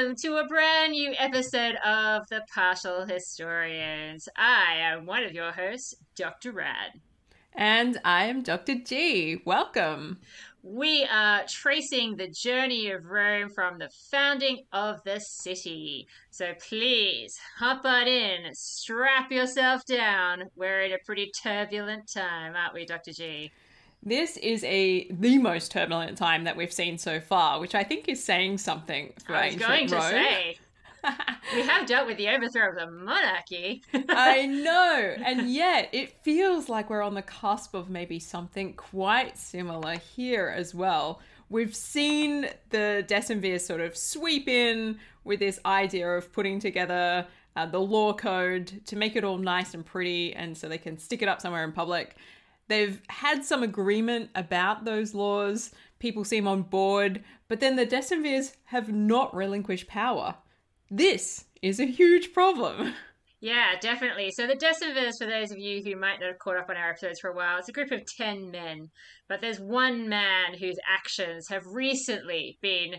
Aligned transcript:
welcome 0.00 0.16
to 0.16 0.36
a 0.36 0.46
brand 0.46 0.92
new 0.92 1.12
episode 1.18 1.74
of 1.84 2.26
The 2.30 2.42
Partial 2.54 3.04
Historians. 3.04 4.30
I 4.34 4.76
am 4.78 5.04
one 5.04 5.24
of 5.24 5.32
your 5.32 5.52
hosts, 5.52 5.94
Dr. 6.16 6.52
Rad. 6.52 6.92
And 7.54 8.00
I 8.02 8.24
am 8.24 8.42
Dr. 8.42 8.76
G. 8.76 9.42
Welcome. 9.44 10.18
We 10.62 11.04
are 11.04 11.42
tracing 11.46 12.16
the 12.16 12.28
journey 12.28 12.90
of 12.90 13.04
Rome 13.04 13.50
from 13.50 13.78
the 13.78 13.90
founding 14.10 14.64
of 14.72 15.02
the 15.04 15.20
city. 15.20 16.06
So 16.30 16.54
please 16.66 17.38
hop 17.58 17.84
on 17.84 18.08
in, 18.08 18.54
strap 18.54 19.30
yourself 19.30 19.84
down. 19.84 20.44
We're 20.56 20.80
in 20.80 20.92
a 20.92 21.04
pretty 21.04 21.30
turbulent 21.30 22.10
time, 22.10 22.56
aren't 22.56 22.72
we, 22.72 22.86
Dr. 22.86 23.12
G? 23.12 23.52
This 24.02 24.36
is 24.38 24.64
a 24.64 25.10
the 25.10 25.38
most 25.38 25.70
turbulent 25.72 26.16
time 26.16 26.44
that 26.44 26.56
we've 26.56 26.72
seen 26.72 26.96
so 26.96 27.20
far, 27.20 27.60
which 27.60 27.74
I 27.74 27.84
think 27.84 28.08
is 28.08 28.22
saying 28.22 28.58
something 28.58 29.12
for 29.24 29.34
I 29.34 29.46
was 29.46 29.54
ancient 29.54 29.68
going 29.68 29.86
to 29.88 29.96
Rome. 29.96 30.10
say. 30.10 30.58
we 31.54 31.62
have 31.62 31.86
dealt 31.86 32.06
with 32.06 32.18
the 32.18 32.28
overthrow 32.28 32.70
of 32.70 32.76
the 32.76 32.90
monarchy. 32.90 33.82
I 34.08 34.46
know, 34.46 35.14
and 35.24 35.50
yet 35.50 35.88
it 35.92 36.12
feels 36.22 36.68
like 36.68 36.90
we're 36.90 37.02
on 37.02 37.14
the 37.14 37.22
cusp 37.22 37.74
of 37.74 37.88
maybe 37.88 38.18
something 38.18 38.74
quite 38.74 39.38
similar 39.38 39.96
here 39.96 40.52
as 40.54 40.74
well. 40.74 41.20
We've 41.48 41.74
seen 41.74 42.48
the 42.70 43.04
decemvirs 43.08 43.62
sort 43.62 43.80
of 43.80 43.96
sweep 43.96 44.48
in 44.48 44.98
with 45.24 45.40
this 45.40 45.58
idea 45.64 46.08
of 46.08 46.32
putting 46.32 46.60
together 46.60 47.26
uh, 47.56 47.66
the 47.66 47.80
law 47.80 48.12
code 48.12 48.80
to 48.86 48.96
make 48.96 49.16
it 49.16 49.24
all 49.24 49.38
nice 49.38 49.74
and 49.74 49.84
pretty, 49.84 50.34
and 50.34 50.56
so 50.56 50.68
they 50.68 50.78
can 50.78 50.96
stick 50.98 51.22
it 51.22 51.28
up 51.28 51.40
somewhere 51.40 51.64
in 51.64 51.72
public. 51.72 52.16
They've 52.70 53.02
had 53.08 53.44
some 53.44 53.64
agreement 53.64 54.30
about 54.36 54.84
those 54.84 55.12
laws. 55.12 55.72
People 55.98 56.22
seem 56.22 56.46
on 56.46 56.62
board, 56.62 57.24
but 57.48 57.58
then 57.58 57.74
the 57.74 57.84
decemvirs 57.84 58.52
have 58.66 58.92
not 58.92 59.34
relinquished 59.34 59.88
power. 59.88 60.36
This 60.88 61.46
is 61.62 61.80
a 61.80 61.84
huge 61.84 62.32
problem. 62.32 62.94
Yeah, 63.40 63.72
definitely. 63.80 64.30
So 64.30 64.46
the 64.46 64.54
Decemvirs, 64.54 65.18
for 65.18 65.26
those 65.26 65.50
of 65.50 65.58
you 65.58 65.82
who 65.82 65.96
might 65.96 66.20
not 66.20 66.28
have 66.28 66.38
caught 66.38 66.58
up 66.58 66.70
on 66.70 66.76
our 66.76 66.90
episodes 66.90 67.18
for 67.18 67.30
a 67.30 67.34
while, 67.34 67.58
it's 67.58 67.68
a 67.68 67.72
group 67.72 67.90
of 67.90 68.06
10 68.06 68.52
men. 68.52 68.90
But 69.28 69.40
there's 69.40 69.58
one 69.58 70.08
man 70.08 70.54
whose 70.56 70.78
actions 70.88 71.48
have 71.48 71.66
recently 71.66 72.56
been 72.60 72.96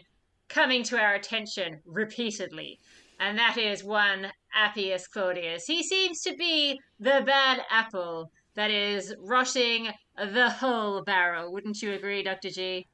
coming 0.50 0.84
to 0.84 1.00
our 1.00 1.14
attention 1.14 1.80
repeatedly. 1.86 2.78
And 3.22 3.38
that 3.38 3.58
is 3.58 3.86
one 3.86 4.34
Appius 4.54 5.08
Claudius. 5.08 5.64
He 5.66 5.82
seems 5.82 6.22
to 6.24 6.36
be 6.36 6.78
the 7.00 7.24
bad 7.26 7.62
apple 7.70 8.32
that 8.56 8.72
is 8.72 9.16
rushing 9.20 9.90
the 10.18 10.50
whole 10.50 11.04
barrel. 11.04 11.52
Wouldn't 11.52 11.82
you 11.82 11.94
agree, 11.94 12.24
Dr. 12.24 12.50
G? 12.50 12.88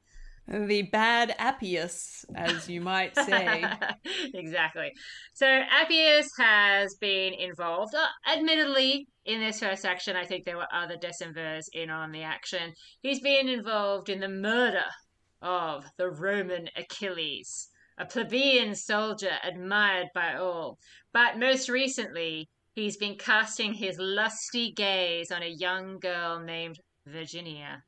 The 0.48 0.82
bad 0.82 1.34
Appius, 1.38 2.24
as 2.34 2.70
you 2.70 2.80
might 2.80 3.14
say. 3.14 3.64
exactly. 4.34 4.92
So 5.34 5.46
Appius 5.46 6.30
has 6.38 6.94
been 6.94 7.34
involved, 7.34 7.94
uh, 7.94 8.06
admittedly, 8.32 9.08
in 9.26 9.40
this 9.40 9.60
first 9.60 9.84
action. 9.84 10.16
I 10.16 10.24
think 10.24 10.44
there 10.44 10.56
were 10.56 10.72
other 10.72 10.96
decemvirs 10.96 11.64
in 11.74 11.90
on 11.90 12.12
the 12.12 12.22
action. 12.22 12.72
He's 13.02 13.20
been 13.20 13.48
involved 13.48 14.08
in 14.08 14.20
the 14.20 14.28
murder 14.28 14.86
of 15.42 15.84
the 15.98 16.08
Roman 16.08 16.70
Achilles, 16.76 17.68
a 17.98 18.06
plebeian 18.06 18.74
soldier 18.74 19.32
admired 19.44 20.08
by 20.14 20.36
all. 20.36 20.78
But 21.12 21.38
most 21.38 21.68
recently, 21.68 22.48
he's 22.78 22.96
been 22.96 23.16
casting 23.16 23.74
his 23.74 23.98
lusty 23.98 24.72
gaze 24.72 25.30
on 25.30 25.42
a 25.42 25.48
young 25.48 25.98
girl 25.98 26.40
named 26.40 26.78
Virginia. 27.06 27.82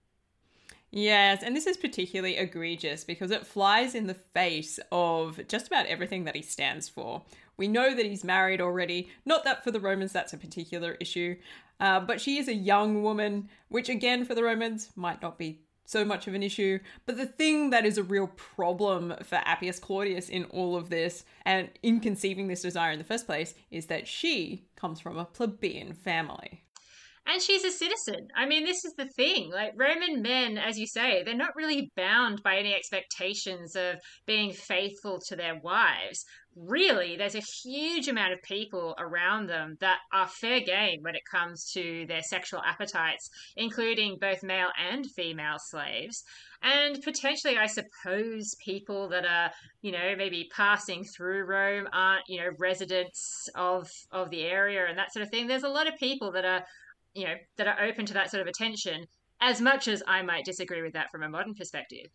Yes, 0.91 1.45
and 1.45 1.55
this 1.55 1.67
is 1.67 1.77
particularly 1.77 2.37
egregious 2.37 3.05
because 3.05 3.31
it 3.31 3.47
flies 3.47 3.95
in 3.95 4.09
the 4.09 4.15
face 4.15 4.81
of 4.91 5.41
just 5.47 5.69
about 5.69 5.87
everything 5.87 6.25
that 6.25 6.35
he 6.35 6.43
stands 6.43 6.89
for. 6.89 7.23
We 7.57 7.69
know 7.69 7.95
that 7.95 8.07
he's 8.07 8.25
married 8.25 8.61
already. 8.61 9.09
Not 9.25 9.45
that 9.45 9.63
for 9.63 9.71
the 9.71 9.79
Romans 9.79 10.13
that's 10.13 10.33
a 10.33 10.39
particular 10.39 10.97
issue, 10.99 11.37
uh, 11.79 12.01
but 12.01 12.21
she 12.21 12.39
is 12.39 12.49
a 12.49 12.55
young 12.55 13.03
woman, 13.03 13.49
which 13.69 13.89
again 13.89 14.25
for 14.25 14.35
the 14.35 14.43
Romans 14.43 14.91
might 14.97 15.23
not 15.23 15.39
be 15.39 15.61
so 15.85 16.05
much 16.05 16.27
of 16.27 16.35
an 16.35 16.43
issue. 16.43 16.79
But 17.05 17.17
the 17.17 17.27
thing 17.27 17.71
that 17.71 17.85
is 17.85 17.99
a 17.99 18.03
real 18.03 18.29
problem 18.29 19.15
for 19.23 19.37
Appius 19.45 19.79
Claudius 19.79 20.29
in 20.29 20.45
all 20.45 20.77
of 20.77 20.89
this 20.89 21.25
and 21.45 21.69
in 21.83 22.01
conceiving 22.01 22.49
this 22.49 22.63
desire 22.63 22.93
in 22.93 22.99
the 22.99 23.05
first 23.05 23.27
place 23.27 23.55
is 23.71 23.87
that 23.87 24.07
she 24.07 24.65
comes 24.81 25.01
from 25.01 25.19
a 25.19 25.25
plebeian 25.25 25.93
family. 25.93 26.65
And 27.27 27.41
she's 27.41 27.65
a 27.65 27.71
citizen. 27.71 28.29
I 28.35 28.47
mean, 28.47 28.65
this 28.65 28.85
is 28.85 28.95
the 28.97 29.07
thing. 29.07 29.51
Like, 29.53 29.73
Roman 29.77 30.23
men, 30.23 30.59
as 30.59 30.79
you 30.79 30.87
say, 30.87 31.23
they're 31.23 31.35
not 31.37 31.55
really 31.55 31.91
bound 31.95 32.43
by 32.43 32.57
any 32.57 32.75
expectations 32.75 33.77
of 33.77 33.97
being 34.27 34.53
faithful 34.53 35.21
to 35.29 35.37
their 35.37 35.61
wives. 35.63 36.25
Really, 36.57 37.17
there's 37.17 37.37
a 37.37 37.43
huge 37.63 38.09
amount 38.09 38.33
of 38.33 38.43
people 38.43 38.97
around 38.99 39.47
them 39.47 39.77
that 39.81 39.99
are 40.13 40.27
fair 40.27 40.61
game 40.61 40.99
when 41.03 41.15
it 41.15 41.23
comes 41.31 41.71
to 41.75 42.05
their 42.09 42.23
sexual 42.23 42.61
appetites, 42.67 43.29
including 43.57 44.19
both 44.21 44.43
male 44.43 44.71
and 44.77 45.07
female 45.15 45.59
slaves. 45.59 46.25
And 46.63 47.01
potentially, 47.03 47.57
I 47.57 47.67
suppose, 47.67 48.57
people 48.65 49.09
that 49.11 49.25
are, 49.25 49.53
you 49.83 49.93
know, 49.93 50.15
maybe 50.17 50.49
passing 50.55 51.05
through 51.05 51.45
Rome 51.45 51.87
aren't, 51.93 52.25
you 52.29 52.41
know, 52.41 52.51
residents 52.59 53.49
of, 53.55 53.89
of 54.11 54.31
the 54.31 54.43
area 54.43 54.87
and 54.87 54.99
that 54.99 55.13
sort 55.13 55.23
of 55.23 55.31
thing. 55.31 55.47
There's 55.47 55.63
a 55.63 55.69
lot 55.69 55.87
of 55.87 55.97
people 55.99 56.33
that 56.33 56.45
are 56.45 56.65
you 57.15 57.25
know, 57.25 57.35
that 57.57 57.67
are 57.67 57.83
open 57.83 58.07
to 58.07 58.15
that 58.15 58.31
sort 58.31 58.41
of 58.41 58.47
attention, 58.47 59.07
as 59.41 59.61
much 59.61 59.89
as 59.89 60.03
I 60.07 60.23
might 60.23 60.45
disagree 60.45 60.83
with 60.83 60.93
that 60.93 61.11
from 61.11 61.23
a 61.23 61.29
modern 61.29 61.55
perspective. 61.55 62.07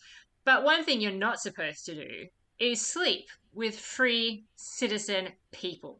But 0.45 0.63
one 0.63 0.83
thing 0.83 1.01
you're 1.01 1.11
not 1.11 1.39
supposed 1.39 1.85
to 1.85 1.95
do 1.95 2.25
is 2.59 2.85
sleep 2.85 3.27
with 3.53 3.77
free 3.77 4.45
citizen 4.55 5.29
people. 5.51 5.99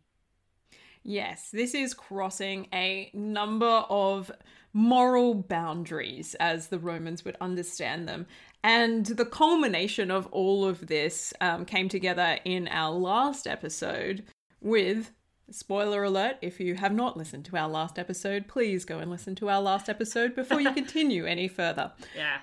Yes, 1.04 1.50
this 1.52 1.76
is 1.76 1.94
crossing 1.94 2.68
a 2.74 3.12
number 3.14 3.86
of 3.90 4.32
moral 4.74 5.36
boundaries 5.36 6.36
as 6.40 6.68
the 6.68 6.80
Romans 6.80 7.24
would 7.24 7.38
understand 7.40 8.08
them. 8.08 8.26
And 8.64 9.06
the 9.06 9.26
culmination 9.26 10.10
of 10.10 10.26
all 10.28 10.66
of 10.66 10.88
this 10.88 11.34
um, 11.40 11.66
came 11.66 11.88
together 11.88 12.40
in 12.44 12.68
our 12.70 12.92
last 12.92 13.46
episode 13.46 14.26
with 14.62 15.12
Spoiler 15.52 16.04
alert 16.04 16.38
if 16.42 16.60
you 16.60 16.76
have 16.76 16.94
not 16.94 17.18
listened 17.18 17.46
to 17.46 17.58
our 17.58 17.70
last 17.70 18.00
episode, 18.00 18.48
please 18.48 18.84
go 18.86 19.00
and 19.00 19.12
listen 19.12 19.36
to 19.36 19.50
our 19.50 19.62
last 19.62 19.90
episode 19.90 20.36
before 20.36 20.60
you 20.60 20.72
continue 20.74 21.26
any 21.26 21.48
further. 21.48 21.92
Yeah. 22.16 22.40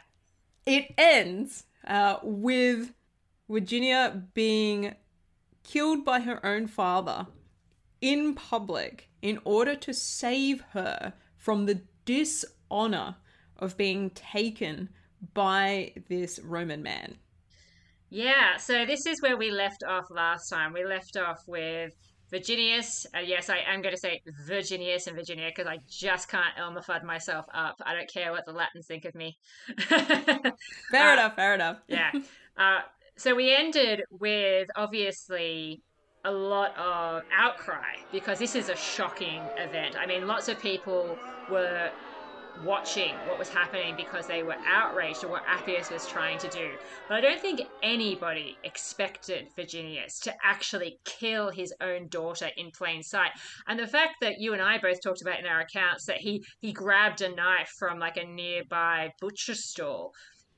It 0.67 0.95
ends 0.97 1.65
uh, 1.87 2.19
with 2.23 2.93
Virginia 3.49 4.23
being 4.35 4.95
killed 5.65 6.05
by 6.05 6.21
her 6.21 6.45
own 6.45 6.67
father 6.67 7.27
in 8.01 8.35
public 8.35 9.09
in 9.21 9.39
order 9.45 9.75
to 9.77 9.93
save 9.93 10.63
her 10.73 11.13
from 11.37 11.67
the 11.67 11.81
dishonor 12.05 13.17
of 13.57 13.77
being 13.77 14.11
taken 14.11 14.89
by 15.35 15.93
this 16.09 16.39
Roman 16.41 16.83
man. 16.83 17.17
Yeah, 18.11 18.59
so 18.59 18.85
this 18.85 19.07
is 19.07 19.23
where 19.23 19.37
we 19.37 19.51
left 19.51 19.83
off 19.85 20.11
last 20.11 20.51
time. 20.51 20.73
We 20.73 20.85
left 20.85 21.17
off 21.17 21.43
with 21.47 21.95
Virginius, 22.33 23.07
uh, 23.15 23.21
yes, 23.21 23.51
I 23.51 23.59
am 23.59 23.83
going 23.83 23.95
to 23.95 24.01
say 24.01 24.23
Virginius 24.47 25.07
and 25.07 25.15
Virginia 25.15 25.51
because 25.55 25.67
I 25.67 25.79
just 25.87 26.29
can't 26.29 26.55
Elmer 26.59 26.83
myself 27.05 27.45
up. 27.53 27.77
I 27.85 27.93
don't 27.93 28.11
care 28.11 28.33
what 28.33 28.47
the 28.47 28.53
Latins 28.53 28.87
think 28.87 29.05
of 29.05 29.15
me. 29.15 29.37
fair 29.87 31.11
uh, 31.11 31.13
enough, 31.13 31.37
fair 31.37 31.55
enough. 31.55 31.77
yeah. 31.89 32.11
Uh, 32.57 32.81
so 33.17 33.35
we 33.35 33.55
ended 33.55 34.03
with 34.11 34.69
obviously 34.77 35.83
a 36.25 36.31
lot 36.31 36.75
of 36.79 37.23
outcry 37.37 37.97
because 38.11 38.39
this 38.39 38.55
is 38.55 38.71
a 38.71 38.77
shocking 38.77 39.43
event. 39.59 39.97
I 39.99 40.07
mean, 40.07 40.27
lots 40.27 40.49
of 40.49 40.59
people 40.59 41.19
were 41.51 41.91
watching 42.55 43.21
what 43.25 43.39
was 43.39 43.49
happening 43.49 43.95
because 43.97 44.27
they 44.27 44.43
were 44.43 44.57
outraged 44.67 45.25
at 45.25 45.31
what 45.31 45.43
Appius 45.49 45.91
was 45.91 46.07
trying 46.07 46.39
to 46.39 46.49
do. 46.49 46.71
But 47.09 47.17
I 47.17 47.21
don't 47.21 47.41
think 47.41 47.61
anybody 47.83 48.59
expected 48.65 49.49
Virginius 49.57 50.19
to 50.21 50.35
actually 50.45 50.99
kill 51.05 51.51
his 51.51 51.73
own 51.81 52.09
daughter 52.09 52.51
in 52.57 52.71
plain 52.77 53.03
sight. 53.03 53.31
And 53.67 53.79
the 53.79 53.87
fact 53.87 54.15
that 54.21 54.35
you 54.39 54.53
and 54.53 54.63
I 54.63 54.79
both 54.79 55.03
talked 55.03 55.23
about 55.23 55.41
in 55.41 55.47
our 55.47 55.61
accounts 55.61 56.07
that 56.07 56.19
he 56.19 56.43
he 56.61 56.73
grabbed 56.73 57.21
a 57.21 57.35
knife 57.35 57.71
from 57.79 57.99
like 57.99 58.17
a 58.17 58.25
nearby 58.25 59.11
butcher 59.21 59.55
stall 59.55 60.13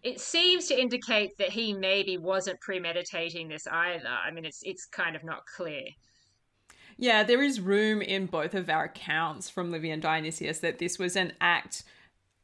it 0.04 0.20
seems 0.20 0.66
to 0.66 0.78
indicate 0.78 1.30
that 1.38 1.48
he 1.48 1.72
maybe 1.72 2.18
wasn't 2.18 2.60
premeditating 2.60 3.48
this 3.48 3.66
either. 3.66 4.06
I 4.06 4.30
mean, 4.30 4.44
it's 4.44 4.60
it's 4.62 4.84
kind 4.84 5.16
of 5.16 5.24
not 5.24 5.40
clear. 5.56 5.86
Yeah, 7.04 7.22
there 7.22 7.42
is 7.42 7.60
room 7.60 8.00
in 8.00 8.24
both 8.24 8.54
of 8.54 8.70
our 8.70 8.84
accounts 8.84 9.50
from 9.50 9.70
Livy 9.70 9.90
and 9.90 10.00
Dionysius 10.00 10.60
that 10.60 10.78
this 10.78 10.98
was 10.98 11.16
an 11.16 11.34
act 11.38 11.84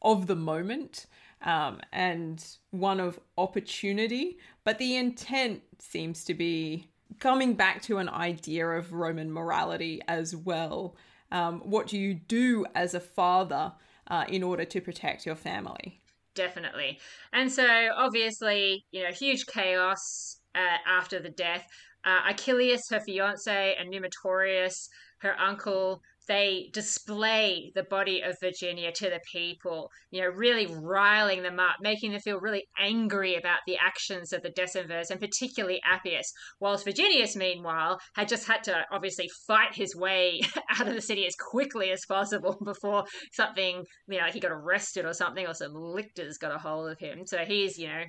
of 0.03 0.27
the 0.27 0.37
moment 0.37 1.07
um, 1.41 1.81
and 1.95 2.45
one 2.71 3.01
of 3.01 3.19
opportunity, 3.39 4.37
but 4.62 4.77
the 4.77 4.97
intent 4.97 5.62
seems 5.79 6.25
to 6.25 6.35
be 6.35 6.89
coming 7.21 7.55
back 7.55 7.81
to 7.85 7.97
an 7.97 8.11
idea 8.11 8.69
of 8.69 8.93
Roman 8.93 9.33
morality 9.33 10.03
as 10.07 10.37
well. 10.37 10.95
Um, 11.33 11.61
what 11.61 11.87
do 11.87 11.97
you 11.97 12.12
do 12.12 12.67
as 12.75 12.93
a 12.93 13.01
father 13.01 13.73
uh, 14.09 14.27
in 14.29 14.43
order 14.43 14.67
to 14.67 14.81
protect 14.83 15.25
your 15.25 15.37
family? 15.37 16.03
Definitely. 16.35 17.01
And 17.33 17.51
so, 17.51 17.67
obviously, 17.97 18.85
you 18.93 19.05
know, 19.05 19.11
huge 19.11 19.47
chaos 19.47 20.37
uh, 20.55 20.77
after 20.87 21.19
the 21.19 21.31
death. 21.31 21.67
Uh, 22.05 22.20
Icilius, 22.31 22.88
her 22.91 23.00
fiance, 23.00 23.75
and 23.79 23.91
Numitorius, 23.91 24.88
her 25.20 25.38
uncle, 25.38 26.00
they 26.31 26.70
display 26.73 27.73
the 27.75 27.82
body 27.82 28.20
of 28.20 28.37
Virginia 28.41 28.93
to 28.93 29.11
the 29.11 29.20
people, 29.32 29.91
you 30.12 30.20
know, 30.20 30.29
really 30.29 30.67
riling 30.67 31.43
them 31.43 31.58
up, 31.58 31.76
making 31.81 32.12
them 32.12 32.20
feel 32.20 32.38
really 32.38 32.69
angry 32.79 33.35
about 33.35 33.58
the 33.67 33.76
actions 33.76 34.32
of 34.32 34.41
the 34.43 34.50
Decemvirs 34.50 35.11
and 35.11 35.19
particularly 35.19 35.81
Appius. 35.85 36.32
Whilst 36.61 36.85
Virginius, 36.85 37.35
meanwhile, 37.35 37.99
had 38.14 38.29
just 38.29 38.47
had 38.47 38.62
to 38.64 38.85
obviously 38.93 39.29
fight 39.49 39.75
his 39.75 39.97
way 39.97 40.41
out 40.79 40.87
of 40.87 40.94
the 40.94 41.02
city 41.02 41.26
as 41.26 41.35
quickly 41.35 41.91
as 41.91 42.06
possible 42.06 42.56
before 42.64 43.05
something, 43.32 43.85
you 44.06 44.19
know, 44.19 44.26
he 44.32 44.38
got 44.38 44.52
arrested 44.52 45.05
or 45.05 45.14
something, 45.14 45.47
or 45.47 45.55
some 45.55 45.75
lictors 45.75 46.38
got 46.38 46.55
a 46.55 46.58
hold 46.58 46.93
of 46.93 46.99
him. 47.00 47.26
So 47.26 47.38
he's, 47.38 47.76
you 47.76 47.88
know, 47.88 48.05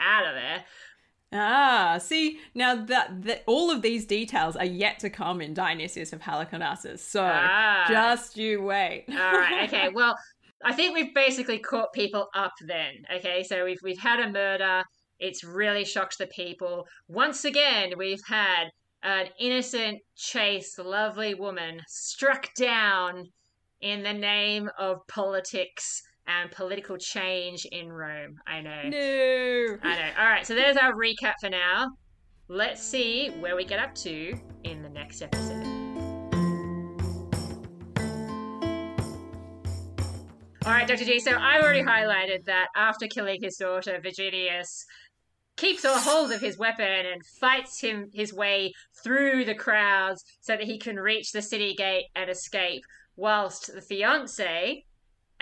out 0.00 0.26
of 0.26 0.34
there. 0.34 0.64
Ah, 1.34 1.98
see, 2.00 2.38
now 2.54 2.76
that, 2.76 3.24
that 3.24 3.42
all 3.46 3.70
of 3.70 3.82
these 3.82 4.06
details 4.06 4.54
are 4.54 4.64
yet 4.64 5.00
to 5.00 5.10
come 5.10 5.40
in 5.40 5.52
Dionysius 5.52 6.12
of 6.12 6.20
Halicarnassus. 6.20 7.00
So 7.00 7.24
ah. 7.24 7.86
just 7.88 8.36
you 8.36 8.62
wait. 8.62 9.06
all 9.08 9.16
right, 9.16 9.64
okay. 9.68 9.88
Well, 9.92 10.16
I 10.64 10.72
think 10.72 10.94
we've 10.94 11.12
basically 11.12 11.58
caught 11.58 11.92
people 11.92 12.28
up 12.34 12.52
then. 12.66 13.04
Okay, 13.16 13.42
so 13.42 13.64
we've 13.64 13.80
we've 13.82 13.98
had 13.98 14.20
a 14.20 14.30
murder. 14.30 14.84
It's 15.18 15.42
really 15.42 15.84
shocked 15.84 16.18
the 16.18 16.28
people. 16.28 16.86
Once 17.08 17.44
again, 17.44 17.94
we've 17.98 18.22
had 18.26 18.66
an 19.02 19.26
innocent, 19.38 20.00
chaste, 20.16 20.78
lovely 20.78 21.34
woman 21.34 21.80
struck 21.88 22.54
down 22.54 23.28
in 23.80 24.02
the 24.02 24.12
name 24.12 24.70
of 24.78 25.06
politics 25.08 26.02
and 26.26 26.50
political 26.50 26.96
change 26.96 27.66
in 27.70 27.92
Rome. 27.92 28.38
I 28.46 28.60
know. 28.60 28.82
No. 28.84 29.78
I 29.82 29.94
know. 29.96 30.10
All 30.18 30.26
right, 30.26 30.46
so 30.46 30.54
there's 30.54 30.76
our 30.76 30.94
recap 30.94 31.34
for 31.40 31.50
now. 31.50 31.90
Let's 32.48 32.82
see 32.82 33.30
where 33.40 33.56
we 33.56 33.64
get 33.64 33.78
up 33.78 33.94
to 33.96 34.38
in 34.64 34.82
the 34.82 34.88
next 34.88 35.22
episode. 35.22 35.64
All 40.66 40.72
right, 40.72 40.88
Dr. 40.88 41.04
G. 41.04 41.20
So 41.20 41.36
I've 41.36 41.62
already 41.62 41.82
highlighted 41.82 42.46
that 42.46 42.68
after 42.74 43.06
killing 43.06 43.42
his 43.42 43.56
daughter, 43.56 44.00
Virginius 44.02 44.86
keeps 45.56 45.84
a 45.84 45.98
hold 45.98 46.32
of 46.32 46.40
his 46.40 46.58
weapon 46.58 46.86
and 46.86 47.24
fights 47.38 47.80
him 47.80 48.08
his 48.14 48.32
way 48.32 48.72
through 49.02 49.44
the 49.44 49.54
crowds 49.54 50.24
so 50.40 50.56
that 50.56 50.64
he 50.64 50.78
can 50.78 50.96
reach 50.96 51.32
the 51.32 51.42
city 51.42 51.74
gate 51.74 52.06
and 52.16 52.30
escape. 52.30 52.82
Whilst 53.16 53.74
the 53.74 53.82
fiance, 53.82 54.84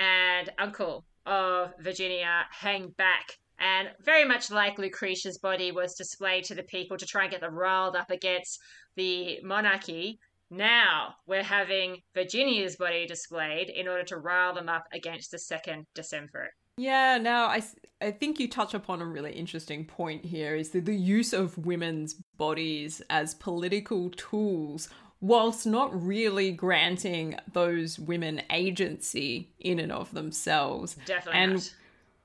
and 0.02 0.50
uncle 0.58 1.04
of 1.26 1.72
Virginia 1.78 2.44
hang 2.50 2.88
back. 2.98 3.38
And 3.58 3.88
very 4.04 4.24
much 4.24 4.50
like 4.50 4.78
Lucretia's 4.78 5.38
body 5.38 5.70
was 5.70 5.94
displayed 5.94 6.44
to 6.44 6.54
the 6.54 6.64
people 6.64 6.96
to 6.96 7.06
try 7.06 7.22
and 7.22 7.30
get 7.30 7.40
them 7.40 7.54
riled 7.54 7.94
up 7.94 8.10
against 8.10 8.58
the 8.96 9.38
monarchy, 9.44 10.18
now 10.50 11.14
we're 11.26 11.44
having 11.44 12.02
Virginia's 12.14 12.76
body 12.76 13.06
displayed 13.06 13.70
in 13.70 13.86
order 13.86 14.02
to 14.04 14.16
rile 14.16 14.54
them 14.54 14.68
up 14.68 14.86
against 14.92 15.30
the 15.30 15.38
second 15.38 15.86
Decemvirate. 15.94 16.50
Yeah, 16.76 17.18
now 17.18 17.46
I, 17.46 17.62
I 18.00 18.10
think 18.10 18.40
you 18.40 18.48
touch 18.48 18.74
upon 18.74 19.00
a 19.00 19.06
really 19.06 19.32
interesting 19.32 19.84
point 19.84 20.24
here 20.24 20.56
is 20.56 20.70
the 20.70 20.80
use 20.92 21.32
of 21.32 21.56
women's 21.58 22.14
bodies 22.36 23.02
as 23.10 23.34
political 23.34 24.10
tools 24.10 24.88
whilst 25.22 25.64
not 25.64 26.04
really 26.04 26.50
granting 26.50 27.36
those 27.52 27.98
women 27.98 28.42
agency 28.50 29.48
in 29.60 29.78
and 29.78 29.92
of 29.92 30.12
themselves. 30.12 30.96
Definitely. 31.06 31.40
And 31.40 31.54
not. 31.54 31.74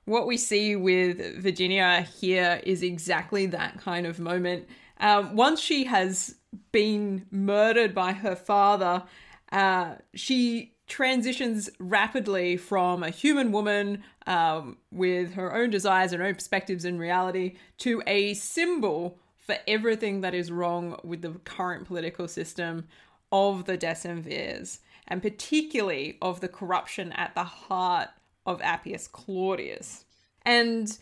what 0.04 0.26
we 0.26 0.36
see 0.36 0.74
with 0.74 1.40
Virginia 1.40 2.02
here 2.20 2.60
is 2.64 2.82
exactly 2.82 3.46
that 3.46 3.78
kind 3.78 4.04
of 4.04 4.18
moment. 4.18 4.68
Um, 4.98 5.36
once 5.36 5.60
she 5.60 5.84
has 5.84 6.34
been 6.72 7.24
murdered 7.30 7.94
by 7.94 8.12
her 8.12 8.34
father, 8.34 9.04
uh, 9.52 9.94
she 10.14 10.74
transitions 10.88 11.70
rapidly 11.78 12.56
from 12.56 13.04
a 13.04 13.10
human 13.10 13.52
woman 13.52 14.02
um, 14.26 14.76
with 14.90 15.34
her 15.34 15.54
own 15.54 15.70
desires 15.70 16.12
and 16.12 16.20
own 16.20 16.34
perspectives 16.34 16.84
in 16.84 16.98
reality 16.98 17.54
to 17.76 18.02
a 18.08 18.34
symbol 18.34 19.20
for 19.48 19.56
everything 19.66 20.20
that 20.20 20.34
is 20.34 20.52
wrong 20.52 21.00
with 21.02 21.22
the 21.22 21.30
current 21.44 21.86
political 21.86 22.28
system 22.28 22.86
of 23.32 23.64
the 23.64 23.78
decemvirs, 23.78 24.80
and 25.06 25.22
particularly 25.22 26.18
of 26.20 26.40
the 26.40 26.48
corruption 26.48 27.12
at 27.12 27.34
the 27.34 27.44
heart 27.44 28.10
of 28.44 28.60
Appius 28.60 29.08
Claudius. 29.08 30.04
And 30.42 30.98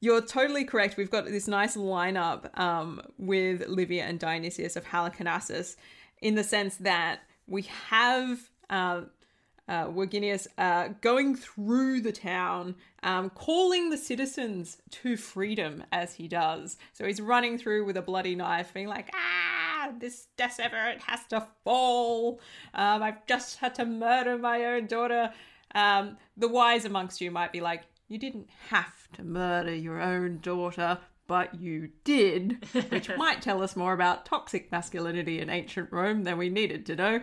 you're 0.00 0.20
totally 0.20 0.64
correct. 0.64 0.96
We've 0.96 1.10
got 1.10 1.24
this 1.24 1.48
nice 1.48 1.76
lineup 1.76 2.56
um, 2.56 3.00
with 3.18 3.66
Livy 3.66 4.00
and 4.00 4.16
Dionysius 4.16 4.76
of 4.76 4.84
Halicarnassus 4.84 5.74
in 6.20 6.36
the 6.36 6.44
sense 6.44 6.76
that 6.76 7.22
we 7.48 7.62
have 7.88 8.48
uh, 8.70 9.00
uh, 9.72 9.86
Verginius 9.86 10.46
uh, 10.58 10.88
going 11.00 11.34
through 11.34 12.02
the 12.02 12.12
town, 12.12 12.74
um, 13.02 13.30
calling 13.30 13.88
the 13.88 13.96
citizens 13.96 14.76
to 14.90 15.16
freedom 15.16 15.82
as 15.90 16.14
he 16.14 16.28
does. 16.28 16.76
So 16.92 17.06
he's 17.06 17.22
running 17.22 17.56
through 17.56 17.86
with 17.86 17.96
a 17.96 18.02
bloody 18.02 18.34
knife, 18.34 18.74
being 18.74 18.86
like, 18.86 19.10
ah, 19.14 19.92
this 19.98 20.28
Decemvirate 20.36 21.00
has 21.00 21.24
to 21.30 21.46
fall. 21.64 22.38
Um, 22.74 23.02
I've 23.02 23.26
just 23.26 23.56
had 23.56 23.74
to 23.76 23.86
murder 23.86 24.36
my 24.36 24.62
own 24.66 24.88
daughter. 24.88 25.32
Um, 25.74 26.18
the 26.36 26.48
wise 26.48 26.84
amongst 26.84 27.22
you 27.22 27.30
might 27.30 27.50
be 27.50 27.62
like, 27.62 27.84
you 28.08 28.18
didn't 28.18 28.50
have 28.68 29.08
to 29.14 29.24
murder 29.24 29.74
your 29.74 30.02
own 30.02 30.40
daughter, 30.42 30.98
but 31.26 31.54
you 31.58 31.88
did, 32.04 32.62
which 32.90 33.08
might 33.16 33.40
tell 33.40 33.62
us 33.62 33.74
more 33.74 33.94
about 33.94 34.26
toxic 34.26 34.70
masculinity 34.70 35.40
in 35.40 35.48
ancient 35.48 35.90
Rome 35.90 36.24
than 36.24 36.36
we 36.36 36.50
needed 36.50 36.84
to 36.86 36.96
know. 36.96 37.22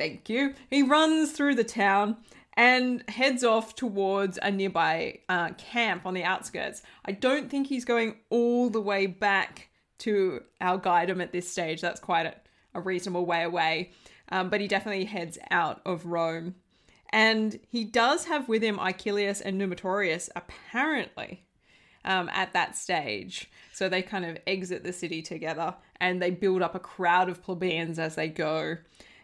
Thank 0.00 0.30
you. 0.30 0.54
He 0.70 0.82
runs 0.82 1.32
through 1.32 1.56
the 1.56 1.62
town 1.62 2.16
and 2.54 3.04
heads 3.06 3.44
off 3.44 3.74
towards 3.74 4.38
a 4.40 4.50
nearby 4.50 5.18
uh, 5.28 5.50
camp 5.58 6.06
on 6.06 6.14
the 6.14 6.24
outskirts. 6.24 6.80
I 7.04 7.12
don't 7.12 7.50
think 7.50 7.66
he's 7.66 7.84
going 7.84 8.16
all 8.30 8.70
the 8.70 8.80
way 8.80 9.04
back 9.04 9.68
to 9.98 10.42
Algidum 10.58 11.20
at 11.22 11.32
this 11.32 11.52
stage. 11.52 11.82
That's 11.82 12.00
quite 12.00 12.24
a, 12.24 12.34
a 12.72 12.80
reasonable 12.80 13.26
way 13.26 13.42
away. 13.42 13.90
Um, 14.30 14.48
but 14.48 14.62
he 14.62 14.68
definitely 14.68 15.04
heads 15.04 15.36
out 15.50 15.82
of 15.84 16.06
Rome. 16.06 16.54
And 17.10 17.60
he 17.68 17.84
does 17.84 18.24
have 18.24 18.48
with 18.48 18.62
him 18.62 18.80
Icilius 18.80 19.42
and 19.42 19.60
Numitorius, 19.60 20.30
apparently, 20.34 21.44
um, 22.06 22.30
at 22.32 22.54
that 22.54 22.74
stage. 22.74 23.50
So 23.74 23.90
they 23.90 24.00
kind 24.00 24.24
of 24.24 24.38
exit 24.46 24.82
the 24.82 24.94
city 24.94 25.20
together 25.20 25.74
and 26.00 26.22
they 26.22 26.30
build 26.30 26.62
up 26.62 26.74
a 26.74 26.80
crowd 26.80 27.28
of 27.28 27.42
plebeians 27.42 27.98
as 27.98 28.14
they 28.14 28.28
go 28.28 28.78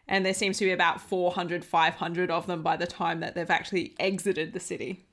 and 0.08 0.24
there 0.24 0.34
seems 0.34 0.58
to 0.58 0.64
be 0.64 0.72
about 0.72 1.00
400 1.00 1.64
500 1.64 2.30
of 2.30 2.46
them 2.46 2.62
by 2.62 2.76
the 2.76 2.86
time 2.86 3.20
that 3.20 3.34
they've 3.34 3.50
actually 3.50 3.94
exited 3.98 4.52
the 4.52 4.60
city. 4.60 5.06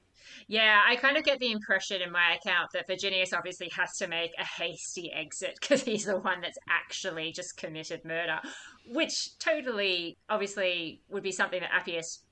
Yeah, 0.48 0.82
I 0.86 0.96
kind 0.98 1.18
of 1.18 1.24
get 1.24 1.40
the 1.40 1.52
impression 1.52 2.02
in 2.02 2.12
my 2.12 2.36
account 2.36 2.72
that 2.74 2.88
Virginius 2.88 3.34
obviously 3.34 3.70
has 3.76 3.98
to 3.98 4.08
make 4.08 4.32
a 4.38 4.46
hasty 4.46 5.12
exit 5.12 5.58
because 5.60 5.84
he's 5.84 6.06
the 6.06 6.18
one 6.18 6.42
that's 6.42 6.58
actually 6.70 7.32
just 7.32 7.58
committed 7.58 8.04
murder, 8.04 8.40
which 8.88 9.38
totally, 9.40 10.18
obviously, 10.30 11.02
would 11.10 11.24
be 11.24 11.32
something 11.32 11.62
that 11.62 11.74
Appius 11.74 12.24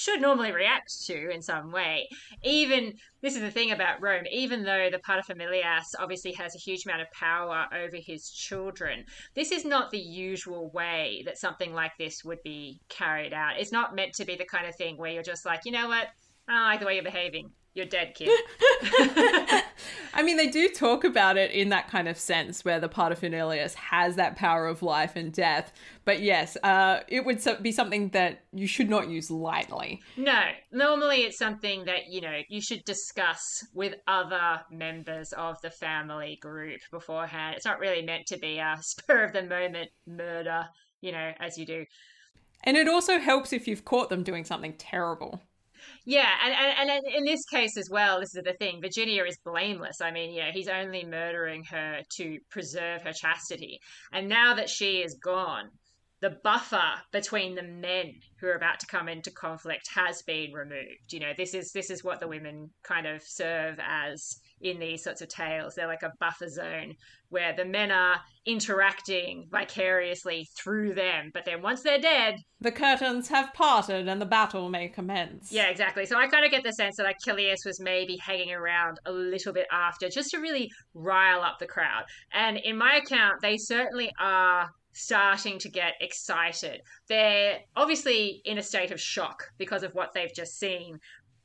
should 0.00 0.20
normally 0.20 0.50
react 0.50 1.04
to 1.04 1.30
in 1.30 1.42
some 1.42 1.70
way. 1.70 2.08
Even 2.42 2.94
this 3.20 3.34
is 3.34 3.42
the 3.42 3.50
thing 3.50 3.70
about 3.70 4.00
Rome, 4.00 4.24
even 4.32 4.62
though 4.62 4.88
the 4.90 4.98
paterfamilias 4.98 5.94
obviously 5.98 6.32
has 6.32 6.54
a 6.54 6.58
huge 6.58 6.86
amount 6.86 7.02
of 7.02 7.10
power 7.12 7.66
over 7.74 7.96
his 7.96 8.30
children, 8.30 9.04
this 9.34 9.52
is 9.52 9.66
not 9.66 9.90
the 9.90 9.98
usual 9.98 10.70
way 10.70 11.22
that 11.26 11.36
something 11.36 11.74
like 11.74 11.92
this 11.98 12.24
would 12.24 12.42
be 12.42 12.80
carried 12.88 13.34
out. 13.34 13.58
It's 13.58 13.72
not 13.72 13.94
meant 13.94 14.14
to 14.14 14.24
be 14.24 14.36
the 14.36 14.46
kind 14.46 14.66
of 14.66 14.74
thing 14.74 14.96
where 14.96 15.12
you're 15.12 15.22
just 15.22 15.44
like, 15.44 15.60
you 15.66 15.72
know 15.72 15.88
what, 15.88 16.08
I 16.48 16.54
don't 16.54 16.64
like 16.64 16.80
the 16.80 16.86
way 16.86 16.94
you're 16.94 17.04
behaving 17.04 17.50
you're 17.74 17.86
dead, 17.86 18.14
kid. 18.14 18.28
I 20.12 20.22
mean, 20.24 20.36
they 20.36 20.48
do 20.48 20.68
talk 20.68 21.04
about 21.04 21.36
it 21.36 21.52
in 21.52 21.68
that 21.68 21.88
kind 21.88 22.08
of 22.08 22.18
sense 22.18 22.64
where 22.64 22.80
the 22.80 22.88
paterfamilias 22.88 23.74
has 23.74 24.16
that 24.16 24.34
power 24.34 24.66
of 24.66 24.82
life 24.82 25.14
and 25.14 25.32
death. 25.32 25.72
But 26.04 26.20
yes, 26.20 26.56
uh, 26.64 27.00
it 27.06 27.24
would 27.24 27.40
be 27.62 27.70
something 27.70 28.08
that 28.08 28.40
you 28.52 28.66
should 28.66 28.90
not 28.90 29.08
use 29.08 29.30
lightly. 29.30 30.00
No, 30.16 30.42
normally 30.72 31.18
it's 31.18 31.38
something 31.38 31.84
that, 31.84 32.08
you 32.08 32.20
know, 32.20 32.40
you 32.48 32.60
should 32.60 32.84
discuss 32.84 33.64
with 33.72 33.94
other 34.08 34.62
members 34.72 35.32
of 35.32 35.60
the 35.62 35.70
family 35.70 36.38
group 36.42 36.80
beforehand. 36.90 37.54
It's 37.56 37.66
not 37.66 37.78
really 37.78 38.02
meant 38.02 38.26
to 38.26 38.38
be 38.38 38.58
a 38.58 38.78
spur 38.80 39.24
of 39.24 39.32
the 39.32 39.42
moment 39.42 39.90
murder, 40.08 40.66
you 41.00 41.12
know, 41.12 41.32
as 41.38 41.56
you 41.56 41.66
do. 41.66 41.84
And 42.64 42.76
it 42.76 42.88
also 42.88 43.18
helps 43.18 43.52
if 43.52 43.68
you've 43.68 43.84
caught 43.84 44.10
them 44.10 44.22
doing 44.22 44.44
something 44.44 44.74
terrible. 44.74 45.40
Yeah, 46.04 46.28
and, 46.44 46.54
and, 46.54 46.90
and 46.90 47.14
in 47.14 47.24
this 47.24 47.44
case 47.46 47.76
as 47.76 47.88
well, 47.90 48.20
this 48.20 48.34
is 48.34 48.42
the 48.44 48.54
thing. 48.54 48.80
Virginia 48.80 49.24
is 49.24 49.38
blameless. 49.44 50.00
I 50.00 50.10
mean, 50.10 50.32
yeah, 50.32 50.50
he's 50.52 50.68
only 50.68 51.04
murdering 51.04 51.64
her 51.64 52.00
to 52.16 52.38
preserve 52.50 53.02
her 53.02 53.12
chastity. 53.12 53.80
And 54.12 54.28
now 54.28 54.54
that 54.54 54.68
she 54.68 55.02
is 55.02 55.16
gone, 55.22 55.70
the 56.20 56.36
buffer 56.44 56.92
between 57.12 57.54
the 57.54 57.62
men 57.62 58.12
who 58.40 58.46
are 58.48 58.54
about 58.54 58.78
to 58.80 58.86
come 58.86 59.08
into 59.08 59.30
conflict 59.30 59.88
has 59.94 60.22
been 60.22 60.52
removed. 60.52 61.12
You 61.12 61.20
know, 61.20 61.32
this 61.36 61.54
is 61.54 61.72
this 61.72 61.90
is 61.90 62.04
what 62.04 62.20
the 62.20 62.28
women 62.28 62.70
kind 62.82 63.06
of 63.06 63.22
serve 63.22 63.78
as 63.80 64.36
in 64.60 64.78
these 64.78 65.02
sorts 65.02 65.22
of 65.22 65.28
tales. 65.28 65.74
They're 65.74 65.86
like 65.86 66.02
a 66.02 66.12
buffer 66.20 66.48
zone 66.48 66.94
where 67.28 67.54
the 67.54 67.64
men 67.64 67.90
are 67.90 68.20
interacting 68.44 69.46
vicariously 69.50 70.48
through 70.56 70.94
them, 70.94 71.30
but 71.32 71.44
then 71.44 71.62
once 71.62 71.82
they're 71.82 72.00
dead, 72.00 72.36
the 72.60 72.72
curtains 72.72 73.28
have 73.28 73.54
parted 73.54 74.08
and 74.08 74.20
the 74.20 74.26
battle 74.26 74.68
may 74.68 74.88
commence. 74.88 75.52
Yeah, 75.52 75.68
exactly. 75.68 76.06
So 76.06 76.16
I 76.16 76.26
kind 76.26 76.44
of 76.44 76.50
get 76.50 76.64
the 76.64 76.72
sense 76.72 76.96
that 76.96 77.06
Icilius 77.06 77.64
was 77.64 77.80
maybe 77.80 78.16
hanging 78.16 78.52
around 78.52 78.98
a 79.06 79.12
little 79.12 79.52
bit 79.52 79.66
after 79.70 80.08
just 80.08 80.30
to 80.30 80.38
really 80.38 80.68
rile 80.94 81.42
up 81.42 81.58
the 81.58 81.66
crowd. 81.66 82.04
And 82.32 82.58
in 82.58 82.76
my 82.76 82.96
account, 82.96 83.40
they 83.42 83.56
certainly 83.56 84.10
are 84.18 84.70
starting 84.92 85.58
to 85.58 85.68
get 85.68 85.94
excited. 86.00 86.80
They're 87.08 87.60
obviously 87.76 88.42
in 88.44 88.58
a 88.58 88.62
state 88.62 88.90
of 88.90 89.00
shock 89.00 89.44
because 89.56 89.82
of 89.82 89.94
what 89.94 90.12
they've 90.12 90.34
just 90.34 90.58
seen, 90.58 90.98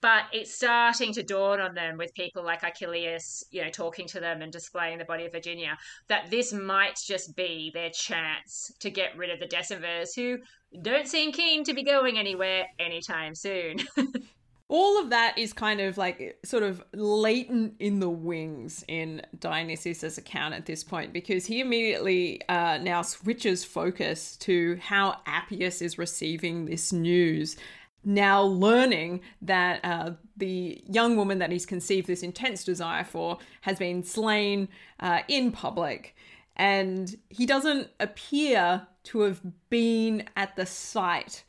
but 0.05 0.25
it's 0.31 0.53
starting 0.53 1.11
to 1.11 1.23
dawn 1.23 1.59
on 1.59 1.73
them 1.73 1.97
with 1.97 2.13
people 2.13 2.45
like 2.45 2.61
Icilius, 2.63 3.43
you 3.49 3.63
know, 3.63 3.71
talking 3.71 4.05
to 4.09 4.19
them 4.19 4.43
and 4.43 4.51
displaying 4.51 4.99
the 4.99 5.03
body 5.03 5.25
of 5.25 5.31
Virginia, 5.31 5.75
that 6.09 6.29
this 6.29 6.53
might 6.53 6.99
just 7.03 7.35
be 7.35 7.71
their 7.73 7.89
chance 7.89 8.71
to 8.81 8.91
get 8.91 9.17
rid 9.17 9.31
of 9.31 9.39
the 9.39 9.47
Decemvirs, 9.47 10.09
who 10.15 10.37
don't 10.83 11.07
seem 11.07 11.31
keen 11.31 11.63
to 11.63 11.73
be 11.73 11.81
going 11.81 12.19
anywhere 12.19 12.67
anytime 12.77 13.33
soon. 13.33 13.79
all 14.67 14.99
of 14.99 15.09
that 15.09 15.39
is 15.39 15.53
kind 15.53 15.81
of 15.81 15.97
like 15.97 16.37
sort 16.45 16.61
of 16.61 16.83
latent 16.93 17.73
in 17.79 17.99
the 17.99 18.09
wings 18.09 18.85
in 18.87 19.23
Dionysius' 19.39 20.19
account 20.19 20.53
at 20.53 20.67
this 20.67 20.83
point 20.83 21.13
because 21.13 21.47
he 21.47 21.61
immediately 21.61 22.41
uh, 22.47 22.77
now 22.77 23.01
switches 23.01 23.65
focus 23.65 24.37
to 24.37 24.77
how 24.81 25.17
Appius 25.25 25.81
is 25.81 25.97
receiving 25.97 26.65
this 26.65 26.93
news. 26.93 27.57
Now 28.05 28.43
learning 28.43 29.21
that 29.41 29.83
uh, 29.83 30.11
the 30.37 30.81
young 30.87 31.17
woman 31.17 31.39
that 31.39 31.51
he's 31.51 31.65
conceived 31.65 32.07
this 32.07 32.23
intense 32.23 32.63
desire 32.63 33.03
for 33.03 33.39
has 33.61 33.79
been 33.79 34.03
slain 34.03 34.67
uh, 34.99 35.21
in 35.27 35.51
public, 35.51 36.15
and 36.55 37.15
he 37.29 37.45
doesn't 37.45 37.89
appear 37.99 38.87
to 39.05 39.21
have 39.21 39.41
been 39.69 40.23
at 40.35 40.55
the 40.55 40.65
site 40.65 41.43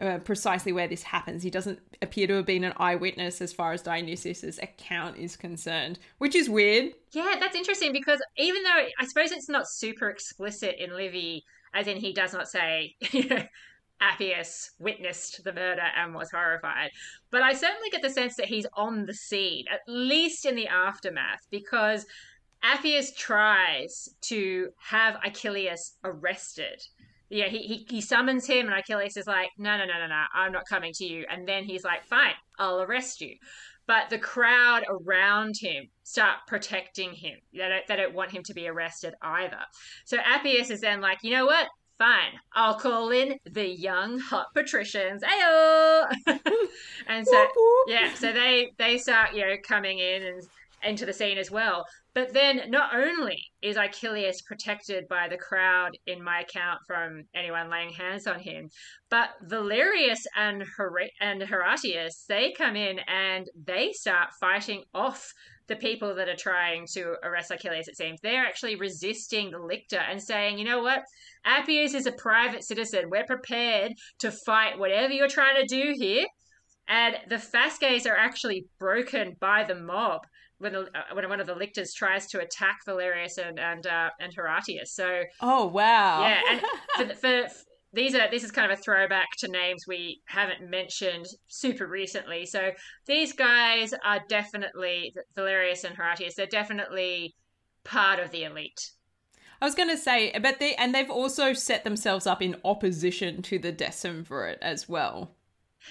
uh, 0.00 0.18
precisely 0.18 0.72
where 0.72 0.88
this 0.88 1.02
happens. 1.02 1.42
He 1.42 1.50
doesn't 1.50 1.80
appear 2.02 2.26
to 2.26 2.34
have 2.34 2.46
been 2.46 2.64
an 2.64 2.74
eyewitness 2.76 3.40
as 3.40 3.52
far 3.52 3.72
as 3.72 3.82
Dionysius's 3.82 4.58
account 4.58 5.16
is 5.16 5.36
concerned, 5.36 5.98
which 6.18 6.34
is 6.34 6.50
weird. 6.50 6.92
Yeah, 7.12 7.36
that's 7.40 7.56
interesting 7.56 7.92
because 7.92 8.20
even 8.36 8.62
though 8.62 8.86
I 8.98 9.06
suppose 9.06 9.32
it's 9.32 9.48
not 9.48 9.68
super 9.68 10.10
explicit 10.10 10.76
in 10.78 10.94
Livy, 10.94 11.44
as 11.72 11.86
in 11.86 11.96
he 11.96 12.12
does 12.12 12.32
not 12.32 12.48
say, 12.48 12.96
you 13.10 13.28
know, 13.28 13.42
Appius 14.00 14.70
witnessed 14.78 15.42
the 15.44 15.52
murder 15.52 15.86
and 15.96 16.14
was 16.14 16.30
horrified. 16.30 16.90
But 17.30 17.42
I 17.42 17.54
certainly 17.54 17.90
get 17.90 18.02
the 18.02 18.10
sense 18.10 18.36
that 18.36 18.46
he's 18.46 18.66
on 18.74 19.06
the 19.06 19.14
scene, 19.14 19.64
at 19.72 19.80
least 19.86 20.44
in 20.44 20.54
the 20.54 20.68
aftermath, 20.68 21.46
because 21.50 22.06
Appius 22.62 23.12
tries 23.14 24.08
to 24.22 24.70
have 24.78 25.16
Icilius 25.24 25.96
arrested 26.04 26.82
yeah, 27.28 27.48
he, 27.48 27.58
he, 27.58 27.86
he 27.88 28.00
summons 28.00 28.46
him, 28.46 28.66
and 28.66 28.74
Icilius 28.74 29.16
is 29.16 29.26
like, 29.26 29.50
no, 29.58 29.76
no, 29.76 29.84
no, 29.84 29.98
no, 29.98 30.06
no, 30.06 30.24
I'm 30.32 30.52
not 30.52 30.66
coming 30.68 30.92
to 30.94 31.04
you. 31.04 31.26
And 31.28 31.46
then 31.46 31.64
he's 31.64 31.84
like, 31.84 32.04
fine, 32.04 32.34
I'll 32.58 32.80
arrest 32.80 33.20
you. 33.20 33.34
But 33.86 34.10
the 34.10 34.18
crowd 34.18 34.84
around 34.88 35.54
him 35.60 35.88
start 36.02 36.38
protecting 36.46 37.12
him. 37.12 37.38
They 37.52 37.58
don't, 37.58 37.86
they 37.86 37.96
don't 37.96 38.14
want 38.14 38.32
him 38.32 38.42
to 38.44 38.54
be 38.54 38.68
arrested 38.68 39.14
either. 39.22 39.60
So 40.04 40.18
Appius 40.18 40.70
is 40.70 40.80
then 40.80 41.00
like, 41.00 41.18
you 41.22 41.32
know 41.32 41.46
what? 41.46 41.68
Fine, 41.98 42.38
I'll 42.54 42.78
call 42.78 43.10
in 43.10 43.38
the 43.50 43.66
young 43.66 44.18
hot 44.18 44.48
patricians. 44.54 45.22
Ayo! 45.22 46.12
and 47.06 47.26
so 47.26 47.48
yeah, 47.86 48.12
so 48.12 48.32
they 48.32 48.72
they 48.76 48.98
start 48.98 49.34
you 49.34 49.46
know 49.46 49.54
coming 49.66 49.98
in 49.98 50.22
and 50.22 50.42
into 50.82 51.06
the 51.06 51.12
scene 51.12 51.38
as 51.38 51.50
well. 51.50 51.86
But 52.14 52.32
then 52.32 52.70
not 52.70 52.94
only 52.94 53.42
is 53.62 53.76
Icilius 53.76 54.42
protected 54.42 55.08
by 55.08 55.28
the 55.28 55.36
crowd 55.36 55.96
in 56.06 56.22
my 56.22 56.40
account 56.40 56.80
from 56.86 57.24
anyone 57.34 57.70
laying 57.70 57.92
hands 57.92 58.26
on 58.26 58.40
him, 58.40 58.70
but 59.10 59.30
Valerius 59.42 60.26
and 60.36 60.62
Her- 60.76 61.10
and 61.20 61.42
Horatius 61.42 62.24
they 62.28 62.52
come 62.52 62.76
in 62.76 62.98
and 63.06 63.46
they 63.54 63.92
start 63.92 64.30
fighting 64.40 64.84
off 64.94 65.32
the 65.68 65.76
people 65.76 66.14
that 66.14 66.28
are 66.28 66.36
trying 66.36 66.86
to 66.92 67.14
arrest 67.22 67.50
Icilius, 67.50 67.88
it 67.88 67.96
seems, 67.96 68.20
they're 68.20 68.46
actually 68.46 68.76
resisting 68.76 69.50
the 69.50 69.58
lictor 69.58 69.98
and 69.98 70.22
saying, 70.22 70.58
you 70.58 70.64
know 70.64 70.82
what? 70.82 71.02
Appius 71.44 71.94
is 71.94 72.06
a 72.06 72.12
private 72.12 72.64
citizen. 72.64 73.10
We're 73.10 73.24
prepared 73.24 73.92
to 74.20 74.30
fight 74.30 74.78
whatever 74.78 75.12
you're 75.12 75.28
trying 75.28 75.56
to 75.56 75.66
do 75.66 75.94
here. 75.96 76.26
And 76.88 77.16
the 77.28 77.38
fasces 77.38 78.06
are 78.06 78.16
actually 78.16 78.66
broken 78.78 79.36
by 79.40 79.64
the 79.64 79.74
mob 79.74 80.20
when 80.58 80.72
the, 80.72 80.82
uh, 80.82 81.14
when 81.14 81.28
one 81.28 81.40
of 81.40 81.46
the 81.46 81.54
lictors 81.54 81.92
tries 81.92 82.26
to 82.28 82.40
attack 82.40 82.78
Valerius 82.86 83.38
and 83.38 83.58
and 83.58 83.86
uh, 83.86 84.10
and 84.20 84.32
Horatius. 84.32 84.94
So 84.94 85.22
oh 85.40 85.66
wow, 85.66 86.22
yeah, 86.22 86.40
and 86.48 86.60
for, 86.96 87.14
for, 87.14 87.48
for 87.48 87.48
these 87.96 88.14
are 88.14 88.30
this 88.30 88.44
is 88.44 88.52
kind 88.52 88.70
of 88.70 88.78
a 88.78 88.82
throwback 88.82 89.28
to 89.38 89.48
names 89.48 89.84
we 89.88 90.20
haven't 90.26 90.70
mentioned 90.70 91.26
super 91.48 91.86
recently. 91.86 92.46
So 92.46 92.70
these 93.06 93.32
guys 93.32 93.94
are 94.04 94.20
definitely 94.28 95.14
Valerius 95.34 95.82
and 95.84 95.96
Horatius. 95.96 96.34
They're 96.34 96.46
definitely 96.46 97.34
part 97.84 98.20
of 98.20 98.30
the 98.30 98.44
elite. 98.44 98.92
I 99.60 99.64
was 99.64 99.74
going 99.74 99.88
to 99.88 99.96
say, 99.96 100.38
but 100.38 100.60
they 100.60 100.74
and 100.74 100.94
they've 100.94 101.10
also 101.10 101.54
set 101.54 101.84
themselves 101.84 102.26
up 102.26 102.42
in 102.42 102.56
opposition 102.64 103.42
to 103.42 103.58
the 103.58 103.72
Decemvirate 103.72 104.58
as 104.60 104.88
well. 104.88 105.32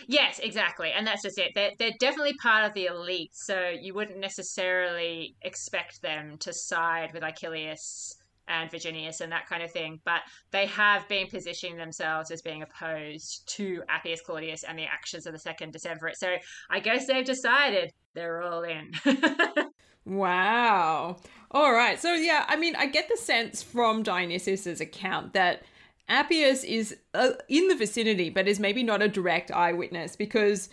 Yes, 0.07 0.39
exactly. 0.39 0.91
And 0.91 1.07
that's 1.07 1.23
just 1.23 1.39
it. 1.39 1.53
They're, 1.55 1.71
they're 1.79 1.91
definitely 1.99 2.35
part 2.41 2.65
of 2.65 2.73
the 2.73 2.87
elite, 2.87 3.33
so 3.33 3.69
you 3.69 3.93
wouldn't 3.93 4.19
necessarily 4.19 5.35
expect 5.41 6.01
them 6.01 6.37
to 6.39 6.53
side 6.53 7.13
with 7.13 7.23
Icilius 7.23 8.17
and 8.47 8.69
Virginius 8.69 9.21
and 9.21 9.31
that 9.31 9.47
kind 9.47 9.63
of 9.63 9.71
thing, 9.71 9.99
but 10.05 10.21
they 10.51 10.65
have 10.67 11.07
been 11.07 11.27
positioning 11.27 11.77
themselves 11.77 12.31
as 12.31 12.41
being 12.41 12.61
opposed 12.61 13.47
to 13.55 13.81
Appius 13.89 14.21
Claudius 14.21 14.63
and 14.63 14.77
the 14.77 14.85
actions 14.85 15.25
of 15.25 15.33
the 15.33 15.39
second 15.39 15.73
Decemvirate. 15.73 16.15
So 16.15 16.35
I 16.69 16.79
guess 16.79 17.07
they've 17.07 17.25
decided 17.25 17.93
they're 18.13 18.41
all 18.41 18.63
in. 18.63 18.91
wow. 20.05 21.17
All 21.51 21.71
right. 21.71 21.99
So 21.99 22.13
yeah, 22.13 22.45
I 22.47 22.55
mean, 22.55 22.75
I 22.75 22.87
get 22.87 23.09
the 23.09 23.17
sense 23.17 23.63
from 23.63 24.03
Dionysius's 24.03 24.81
account 24.81 25.33
that 25.33 25.63
Appius 26.07 26.63
is 26.63 26.97
uh, 27.13 27.31
in 27.49 27.67
the 27.67 27.75
vicinity, 27.75 28.29
but 28.29 28.47
is 28.47 28.59
maybe 28.59 28.83
not 28.83 29.01
a 29.01 29.07
direct 29.07 29.51
eyewitness 29.51 30.15
because 30.15 30.69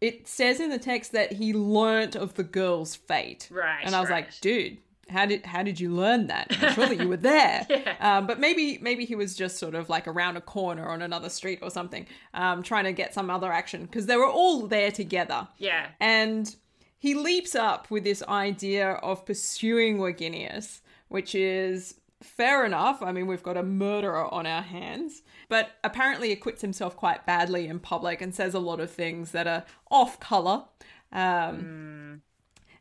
it 0.00 0.28
says 0.28 0.60
in 0.60 0.70
the 0.70 0.78
text 0.78 1.12
that 1.12 1.32
he 1.32 1.52
learnt 1.52 2.14
of 2.14 2.34
the 2.34 2.44
girl's 2.44 2.94
fate. 2.94 3.48
Right. 3.50 3.80
And 3.82 3.94
I 3.94 4.00
was 4.00 4.10
right. 4.10 4.26
like, 4.26 4.40
dude, 4.40 4.78
how 5.08 5.26
did 5.26 5.46
how 5.46 5.62
did 5.62 5.80
you 5.80 5.90
learn 5.90 6.26
that? 6.28 6.56
I'm 6.60 6.74
sure 6.74 6.86
that 6.86 7.00
you 7.00 7.08
were 7.08 7.16
there. 7.16 7.66
yeah. 7.70 7.96
um, 8.00 8.26
but 8.26 8.38
maybe 8.38 8.78
maybe 8.80 9.04
he 9.04 9.14
was 9.14 9.34
just 9.34 9.58
sort 9.58 9.74
of 9.74 9.88
like 9.88 10.06
around 10.06 10.36
a 10.36 10.40
corner 10.40 10.88
on 10.88 11.02
another 11.02 11.28
street 11.28 11.60
or 11.62 11.70
something, 11.70 12.06
um, 12.34 12.62
trying 12.62 12.84
to 12.84 12.92
get 12.92 13.14
some 13.14 13.30
other 13.30 13.52
action 13.52 13.82
because 13.82 14.06
they 14.06 14.16
were 14.16 14.28
all 14.28 14.66
there 14.66 14.90
together. 14.90 15.48
Yeah. 15.58 15.88
And 16.00 16.54
he 16.98 17.14
leaps 17.14 17.54
up 17.54 17.90
with 17.90 18.04
this 18.04 18.22
idea 18.24 18.92
of 18.92 19.24
pursuing 19.24 19.98
Verginius, 19.98 20.80
which 21.08 21.34
is 21.34 21.94
fair 22.22 22.64
enough. 22.64 23.02
I 23.02 23.12
mean, 23.12 23.26
we've 23.26 23.42
got 23.42 23.56
a 23.56 23.62
murderer 23.62 24.32
on 24.32 24.46
our 24.46 24.62
hands, 24.62 25.22
but 25.48 25.70
apparently 25.84 26.32
acquits 26.32 26.62
himself 26.62 26.96
quite 26.96 27.24
badly 27.24 27.68
in 27.68 27.78
public 27.78 28.20
and 28.20 28.34
says 28.34 28.54
a 28.54 28.58
lot 28.58 28.80
of 28.80 28.90
things 28.90 29.30
that 29.32 29.46
are 29.46 29.64
off 29.90 30.18
color. 30.18 30.64
Um, 31.12 31.20
mm. 31.20 32.20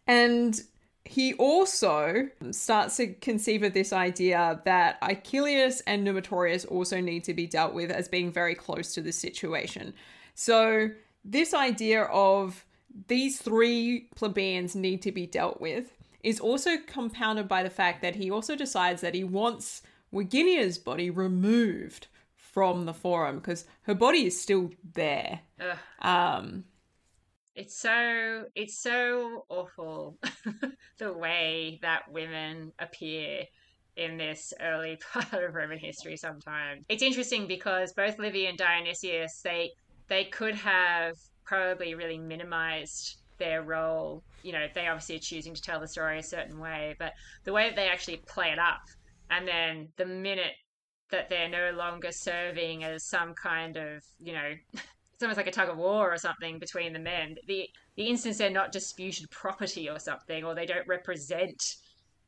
And 0.08 0.62
he 1.08 1.34
also 1.36 2.30
starts 2.52 2.98
to 2.98 3.08
conceive 3.14 3.64
of 3.64 3.74
this 3.74 3.94
idea 3.94 4.62
that 4.66 5.00
Icilius 5.02 5.82
and 5.88 6.06
Numitorius 6.06 6.66
also 6.66 7.00
need 7.00 7.24
to 7.24 7.34
be 7.34 7.48
dealt 7.48 7.74
with 7.74 7.92
as 7.92 8.08
being 8.08 8.32
very 8.32 8.56
close 8.56 8.94
to 8.94 9.02
the 9.02 9.12
situation. 9.12 9.94
So, 10.36 10.90
this 11.24 11.54
idea 11.54 12.04
of 12.04 12.66
these 13.08 13.42
three 13.42 14.10
plebeians 14.16 14.76
need 14.76 15.02
to 15.04 15.12
be 15.12 15.26
dealt 15.26 15.62
with 15.62 15.94
is 16.24 16.40
also 16.40 16.78
compounded 16.88 17.48
by 17.48 17.64
the 17.64 17.70
fact 17.70 18.02
that 18.02 18.16
he 18.16 18.30
also 18.30 18.56
decides 18.56 19.02
that 19.02 19.16
he 19.16 19.24
wants 19.24 19.82
Verginia's 20.14 20.78
body 20.78 21.10
removed 21.10 22.08
from 22.36 22.86
the 22.86 22.94
forum 22.94 23.38
because 23.38 23.66
her 23.84 23.94
body 23.94 24.26
is 24.26 24.40
still 24.40 24.72
there. 24.94 25.42
Um, 26.02 26.66
it's 27.58 27.76
so 27.76 28.46
it's 28.56 28.80
so 28.80 29.46
awful 29.50 30.18
the 31.00 31.12
way 31.12 31.80
that 31.82 32.04
women 32.12 32.72
appear 32.78 33.44
in 33.96 34.16
this 34.16 34.54
early 34.62 35.00
part 35.12 35.34
of 35.34 35.56
Roman 35.56 35.80
history 35.80 36.16
sometimes. 36.16 36.86
It's 36.88 37.02
interesting 37.02 37.48
because 37.48 37.94
both 37.94 38.20
Livy 38.20 38.46
and 38.46 38.58
Dionysius 38.58 39.42
they 39.42 39.72
they 40.08 40.26
could 40.26 40.54
have 40.54 41.16
probably 41.44 41.96
really 41.96 42.20
minimized 42.20 43.18
their 43.40 43.64
role. 43.64 44.24
You 44.44 44.54
know, 44.54 44.68
they 44.74 44.88
obviously 44.88 45.16
are 45.16 45.20
choosing 45.20 45.56
to 45.56 45.62
tell 45.62 45.80
the 45.80 45.88
story 45.88 46.20
a 46.20 46.24
certain 46.24 46.60
way, 46.60 46.96
but 47.00 47.14
the 47.44 47.54
way 47.54 47.68
that 47.68 47.76
they 47.76 47.88
actually 47.90 48.18
play 48.28 48.52
it 48.52 48.60
up, 48.60 48.82
and 49.32 49.48
then 49.48 49.90
the 49.98 50.06
minute 50.06 50.54
that 51.10 51.30
they're 51.30 51.50
no 51.50 51.72
longer 51.76 52.12
serving 52.12 52.84
as 52.84 53.06
some 53.06 53.34
kind 53.34 53.78
of, 53.78 54.04
you 54.20 54.34
know, 54.34 54.54
it's 55.18 55.24
almost 55.24 55.38
like 55.38 55.48
a 55.48 55.52
tug 55.52 55.68
of 55.68 55.78
war 55.78 56.14
or 56.14 56.18
something 56.20 56.60
between 56.60 56.94
the 56.94 57.00
men. 57.00 57.38
The 57.48 57.68
the 57.96 58.06
instance 58.06 58.38
they're 58.38 58.52
not 58.52 58.72
disputed 58.72 59.32
property 59.32 59.90
or 59.90 59.98
something, 59.98 60.44
or 60.44 60.54
they 60.54 60.68
don't 60.68 60.88
represent 60.88 61.60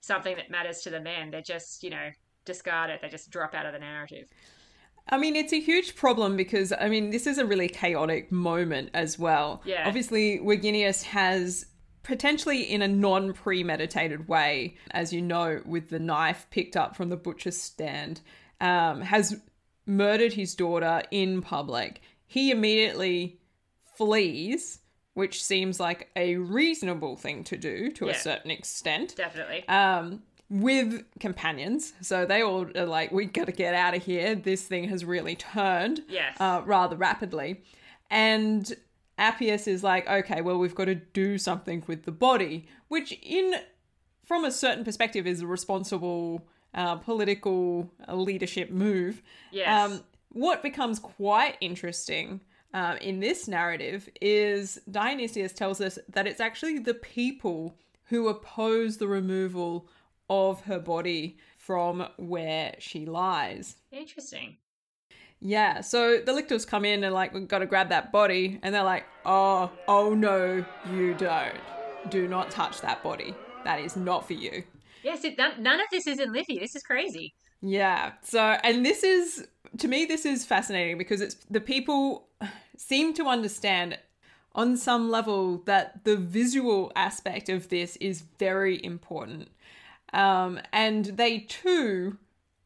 something 0.01 0.35
that 0.37 0.49
matters 0.49 0.81
to 0.81 0.89
the 0.89 0.99
men. 0.99 1.29
They're 1.29 1.43
just, 1.43 1.83
you 1.83 1.91
know, 1.91 2.09
discard 2.45 2.89
it. 2.89 2.99
They 2.99 3.09
just 3.09 3.29
drop 3.29 3.53
out 3.53 3.67
of 3.67 3.73
the 3.73 3.79
narrative. 3.79 4.27
I 5.07 5.19
mean, 5.19 5.35
it's 5.35 5.53
a 5.53 5.59
huge 5.59 5.95
problem 5.95 6.35
because, 6.35 6.73
I 6.73 6.89
mean, 6.89 7.11
this 7.11 7.27
is 7.27 7.37
a 7.37 7.45
really 7.45 7.67
chaotic 7.67 8.31
moment 8.31 8.89
as 8.95 9.19
well. 9.19 9.61
Yeah. 9.65 9.87
Obviously, 9.87 10.39
Verginius 10.39 11.03
has 11.03 11.67
potentially 12.01 12.63
in 12.63 12.81
a 12.81 12.87
non 12.87 13.33
premeditated 13.33 14.27
way, 14.27 14.77
as 14.89 15.13
you 15.13 15.21
know, 15.21 15.61
with 15.63 15.89
the 15.89 15.99
knife 15.99 16.47
picked 16.49 16.75
up 16.75 16.95
from 16.95 17.09
the 17.09 17.17
butcher's 17.17 17.61
stand, 17.61 18.21
um, 18.59 19.01
has 19.01 19.39
murdered 19.85 20.33
his 20.33 20.55
daughter 20.55 21.03
in 21.11 21.43
public. 21.43 22.01
He 22.31 22.51
immediately 22.51 23.39
flees, 23.95 24.79
which 25.13 25.43
seems 25.43 25.79
like 25.79 26.09
a 26.15 26.35
reasonable 26.37 27.17
thing 27.17 27.43
to 27.45 27.57
do 27.57 27.91
to 27.93 28.05
Yeah. 28.05 28.11
a 28.11 28.15
certain 28.15 28.51
extent 28.51 29.15
Definitely. 29.17 29.67
um, 29.67 30.21
with 30.49 31.03
companions. 31.19 31.93
So 32.01 32.25
they 32.25 32.41
all 32.43 32.65
are 32.77 32.85
like, 32.85 33.11
we 33.11 33.25
got 33.25 33.47
to 33.47 33.51
get 33.51 33.73
out 33.73 33.95
of 33.95 34.03
here. 34.03 34.35
This 34.35 34.63
thing 34.63 34.87
has 34.89 35.03
really 35.03 35.35
turned 35.35 36.03
Yes. 36.07 36.37
uh, 36.39 36.61
rather 36.65 36.95
rapidly. 36.95 37.61
And 38.09 38.71
Appius 39.17 39.67
is 39.67 39.83
like, 39.83 40.07
okay, 40.07 40.41
well, 40.41 40.57
we've 40.59 40.75
got 40.75 40.85
to 40.85 40.95
do 40.95 41.37
something 41.37 41.83
with 41.87 42.03
the 42.03 42.11
body, 42.11 42.67
which, 42.87 43.11
in 43.21 43.55
from 44.23 44.45
a 44.45 44.51
certain 44.51 44.83
perspective, 44.85 45.25
is 45.27 45.41
a 45.41 45.47
responsible 45.47 46.47
uh, 46.73 46.95
political 46.97 47.91
leadership 48.07 48.69
move. 48.69 49.21
Yes. 49.51 49.91
Um, 49.91 50.03
what 50.29 50.61
becomes 50.63 50.99
quite 50.99 51.57
interesting 51.61 52.41
um, 52.73 52.97
in 52.97 53.19
this 53.19 53.47
narrative 53.47 54.09
is 54.21 54.79
Dionysius 54.89 55.53
tells 55.53 55.81
us 55.81 55.97
that 56.09 56.27
it's 56.27 56.39
actually 56.39 56.79
the 56.79 56.93
people 56.93 57.75
who 58.05 58.27
oppose 58.27 58.97
the 58.97 59.07
removal 59.07 59.87
of 60.29 60.61
her 60.61 60.79
body 60.79 61.37
from 61.57 62.07
where 62.17 62.75
she 62.79 63.05
lies. 63.05 63.75
Interesting. 63.91 64.57
Yeah, 65.41 65.81
so 65.81 66.19
the 66.19 66.33
lictors 66.33 66.65
come 66.65 66.85
in 66.85 67.03
and 67.03 67.13
like, 67.13 67.33
we've 67.33 67.47
got 67.47 67.59
to 67.59 67.65
grab 67.65 67.89
that 67.89 68.11
body, 68.11 68.59
and 68.61 68.75
they're 68.75 68.83
like, 68.83 69.05
oh, 69.25 69.71
oh 69.87 70.13
no, 70.13 70.65
you 70.91 71.13
don't. 71.13 71.55
Do 72.09 72.27
not 72.27 72.51
touch 72.51 72.81
that 72.81 73.01
body. 73.01 73.33
That 73.63 73.79
is 73.79 73.95
not 73.95 74.27
for 74.27 74.33
you. 74.33 74.63
Yes, 75.03 75.23
it, 75.23 75.37
none, 75.37 75.63
none 75.63 75.79
of 75.79 75.87
this 75.91 76.07
is 76.07 76.19
in 76.19 76.33
Livy. 76.33 76.59
This 76.59 76.75
is 76.75 76.83
crazy. 76.83 77.33
Yeah. 77.61 78.13
So, 78.21 78.41
and 78.41 78.85
this 78.85 79.03
is 79.03 79.47
to 79.77 79.87
me, 79.87 80.05
this 80.05 80.25
is 80.25 80.45
fascinating 80.45 80.97
because 80.97 81.21
it's 81.21 81.35
the 81.49 81.61
people 81.61 82.27
seem 82.77 83.13
to 83.15 83.25
understand 83.27 83.97
on 84.55 84.75
some 84.77 85.09
level 85.11 85.59
that 85.65 86.03
the 86.05 86.17
visual 86.17 86.91
aspect 86.95 87.49
of 87.49 87.69
this 87.69 87.95
is 87.97 88.23
very 88.39 88.83
important, 88.83 89.49
um, 90.13 90.59
and 90.73 91.05
they 91.05 91.39
too 91.39 92.17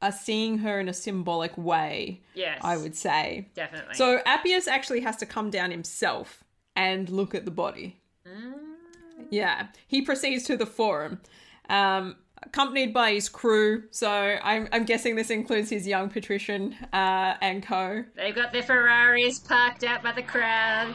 are 0.02 0.12
seeing 0.12 0.60
her 0.60 0.80
in 0.80 0.90
a 0.90 0.94
symbolic 0.94 1.58
way. 1.58 2.22
Yes. 2.36 2.60
I 2.62 2.78
would 2.78 2.96
say. 2.96 3.50
Definitely. 3.56 3.96
So 3.96 4.20
Appius 4.26 4.68
actually 4.68 5.02
has 5.02 5.18
to 5.18 5.26
come 5.26 5.50
down 5.50 5.72
himself 5.72 6.44
and 6.76 7.10
look 7.10 7.34
at 7.36 7.46
the 7.46 7.52
body. 7.52 8.00
Mm, 8.28 8.54
Yeah, 9.30 9.68
he 9.88 10.02
proceeds 10.02 10.44
to 10.46 10.58
the 10.58 10.66
forum, 10.66 11.22
um, 11.70 12.16
accompanied 12.46 12.94
by 12.94 13.14
his 13.14 13.30
crew. 13.30 13.84
So 13.92 14.10
I'm, 14.10 14.68
I'm 14.72 14.86
guessing 14.86 15.16
this 15.16 15.30
includes 15.30 15.70
his 15.70 15.88
young 15.88 16.10
patrician 16.10 16.76
uh, 16.94 17.36
and 17.42 17.64
co. 17.64 18.04
they've 18.16 18.36
got 18.36 18.52
their 18.54 18.64
Ferraris 18.64 19.40
parked 19.40 19.84
out 19.84 20.04
by 20.04 20.12
the 20.12 20.24
crowd. 20.24 20.94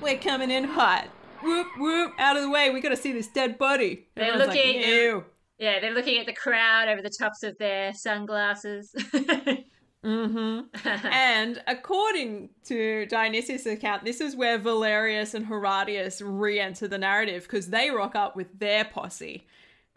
We're 0.00 0.18
coming 0.18 0.50
in 0.50 0.64
hot. 0.64 1.08
Whoop 1.42 1.66
whoop! 1.78 2.12
Out 2.18 2.36
of 2.36 2.42
the 2.42 2.50
way. 2.50 2.70
We 2.70 2.80
got 2.80 2.90
to 2.90 2.96
see 2.96 3.12
this 3.12 3.28
dead 3.28 3.56
body. 3.58 4.08
They're 4.14 4.26
Everyone's 4.26 4.48
like, 4.54 4.64
looking- 4.64 4.82
Ew. 4.82 5.24
Yeah, 5.58 5.78
they're 5.80 5.92
looking 5.94 6.18
at 6.18 6.26
the 6.26 6.32
crowd 6.32 6.88
over 6.88 7.02
the 7.02 7.10
tops 7.10 7.42
of 7.42 7.56
their 7.58 7.92
sunglasses. 7.92 8.94
Mm-hmm. 10.04 10.60
and 11.12 11.62
according 11.66 12.50
to 12.64 13.06
Dionysius' 13.06 13.66
account, 13.66 14.04
this 14.04 14.20
is 14.20 14.34
where 14.34 14.58
Valerius 14.58 15.34
and 15.34 15.44
Horatius 15.44 16.22
re-enter 16.22 16.88
the 16.88 16.98
narrative 16.98 17.42
because 17.42 17.68
they 17.68 17.90
rock 17.90 18.14
up 18.14 18.34
with 18.34 18.58
their 18.58 18.84
posse. 18.84 19.46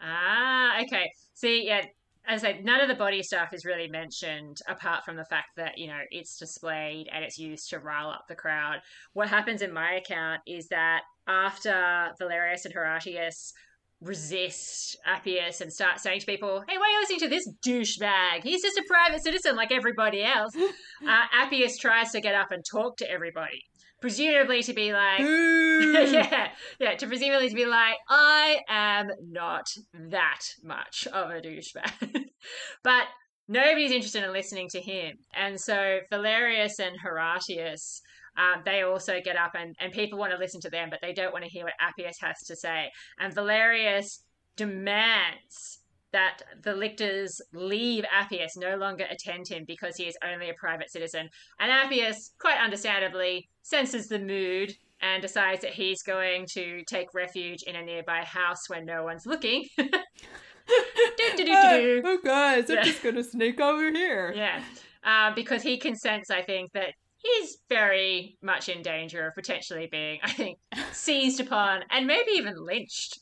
Ah, 0.04 0.82
okay. 0.82 1.10
See, 1.34 1.66
yeah, 1.66 1.84
as 2.26 2.42
I 2.42 2.52
said, 2.52 2.64
none 2.64 2.80
of 2.80 2.88
the 2.88 2.94
body 2.94 3.22
stuff 3.22 3.52
is 3.52 3.64
really 3.64 3.88
mentioned 3.88 4.58
apart 4.68 5.04
from 5.04 5.16
the 5.16 5.24
fact 5.24 5.48
that, 5.56 5.76
you 5.76 5.88
know, 5.88 6.00
it's 6.10 6.38
displayed 6.38 7.08
and 7.12 7.24
it's 7.24 7.38
used 7.38 7.68
to 7.70 7.78
rile 7.78 8.08
up 8.08 8.24
the 8.28 8.34
crowd. 8.34 8.76
What 9.12 9.28
happens 9.28 9.62
in 9.62 9.72
my 9.72 9.94
account 9.94 10.40
is 10.46 10.68
that 10.68 11.02
after 11.28 12.12
Valerius 12.18 12.64
and 12.64 12.72
Horatius 12.72 13.52
resist 14.00 14.96
Appius 15.06 15.60
and 15.60 15.72
start 15.72 15.98
saying 16.00 16.20
to 16.20 16.26
people, 16.26 16.62
hey, 16.68 16.76
why 16.76 16.84
are 16.84 16.90
you 16.90 17.00
listening 17.00 17.20
to 17.20 17.28
this 17.28 17.48
douchebag? 17.66 18.42
He's 18.42 18.62
just 18.62 18.78
a 18.78 18.84
private 18.86 19.22
citizen 19.22 19.56
like 19.56 19.72
everybody 19.72 20.22
else. 20.22 20.52
uh, 21.08 21.24
Appius 21.32 21.78
tries 21.78 22.10
to 22.12 22.20
get 22.20 22.34
up 22.34 22.50
and 22.50 22.62
talk 22.70 22.96
to 22.98 23.10
everybody, 23.10 23.62
presumably 24.04 24.62
to 24.62 24.74
be 24.74 24.92
like, 24.92 25.18
yeah, 25.20 26.48
yeah, 26.78 26.94
to 26.94 27.06
presumably 27.06 27.48
to 27.48 27.54
be 27.54 27.64
like, 27.64 27.94
I 28.06 28.60
am 28.68 29.08
not 29.30 29.66
that 29.94 30.40
much 30.62 31.06
of 31.06 31.30
a 31.30 31.40
douchebag. 31.40 32.26
but 32.82 33.04
nobody's 33.48 33.92
interested 33.92 34.22
in 34.22 34.30
listening 34.30 34.68
to 34.68 34.80
him. 34.82 35.16
And 35.34 35.58
so 35.58 36.00
Valerius 36.10 36.80
and 36.80 37.00
Horatius, 37.02 38.02
um, 38.36 38.60
they 38.66 38.82
also 38.82 39.22
get 39.24 39.36
up 39.36 39.52
and, 39.54 39.74
and 39.80 39.90
people 39.90 40.18
want 40.18 40.32
to 40.32 40.38
listen 40.38 40.60
to 40.60 40.68
them, 40.68 40.90
but 40.90 40.98
they 41.00 41.14
don't 41.14 41.32
want 41.32 41.46
to 41.46 41.50
hear 41.50 41.64
what 41.64 41.72
Appius 41.80 42.18
has 42.20 42.40
to 42.48 42.56
say. 42.56 42.90
And 43.18 43.32
Valerius 43.32 44.22
demands 44.54 45.80
that 46.14 46.40
the 46.62 46.74
lictors 46.74 47.42
leave 47.52 48.04
Appius, 48.10 48.56
no 48.56 48.76
longer 48.76 49.04
attend 49.10 49.48
him 49.48 49.64
because 49.66 49.96
he 49.96 50.04
is 50.04 50.16
only 50.24 50.48
a 50.48 50.54
private 50.54 50.90
citizen. 50.90 51.28
And 51.58 51.70
Appius, 51.72 52.30
quite 52.38 52.58
understandably, 52.58 53.48
senses 53.62 54.08
the 54.08 54.20
mood 54.20 54.72
and 55.02 55.20
decides 55.20 55.60
that 55.62 55.72
he's 55.72 56.02
going 56.02 56.46
to 56.52 56.82
take 56.84 57.12
refuge 57.14 57.62
in 57.64 57.74
a 57.76 57.82
nearby 57.82 58.22
house 58.24 58.68
when 58.70 58.86
no 58.86 59.02
one's 59.02 59.26
looking. 59.26 59.66
Do-do-do-do-do. 59.76 62.02
oh, 62.04 62.18
guys, 62.24 62.70
I'm 62.70 62.76
Yeah. 62.76 62.84
just 62.84 63.02
gonna 63.02 63.24
sneak 63.24 63.60
over 63.60 63.90
here. 63.90 64.32
Yeah, 64.34 64.62
um, 65.02 65.34
because 65.34 65.62
he 65.62 65.78
can 65.78 65.96
sense, 65.96 66.30
I 66.30 66.42
think, 66.42 66.72
that 66.72 66.94
he's 67.18 67.58
very 67.68 68.38
much 68.42 68.68
in 68.68 68.82
danger 68.82 69.26
of 69.26 69.34
potentially 69.34 69.88
being, 69.90 70.20
I 70.22 70.30
think, 70.30 70.58
seized 70.92 71.40
upon 71.40 71.82
and 71.90 72.06
maybe 72.06 72.30
even 72.36 72.54
lynched. 72.56 73.18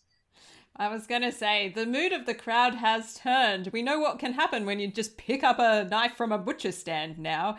I 0.76 0.88
was 0.88 1.06
gonna 1.06 1.32
say 1.32 1.68
the 1.74 1.86
mood 1.86 2.12
of 2.12 2.26
the 2.26 2.34
crowd 2.34 2.74
has 2.76 3.14
turned. 3.14 3.68
We 3.72 3.82
know 3.82 3.98
what 4.00 4.18
can 4.18 4.32
happen 4.32 4.64
when 4.66 4.80
you 4.80 4.88
just 4.88 5.16
pick 5.18 5.44
up 5.44 5.58
a 5.58 5.84
knife 5.84 6.14
from 6.16 6.32
a 6.32 6.38
butcher 6.38 6.72
stand. 6.72 7.18
Now 7.18 7.56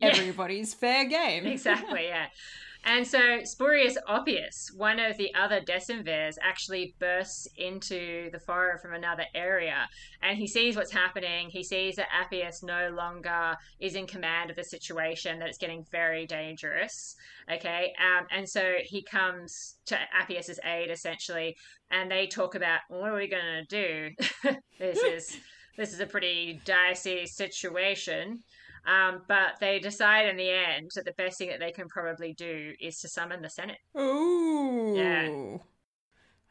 Yeah. 0.00 0.08
everybody's 0.08 0.74
fair 0.74 1.04
game. 1.04 1.46
Exactly, 1.46 2.06
yeah. 2.06 2.26
And 2.86 3.04
so 3.04 3.18
Spurius 3.42 3.96
Oppius, 4.08 4.72
one 4.72 5.00
of 5.00 5.16
the 5.16 5.34
other 5.34 5.60
decemvirs, 5.60 6.36
actually 6.40 6.94
bursts 7.00 7.48
into 7.56 8.30
the 8.30 8.38
forum 8.38 8.78
from 8.80 8.94
another 8.94 9.24
area 9.34 9.88
and 10.22 10.38
he 10.38 10.46
sees 10.46 10.76
what's 10.76 10.92
happening. 10.92 11.50
He 11.50 11.64
sees 11.64 11.96
that 11.96 12.06
Appius 12.16 12.62
no 12.62 12.90
longer 12.90 13.56
is 13.80 13.96
in 13.96 14.06
command 14.06 14.50
of 14.50 14.56
the 14.56 14.62
situation, 14.62 15.40
that 15.40 15.48
it's 15.48 15.58
getting 15.58 15.84
very 15.90 16.26
dangerous. 16.26 17.16
Okay. 17.52 17.92
Um, 18.00 18.28
and 18.30 18.48
so 18.48 18.74
he 18.84 19.02
comes 19.02 19.74
to 19.86 19.98
Appius's 20.16 20.60
aid 20.64 20.88
essentially, 20.88 21.56
and 21.90 22.08
they 22.08 22.28
talk 22.28 22.54
about 22.54 22.80
what 22.88 23.10
are 23.10 23.16
we 23.16 23.28
going 23.28 23.66
to 23.68 24.10
do? 24.44 24.50
this 24.78 24.98
is. 25.02 25.36
This 25.76 25.92
is 25.92 26.00
a 26.00 26.06
pretty 26.06 26.62
dicey 26.64 27.26
situation. 27.26 28.42
Um, 28.86 29.22
but 29.26 29.58
they 29.60 29.78
decide 29.80 30.28
in 30.28 30.36
the 30.36 30.50
end 30.50 30.92
that 30.94 31.04
the 31.04 31.12
best 31.12 31.38
thing 31.38 31.48
that 31.48 31.60
they 31.60 31.72
can 31.72 31.88
probably 31.88 32.32
do 32.34 32.72
is 32.80 33.00
to 33.00 33.08
summon 33.08 33.42
the 33.42 33.50
Senate. 33.50 33.78
Ooh. 33.98 34.94
Yeah. 34.96 35.58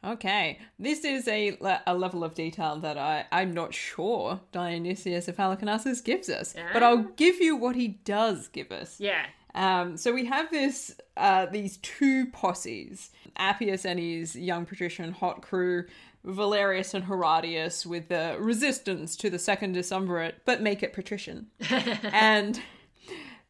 Okay, 0.04 0.58
this 0.78 1.04
is 1.04 1.26
a, 1.26 1.56
a 1.86 1.94
level 1.94 2.22
of 2.22 2.34
detail 2.34 2.78
that 2.80 2.96
I, 2.96 3.24
I'm 3.32 3.52
not 3.52 3.74
sure 3.74 4.40
Dionysius 4.52 5.26
of 5.26 5.36
Halicarnassus 5.36 6.04
gives 6.04 6.28
us, 6.28 6.54
but 6.72 6.82
Ah. 6.82 6.86
I'll 6.86 7.02
give 7.16 7.40
you 7.40 7.56
what 7.56 7.74
he 7.74 7.88
does 7.88 8.46
give 8.48 8.70
us. 8.70 9.00
Yeah. 9.00 9.24
Um, 9.54 9.96
so 9.96 10.12
we 10.12 10.26
have 10.26 10.50
this 10.50 10.94
uh, 11.16 11.46
these 11.46 11.78
two 11.78 12.26
posses, 12.26 13.10
Appius 13.38 13.86
and 13.86 13.98
his 13.98 14.36
young 14.36 14.66
patrician 14.66 15.12
hot 15.12 15.40
crew, 15.40 15.86
Valerius 16.26 16.92
and 16.92 17.04
Horatius 17.04 17.86
with 17.86 18.08
the 18.08 18.36
resistance 18.38 19.16
to 19.16 19.30
the 19.30 19.38
second 19.38 19.76
decemvirate, 19.76 20.34
but 20.44 20.60
make 20.60 20.82
it 20.82 20.92
patrician. 20.92 21.46
and 21.70 22.60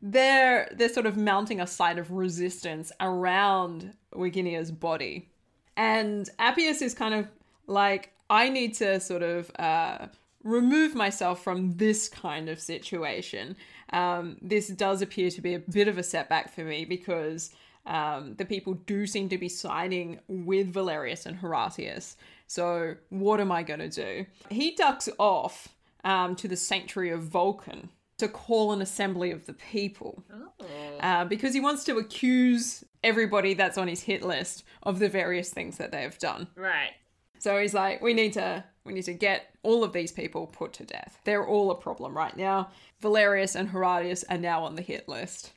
they're 0.02 0.68
they're 0.76 0.90
sort 0.90 1.06
of 1.06 1.16
mounting 1.16 1.60
a 1.60 1.66
site 1.66 1.98
of 1.98 2.10
resistance 2.10 2.92
around 3.00 3.94
Virginia's 4.14 4.70
body. 4.70 5.28
And 5.76 6.28
Appius 6.38 6.82
is 6.82 6.94
kind 6.94 7.14
of 7.14 7.28
like, 7.66 8.12
I 8.30 8.48
need 8.48 8.74
to 8.74 9.00
sort 9.00 9.22
of 9.22 9.50
uh, 9.58 10.06
remove 10.42 10.94
myself 10.94 11.42
from 11.42 11.76
this 11.76 12.08
kind 12.08 12.48
of 12.48 12.60
situation. 12.60 13.56
Um, 13.92 14.36
this 14.40 14.68
does 14.68 15.02
appear 15.02 15.30
to 15.30 15.40
be 15.40 15.54
a 15.54 15.58
bit 15.58 15.88
of 15.88 15.98
a 15.98 16.02
setback 16.02 16.54
for 16.54 16.62
me 16.62 16.84
because 16.84 17.50
um, 17.86 18.34
the 18.36 18.44
people 18.44 18.74
do 18.74 19.06
seem 19.06 19.28
to 19.28 19.38
be 19.38 19.48
siding 19.48 20.20
with 20.28 20.72
Valerius 20.72 21.26
and 21.26 21.36
Horatius. 21.36 22.16
So, 22.46 22.94
what 23.10 23.40
am 23.40 23.50
I 23.50 23.62
going 23.62 23.80
to 23.80 23.88
do? 23.88 24.26
He 24.50 24.74
ducks 24.74 25.08
off 25.18 25.68
um, 26.04 26.36
to 26.36 26.48
the 26.48 26.56
sanctuary 26.56 27.10
of 27.10 27.22
Vulcan 27.22 27.88
to 28.18 28.28
call 28.28 28.72
an 28.72 28.80
assembly 28.80 29.30
of 29.30 29.46
the 29.46 29.52
people 29.52 30.22
Oh. 30.32 30.66
uh, 31.00 31.24
because 31.26 31.52
he 31.52 31.60
wants 31.60 31.84
to 31.84 31.98
accuse 31.98 32.82
everybody 33.04 33.52
that's 33.54 33.76
on 33.76 33.88
his 33.88 34.02
hit 34.02 34.22
list 34.22 34.64
of 34.84 34.98
the 35.00 35.08
various 35.08 35.50
things 35.50 35.76
that 35.78 35.92
they 35.92 36.02
have 36.02 36.18
done. 36.18 36.46
Right. 36.56 36.92
So 37.38 37.60
he's 37.60 37.74
like, 37.74 38.00
we 38.00 38.14
need 38.14 38.32
to 38.34 38.64
we 38.84 38.92
need 38.94 39.04
to 39.04 39.12
get 39.12 39.46
all 39.62 39.82
of 39.84 39.92
these 39.92 40.12
people 40.12 40.46
put 40.46 40.72
to 40.74 40.84
death. 40.84 41.18
They're 41.24 41.46
all 41.46 41.70
a 41.70 41.74
problem 41.74 42.16
right 42.16 42.36
now. 42.36 42.70
Valerius 43.00 43.54
and 43.56 43.68
Horatius 43.68 44.24
are 44.30 44.38
now 44.38 44.64
on 44.64 44.76
the 44.76 44.82
hit 44.82 45.08
list. 45.08 45.52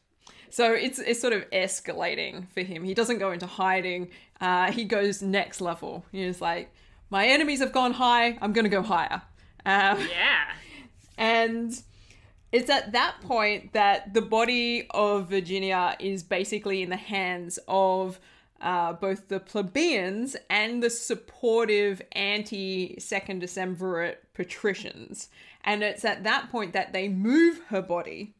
So 0.51 0.73
it's 0.73 0.99
it's 0.99 1.19
sort 1.21 1.33
of 1.33 1.49
escalating 1.51 2.47
for 2.49 2.61
him. 2.61 2.83
He 2.83 2.93
doesn't 2.93 3.19
go 3.19 3.31
into 3.31 3.45
hiding. 3.47 4.09
Uh, 4.41 4.71
he 4.71 4.83
goes 4.85 5.21
next 5.21 5.61
level. 5.61 6.05
He's 6.11 6.41
like, 6.41 6.71
my 7.09 7.27
enemies 7.27 7.59
have 7.59 7.71
gone 7.71 7.93
high. 7.93 8.37
I'm 8.41 8.53
gonna 8.53 8.69
go 8.69 8.81
higher. 8.81 9.21
Um, 9.65 9.99
Yeah. 10.09 10.45
and 11.17 11.81
it's 12.51 12.69
at 12.69 12.93
that 12.93 13.21
point 13.21 13.73
that 13.73 14.13
the 14.13 14.21
body 14.21 14.87
of 14.91 15.27
Virginia 15.29 15.95
is 15.99 16.23
basically 16.23 16.81
in 16.81 16.89
the 16.89 16.95
hands 16.95 17.59
of 17.67 18.19
uh, 18.61 18.93
both 18.93 19.27
the 19.27 19.39
plebeians 19.39 20.35
and 20.49 20.81
the 20.81 20.89
supportive 20.89 22.01
anti 22.13 22.95
Second 22.99 23.41
Decemvirate 23.41 24.17
patricians. 24.33 25.29
And 25.63 25.83
it's 25.83 26.03
at 26.03 26.23
that 26.23 26.49
point 26.49 26.73
that 26.73 26.91
they 26.91 27.07
move 27.07 27.61
her 27.67 27.81
body 27.81 28.33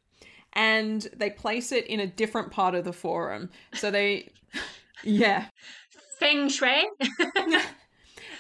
and 0.53 1.07
they 1.15 1.29
place 1.29 1.71
it 1.71 1.85
in 1.87 1.99
a 1.99 2.07
different 2.07 2.51
part 2.51 2.75
of 2.75 2.83
the 2.83 2.93
forum. 2.93 3.49
So 3.73 3.91
they, 3.91 4.31
yeah. 5.03 5.45
Feng 6.19 6.49
Shui. 6.49 6.83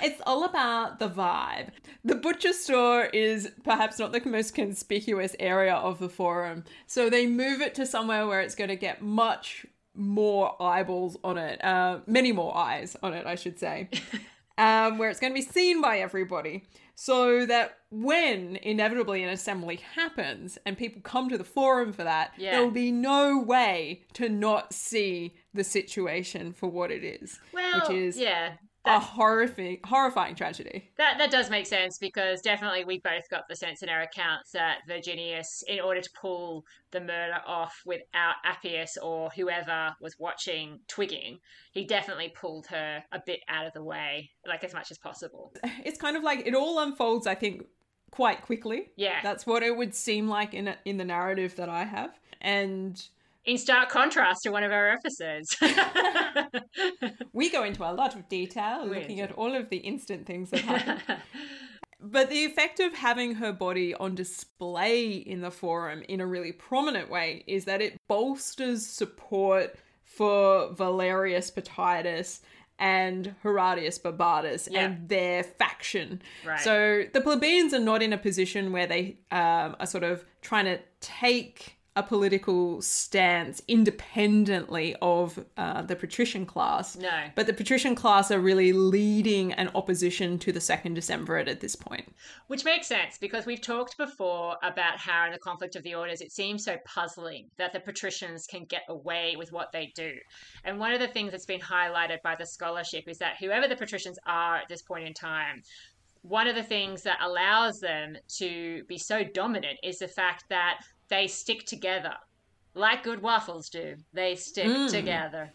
It's 0.01 0.21
all 0.25 0.45
about 0.45 0.99
the 0.99 1.09
vibe. 1.09 1.69
The 2.05 2.15
butcher 2.15 2.53
store 2.53 3.05
is 3.05 3.51
perhaps 3.63 3.99
not 3.99 4.13
the 4.13 4.21
most 4.25 4.55
conspicuous 4.55 5.35
area 5.39 5.73
of 5.73 5.99
the 5.99 6.09
forum, 6.09 6.63
so 6.87 7.09
they 7.09 7.27
move 7.27 7.59
it 7.61 7.75
to 7.75 7.85
somewhere 7.85 8.25
where 8.25 8.39
it's 8.39 8.55
going 8.55 8.69
to 8.69 8.77
get 8.77 9.01
much 9.01 9.65
more 9.93 10.61
eyeballs 10.61 11.17
on 11.23 11.37
it, 11.37 11.63
uh, 11.63 11.99
many 12.07 12.31
more 12.31 12.55
eyes 12.55 12.95
on 13.03 13.13
it, 13.13 13.25
I 13.25 13.35
should 13.35 13.59
say, 13.59 13.89
um, 14.59 14.97
where 14.97 15.09
it's 15.09 15.19
going 15.19 15.33
to 15.33 15.39
be 15.39 15.41
seen 15.45 15.81
by 15.81 15.99
everybody. 15.99 16.63
So 16.95 17.45
that 17.45 17.77
when 17.91 18.57
inevitably 18.57 19.23
an 19.23 19.29
assembly 19.29 19.77
happens 19.95 20.57
and 20.65 20.77
people 20.77 21.01
come 21.01 21.29
to 21.29 21.37
the 21.37 21.45
forum 21.45 21.93
for 21.93 22.03
that, 22.03 22.33
Yeah. 22.37 22.51
there 22.51 22.61
will 22.63 22.71
be 22.71 22.91
no 22.91 23.39
way 23.39 24.03
to 24.15 24.27
not 24.27 24.73
see 24.73 25.33
the 25.53 25.63
situation 25.63 26.51
for 26.51 26.67
what 26.67 26.91
it 26.91 27.05
is, 27.05 27.39
well, 27.53 27.79
which 27.79 27.89
is 27.97 28.17
yeah. 28.17 28.55
A 28.85 28.99
horrifying, 28.99 29.79
horrifying 29.83 30.35
tragedy. 30.35 30.89
That 30.97 31.17
that 31.17 31.31
does 31.31 31.49
make 31.49 31.65
sense 31.65 31.97
because 31.97 32.41
definitely 32.41 32.85
we 32.85 32.99
both 32.99 33.29
got 33.29 33.47
the 33.49 33.55
sense 33.55 33.83
in 33.83 33.89
our 33.89 34.01
accounts 34.01 34.51
that 34.51 34.79
Virginius, 34.87 35.63
in 35.67 35.79
order 35.79 36.01
to 36.01 36.09
pull 36.19 36.65
the 36.91 37.01
murder 37.01 37.39
off 37.45 37.81
without 37.85 38.35
Appius 38.45 38.97
or 39.01 39.29
whoever 39.35 39.95
was 40.01 40.15
watching 40.17 40.79
twigging, 40.87 41.39
he 41.71 41.85
definitely 41.85 42.29
pulled 42.29 42.67
her 42.67 43.03
a 43.11 43.21
bit 43.25 43.41
out 43.47 43.67
of 43.67 43.73
the 43.73 43.83
way, 43.83 44.31
like 44.47 44.63
as 44.63 44.73
much 44.73 44.91
as 44.91 44.97
possible. 44.97 45.53
It's 45.83 45.97
kind 45.97 46.15
of 46.15 46.23
like 46.23 46.47
it 46.47 46.55
all 46.55 46.79
unfolds, 46.79 47.27
I 47.27 47.35
think, 47.35 47.65
quite 48.11 48.41
quickly. 48.41 48.91
Yeah. 48.95 49.19
That's 49.21 49.45
what 49.45 49.61
it 49.61 49.75
would 49.75 49.93
seem 49.93 50.27
like 50.27 50.53
in 50.53 50.73
in 50.85 50.97
the 50.97 51.05
narrative 51.05 51.55
that 51.57 51.69
I 51.69 51.83
have, 51.83 52.17
and 52.41 53.01
in 53.45 53.57
stark 53.57 53.89
contrast 53.89 54.43
to 54.43 54.51
one 54.51 54.63
of 54.63 54.71
our 54.71 54.89
episodes. 54.89 55.55
we 57.33 57.49
go 57.49 57.63
into 57.63 57.83
a 57.83 57.93
lot 57.93 58.15
of 58.15 58.27
detail, 58.29 58.87
We 58.87 58.99
looking 58.99 59.21
at 59.21 59.31
all 59.33 59.55
of 59.55 59.69
the 59.69 59.77
instant 59.77 60.25
things 60.25 60.49
that 60.51 60.61
happen. 60.61 61.17
But 62.01 62.29
the 62.29 62.45
effect 62.45 62.79
of 62.79 62.93
having 62.93 63.35
her 63.35 63.51
body 63.51 63.93
on 63.93 64.15
display 64.15 65.11
in 65.11 65.41
the 65.41 65.51
forum 65.51 66.01
in 66.07 66.21
a 66.21 66.25
really 66.25 66.53
prominent 66.53 67.09
way 67.09 67.43
is 67.45 67.65
that 67.65 67.81
it 67.81 67.97
bolsters 68.07 68.85
support 68.85 69.75
for 70.05 70.71
Valerius 70.73 71.51
Potitus 71.51 72.39
and 72.79 73.35
Horatius 73.43 73.99
Barbatus 73.99 74.69
Yeah. 74.71 74.85
and 74.85 75.09
their 75.09 75.43
faction. 75.43 76.21
Right. 76.45 76.61
So 76.61 77.03
the 77.13 77.19
plebeians 77.19 77.73
are 77.73 77.79
not 77.79 78.01
in 78.01 78.13
a 78.13 78.17
position 78.17 78.71
where 78.71 78.87
they 78.87 79.17
um, 79.29 79.75
are 79.81 79.85
sort 79.85 80.05
of 80.05 80.23
trying 80.41 80.65
to 80.65 80.79
take 81.01 81.78
a 81.99 82.03
political 82.03 82.81
stance 82.81 83.61
independently 83.67 84.95
of 85.01 85.43
uh, 85.57 85.81
the 85.81 85.97
patrician 85.97 86.45
class. 86.45 86.95
No. 86.95 87.25
But 87.35 87.45
the 87.45 87.53
patrician 87.53 87.93
class 87.93 88.31
are 88.31 88.39
really 88.39 88.71
leading 88.71 89.51
an 89.53 89.69
opposition 89.75 90.39
to 90.39 90.53
the 90.53 90.61
second 90.61 90.95
Decemvirate 90.95 91.49
at 91.49 91.59
this 91.59 91.75
point. 91.75 92.07
Which 92.47 92.63
makes 92.63 92.87
sense 92.87 93.17
because 93.17 93.45
we've 93.45 93.61
talked 93.61 93.97
before 93.97 94.55
about 94.63 94.97
how 94.97 95.25
in 95.25 95.33
the 95.33 95.39
conflict 95.39 95.75
of 95.75 95.83
the 95.83 95.95
orders 95.95 96.21
it 96.21 96.31
seems 96.31 96.63
so 96.63 96.77
puzzling 96.85 97.49
that 97.57 97.73
the 97.73 97.81
patricians 97.81 98.47
can 98.47 98.63
get 98.63 98.83
away 98.87 99.35
with 99.37 99.51
what 99.51 99.73
they 99.73 99.91
do. 99.93 100.13
And 100.63 100.79
one 100.79 100.93
of 100.93 101.01
the 101.01 101.07
things 101.07 101.31
that's 101.31 101.45
been 101.45 101.59
highlighted 101.59 102.21
by 102.23 102.35
the 102.35 102.45
scholarship 102.45 103.03
is 103.07 103.17
that 103.17 103.35
whoever 103.41 103.67
the 103.67 103.75
patricians 103.75 104.17
are 104.25 104.55
at 104.55 104.69
this 104.69 104.81
point 104.83 105.05
in 105.05 105.13
time, 105.13 105.61
one 106.21 106.47
of 106.47 106.55
the 106.55 106.63
things 106.63 107.03
that 107.03 107.19
allows 107.21 107.79
them 107.79 108.17
to 108.37 108.83
be 108.87 108.97
so 108.97 109.23
dominant 109.23 109.79
is 109.83 109.99
the 109.99 110.07
fact 110.07 110.45
that 110.49 110.79
they 111.09 111.27
stick 111.27 111.65
together 111.65 112.13
like 112.75 113.03
good 113.03 113.21
waffles 113.21 113.69
do. 113.69 113.95
They 114.13 114.35
stick 114.35 114.67
Mm. 114.67 114.89
together. 114.89 115.51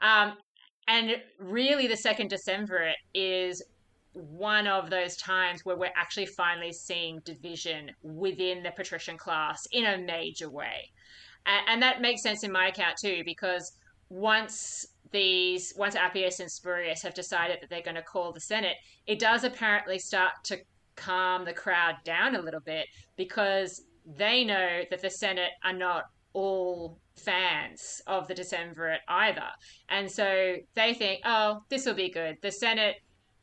Um, 0.00 0.36
and 0.86 1.22
really, 1.38 1.86
the 1.86 1.96
second 1.96 2.28
December 2.28 2.92
is 3.14 3.62
one 4.12 4.66
of 4.66 4.90
those 4.90 5.16
times 5.16 5.64
where 5.64 5.76
we're 5.76 5.92
actually 5.96 6.26
finally 6.26 6.72
seeing 6.72 7.20
division 7.20 7.90
within 8.02 8.62
the 8.62 8.70
patrician 8.70 9.16
class 9.18 9.66
in 9.72 9.84
a 9.84 9.98
major 9.98 10.50
way. 10.50 10.90
And, 11.46 11.68
and 11.68 11.82
that 11.82 12.00
makes 12.00 12.22
sense 12.22 12.42
in 12.42 12.50
my 12.52 12.68
account 12.68 12.96
too, 12.98 13.22
because 13.24 13.72
once 14.08 14.86
these, 15.10 15.74
once 15.76 15.94
Appius 15.94 16.40
and 16.40 16.50
Spurius 16.50 17.02
have 17.02 17.14
decided 17.14 17.58
that 17.60 17.70
they're 17.70 17.82
going 17.82 17.94
to 17.96 18.02
call 18.02 18.32
the 18.32 18.40
Senate, 18.40 18.76
it 19.06 19.18
does 19.18 19.44
apparently 19.44 19.98
start 19.98 20.32
to 20.44 20.58
calm 20.96 21.44
the 21.44 21.52
crowd 21.52 21.96
down 22.04 22.34
a 22.34 22.40
little 22.40 22.60
bit 22.60 22.86
because 23.16 23.82
they 24.16 24.44
know 24.44 24.82
that 24.90 25.02
the 25.02 25.10
Senate 25.10 25.50
are 25.62 25.72
not 25.72 26.04
all 26.32 26.98
fans 27.16 28.00
of 28.06 28.28
the 28.28 28.34
Decemvirate 28.34 28.98
either. 29.08 29.48
And 29.88 30.10
so 30.10 30.56
they 30.74 30.94
think, 30.94 31.20
oh, 31.24 31.62
this 31.68 31.84
will 31.84 31.94
be 31.94 32.10
good. 32.10 32.38
The 32.40 32.52
Senate, 32.52 32.96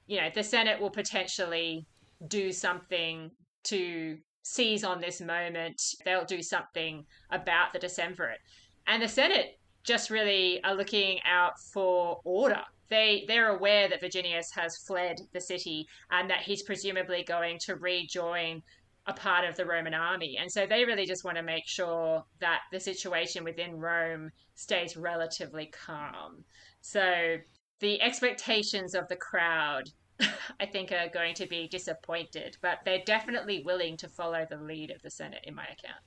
you 0.08 0.20
know, 0.20 0.30
the 0.34 0.44
Senate 0.44 0.80
will 0.80 0.90
potentially 0.90 1.86
do 2.28 2.52
something 2.52 3.30
to 3.66 4.18
seize 4.44 4.84
on 4.84 5.02
this 5.02 5.22
moment. 5.22 5.82
They'll 6.04 6.26
do 6.26 6.42
something 6.42 7.06
about 7.32 7.74
the 7.74 7.80
Decemvirate. 7.80 8.42
And 8.88 9.02
the 9.02 9.08
Senate 9.08 9.60
just 9.84 10.10
really 10.10 10.64
are 10.64 10.76
looking 10.76 11.20
out 11.26 11.60
for 11.60 12.20
order. 12.24 12.62
They 12.90 13.26
they're 13.28 13.56
aware 13.56 13.88
that 13.90 14.02
Virginius 14.02 14.52
has 14.52 14.78
fled 14.78 15.18
the 15.34 15.42
city 15.42 15.88
and 16.12 16.30
that 16.30 16.42
he's 16.42 16.64
presumably 16.64 17.24
going 17.24 17.58
to 17.60 17.76
rejoin 17.76 18.62
a 19.08 19.14
part 19.14 19.46
of 19.46 19.56
the 19.56 19.66
Roman 19.66 19.94
army. 19.94 20.38
And 20.40 20.52
so 20.52 20.66
they 20.66 20.84
really 20.84 21.06
just 21.06 21.24
want 21.24 21.38
to 21.38 21.44
make 21.44 21.68
sure 21.68 22.24
that 22.40 22.62
the 22.72 22.80
situation 22.80 23.44
within 23.44 23.80
Rome 23.80 24.32
stays 24.56 24.98
relatively 24.98 25.72
calm. 25.86 26.44
So 26.82 27.38
the 27.80 28.02
expectations 28.02 28.96
of 28.96 29.08
the 29.08 29.16
crowd, 29.16 29.90
I 30.60 30.66
think, 30.66 30.92
are 30.92 31.10
going 31.14 31.36
to 31.36 31.48
be 31.48 31.68
disappointed, 31.68 32.58
but 32.62 32.80
they're 32.84 33.04
definitely 33.06 33.62
willing 33.64 33.98
to 33.98 34.08
follow 34.08 34.46
the 34.50 34.58
lead 34.58 34.92
of 34.92 35.02
the 35.02 35.12
Senate, 35.12 35.42
in 35.44 35.54
my 35.54 35.66
account. 35.66 36.02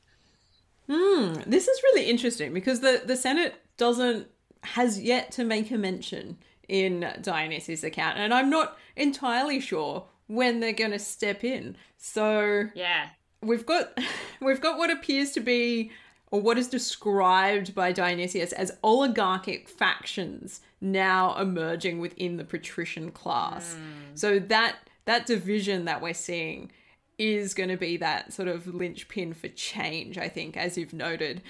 Hmm, 0.88 1.50
this 1.50 1.68
is 1.68 1.82
really 1.82 2.08
interesting 2.08 2.52
because 2.54 2.80
the, 2.80 3.02
the 3.04 3.16
Senate 3.16 3.54
doesn't 3.76 4.28
has 4.64 5.00
yet 5.00 5.30
to 5.30 5.44
make 5.44 5.70
a 5.70 5.78
mention 5.78 6.38
in 6.68 7.12
Dionysius' 7.22 7.84
account, 7.84 8.18
and 8.18 8.34
I'm 8.34 8.50
not 8.50 8.76
entirely 8.96 9.60
sure 9.60 10.06
when 10.28 10.60
they're 10.60 10.72
going 10.72 10.92
to 10.92 10.98
step 10.98 11.42
in. 11.44 11.76
So 11.96 12.68
Yeah. 12.74 13.08
we've 13.42 13.66
got 13.66 13.98
we've 14.40 14.60
got 14.60 14.78
what 14.78 14.90
appears 14.90 15.32
to 15.32 15.40
be 15.40 15.90
or 16.30 16.40
what 16.40 16.58
is 16.58 16.68
described 16.68 17.74
by 17.74 17.90
Dionysius 17.90 18.52
as 18.52 18.70
oligarchic 18.84 19.68
factions 19.68 20.60
now 20.80 21.36
emerging 21.38 21.98
within 22.00 22.36
the 22.36 22.44
patrician 22.44 23.10
class. 23.10 23.76
So 24.14 24.38
that 24.38 24.76
that 25.06 25.26
division 25.26 25.86
that 25.86 26.00
we're 26.02 26.14
seeing 26.14 26.70
is 27.18 27.54
going 27.54 27.70
to 27.70 27.76
be 27.76 27.96
that 27.96 28.32
sort 28.32 28.46
of 28.46 28.66
linchpin 28.72 29.32
for 29.34 29.48
change, 29.48 30.18
I 30.18 30.28
think, 30.28 30.56
as 30.56 30.78
you've 30.78 30.92
noted. 30.92 31.42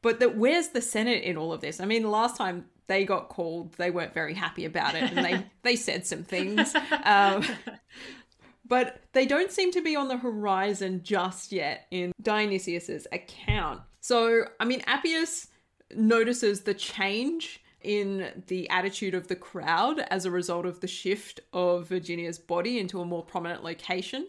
But 0.00 0.18
that 0.18 0.36
where's 0.36 0.68
the 0.68 0.80
Senate 0.80 1.22
in 1.22 1.36
all 1.36 1.52
of 1.52 1.60
this? 1.60 1.78
I 1.78 1.84
mean, 1.84 2.10
last 2.10 2.36
time 2.36 2.64
they 2.88 3.04
got 3.04 3.28
called, 3.28 3.74
they 3.74 3.90
weren't 3.90 4.12
very 4.14 4.34
happy 4.34 4.64
about 4.64 4.94
it, 4.96 5.04
and 5.12 5.24
they 5.24 5.44
they 5.62 5.76
said 5.76 6.06
some 6.06 6.24
things. 6.24 6.74
Um, 7.04 7.44
but 8.66 9.00
they 9.12 9.26
don't 9.26 9.50
seem 9.50 9.72
to 9.72 9.82
be 9.82 9.96
on 9.96 10.08
the 10.08 10.16
horizon 10.16 11.00
just 11.02 11.52
yet 11.52 11.86
in 11.90 12.12
Dionysius's 12.20 13.06
account. 13.12 13.80
So, 14.00 14.44
I 14.60 14.64
mean, 14.64 14.82
Appius 14.86 15.48
notices 15.94 16.62
the 16.62 16.74
change 16.74 17.62
in 17.82 18.44
the 18.46 18.68
attitude 18.70 19.14
of 19.14 19.28
the 19.28 19.36
crowd 19.36 20.00
as 20.10 20.24
a 20.24 20.30
result 20.30 20.66
of 20.66 20.80
the 20.80 20.86
shift 20.86 21.40
of 21.52 21.88
Virginia's 21.88 22.38
body 22.38 22.78
into 22.78 23.00
a 23.00 23.04
more 23.04 23.24
prominent 23.24 23.64
location. 23.64 24.28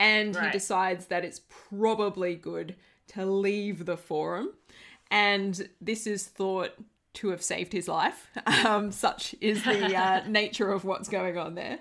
And 0.00 0.34
right. 0.34 0.46
he 0.46 0.50
decides 0.52 1.06
that 1.06 1.24
it's 1.24 1.40
probably 1.48 2.34
good 2.34 2.76
to 3.08 3.26
leave 3.26 3.84
the 3.84 3.96
forum. 3.96 4.52
And 5.10 5.68
this 5.80 6.06
is 6.06 6.24
thought 6.24 6.72
to 7.14 7.28
have 7.28 7.42
saved 7.42 7.72
his 7.72 7.88
life. 7.88 8.28
Um, 8.64 8.90
such 8.90 9.34
is 9.40 9.62
the 9.62 9.94
uh, 9.96 10.22
nature 10.28 10.70
of 10.70 10.84
what's 10.84 11.08
going 11.08 11.38
on 11.38 11.54
there. 11.54 11.78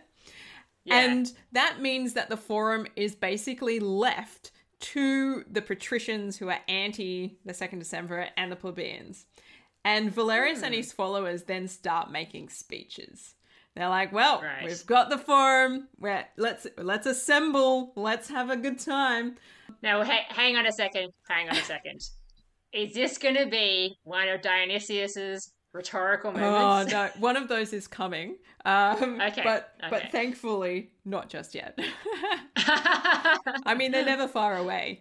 Yeah. 0.87 1.01
And 1.01 1.31
that 1.51 1.81
means 1.81 2.13
that 2.13 2.29
the 2.29 2.37
forum 2.37 2.87
is 2.95 3.13
basically 3.13 3.79
left 3.81 4.51
to 4.79 5.43
the 5.51 5.61
patricians 5.61 6.37
who 6.37 6.49
are 6.49 6.59
anti 6.69 7.37
the 7.45 7.53
second 7.53 7.81
Decemvirate 7.81 8.29
and 8.37 8.49
the 8.49 8.55
plebeians. 8.55 9.25
And 9.83 10.11
Valerius 10.13 10.59
mm. 10.59 10.63
and 10.63 10.73
hmm. 10.73 10.77
his 10.79 10.93
followers 10.93 11.43
then 11.43 11.67
start 11.67 12.09
making 12.09 12.49
speeches. 12.49 13.35
They're 13.75 13.89
like, 13.89 14.13
"Well, 14.13 14.41
right. 14.41 14.65
we've 14.65 14.85
got 14.85 15.09
the 15.09 15.17
forum. 15.17 15.89
We're, 15.99 16.25
let's 16.37 16.65
let's 16.77 17.05
assemble. 17.05 17.91
Let's 17.95 18.29
have 18.29 18.49
a 18.49 18.55
good 18.55 18.79
time." 18.79 19.35
Now, 19.83 20.03
ha- 20.03 20.25
hang 20.29 20.55
on 20.55 20.65
a 20.65 20.71
second. 20.71 21.11
Hang 21.29 21.49
on 21.49 21.57
a 21.57 21.61
second. 21.61 22.01
Is 22.73 22.93
this 22.93 23.17
going 23.17 23.35
to 23.35 23.45
be 23.45 23.97
one 24.03 24.27
of 24.29 24.41
Dionysius's 24.41 25.53
rhetorical 25.73 26.31
oh, 26.31 26.39
moments? 26.39 26.93
Oh 26.93 26.97
no, 26.97 27.09
one 27.19 27.37
of 27.37 27.47
those 27.47 27.73
is 27.73 27.87
coming. 27.87 28.35
Um, 28.65 29.21
okay, 29.21 29.43
but 29.45 29.75
okay. 29.79 29.89
but 29.89 30.11
thankfully 30.11 30.89
not 31.05 31.29
just 31.29 31.55
yet. 31.55 31.79
I 32.57 33.75
mean, 33.77 33.93
they're 33.93 34.03
never 34.03 34.27
far 34.27 34.57
away. 34.57 34.99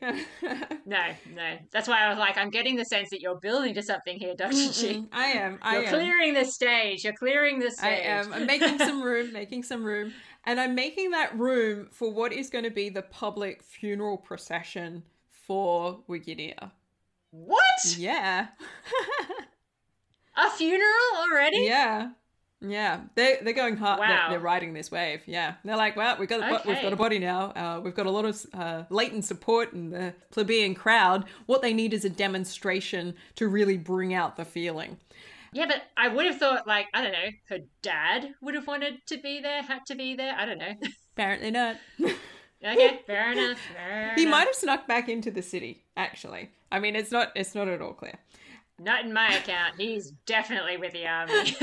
no, 0.86 1.04
no. 1.34 1.56
That's 1.72 1.88
why 1.88 2.02
I 2.02 2.08
was 2.08 2.16
like, 2.16 2.38
I'm 2.38 2.50
getting 2.50 2.76
the 2.76 2.84
sense 2.84 3.10
that 3.10 3.20
you're 3.20 3.40
building 3.40 3.74
to 3.74 3.82
something 3.82 4.18
here, 4.18 4.36
Doctor 4.36 4.70
G. 4.70 5.08
I 5.10 5.24
am. 5.24 5.58
I 5.62 5.76
am. 5.76 5.82
you're 5.82 5.90
am. 5.90 5.98
clearing 5.98 6.34
the 6.34 6.44
stage. 6.44 7.02
You're 7.02 7.14
clearing 7.14 7.58
the 7.58 7.72
stage. 7.72 8.04
I 8.04 8.08
am. 8.08 8.32
I'm 8.32 8.46
making 8.46 8.78
some 8.78 9.02
room. 9.02 9.32
Making 9.32 9.64
some 9.64 9.82
room. 9.82 10.12
And 10.44 10.60
I'm 10.60 10.76
making 10.76 11.10
that 11.10 11.36
room 11.36 11.88
for 11.90 12.12
what 12.12 12.32
is 12.32 12.48
going 12.50 12.64
to 12.64 12.70
be 12.70 12.88
the 12.88 13.02
public 13.02 13.64
funeral 13.64 14.16
procession 14.16 15.02
for 15.28 15.98
Virginia. 16.08 16.72
What? 17.30 17.96
Yeah. 17.98 18.48
A 20.36 20.50
funeral 20.50 21.16
already? 21.18 21.64
Yeah. 21.64 22.10
Yeah, 22.60 23.00
they 23.14 23.38
they're 23.42 23.52
going 23.52 23.76
hard. 23.76 24.00
Wow. 24.00 24.06
They're, 24.06 24.30
they're, 24.30 24.44
riding 24.44 24.72
this 24.72 24.90
wave. 24.90 25.20
Yeah, 25.26 25.54
they're 25.62 25.76
like, 25.76 25.94
well, 25.94 26.16
we've 26.18 26.28
got 26.28 26.40
a, 26.40 26.54
okay. 26.60 26.72
we've 26.72 26.82
got 26.82 26.92
a 26.92 26.96
body 26.96 27.18
now. 27.18 27.50
Uh, 27.50 27.80
we've 27.84 27.94
got 27.94 28.06
a 28.06 28.10
lot 28.10 28.24
of 28.24 28.46
uh, 28.54 28.84
latent 28.88 29.26
support 29.26 29.74
in 29.74 29.90
the 29.90 30.14
plebeian 30.30 30.74
crowd. 30.74 31.26
What 31.44 31.60
they 31.60 31.74
need 31.74 31.92
is 31.92 32.06
a 32.06 32.10
demonstration 32.10 33.14
to 33.34 33.48
really 33.48 33.76
bring 33.76 34.14
out 34.14 34.36
the 34.36 34.44
feeling. 34.46 34.96
Yeah, 35.52 35.66
but 35.66 35.82
I 35.96 36.08
would 36.08 36.26
have 36.26 36.38
thought, 36.38 36.66
like, 36.66 36.86
I 36.92 37.02
don't 37.02 37.12
know, 37.12 37.30
her 37.48 37.58
dad 37.82 38.34
would 38.40 38.54
have 38.54 38.66
wanted 38.66 39.06
to 39.06 39.18
be 39.18 39.40
there, 39.40 39.62
had 39.62 39.86
to 39.86 39.94
be 39.94 40.14
there. 40.14 40.34
I 40.36 40.44
don't 40.44 40.58
know. 40.58 40.74
Apparently 41.14 41.50
not. 41.50 41.76
okay, 42.00 43.00
fair 43.06 43.32
enough. 43.32 43.58
Fair 43.74 44.14
he 44.16 44.22
enough. 44.22 44.32
might 44.32 44.46
have 44.46 44.54
snuck 44.54 44.86
back 44.86 45.08
into 45.08 45.30
the 45.30 45.42
city. 45.42 45.84
Actually, 45.96 46.50
I 46.70 46.78
mean, 46.78 46.96
it's 46.96 47.10
not 47.10 47.32
it's 47.34 47.54
not 47.54 47.68
at 47.68 47.80
all 47.80 47.94
clear. 47.94 48.18
Not 48.78 49.04
in 49.04 49.12
my 49.12 49.34
account. 49.34 49.74
He's 49.78 50.10
definitely 50.26 50.76
with 50.76 50.92
the 50.92 51.06
army. 51.06 51.56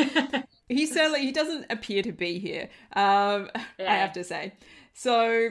he 0.67 0.85
certainly 0.85 1.21
he 1.21 1.31
doesn't 1.31 1.65
appear 1.69 2.01
to 2.01 2.11
be 2.11 2.39
here. 2.39 2.69
Um, 2.93 3.49
yeah. 3.77 3.91
I 3.91 3.95
have 3.95 4.13
to 4.13 4.23
say. 4.23 4.53
So 4.93 5.49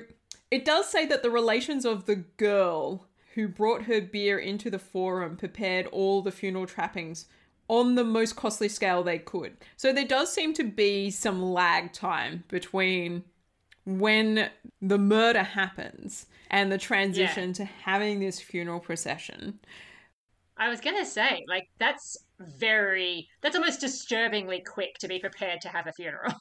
it 0.51 0.65
does 0.65 0.89
say 0.89 1.07
that 1.07 1.23
the 1.23 1.31
relations 1.31 1.85
of 1.85 2.07
the 2.07 2.17
girl 2.17 3.07
who 3.35 3.49
brought 3.49 3.85
her 3.85 4.01
bier 4.01 4.39
into 4.39 4.71
the 4.71 4.79
forum 4.79 5.37
prepared 5.37 5.87
all 5.87 6.21
the 6.21 6.33
funeral 6.33 6.67
trappings 6.67 7.27
on 7.69 7.95
the 7.95 8.05
most 8.05 8.37
costly 8.37 8.69
scale 8.69 9.03
they 9.03 9.19
could. 9.19 9.57
So 9.77 9.93
there 9.93 10.05
does 10.05 10.33
seem 10.33 10.53
to 10.55 10.65
be 10.65 11.11
some 11.11 11.43
lag 11.43 11.93
time 11.93 12.45
between 12.49 13.25
when 13.85 14.51
the 14.81 14.99
murder 14.99 15.43
happens 15.43 16.27
and 16.51 16.71
the 16.71 16.79
transition 16.79 17.49
yeah. 17.49 17.55
to 17.55 17.65
having 17.65 18.21
this 18.21 18.41
funeral 18.41 18.81
procession. 18.81 19.59
I 20.57 20.69
was 20.69 20.81
gonna 20.81 21.07
say, 21.07 21.45
like, 21.49 21.69
that's 21.79 22.17
very, 22.39 23.29
that's 23.41 23.57
almost 23.57 23.81
disturbingly 23.81 24.61
quick 24.61 24.99
to 24.99 25.09
be 25.09 25.19
prepared 25.19 25.61
to 25.63 25.69
have 25.69 25.87
a 25.87 25.93
funeral. 25.93 26.35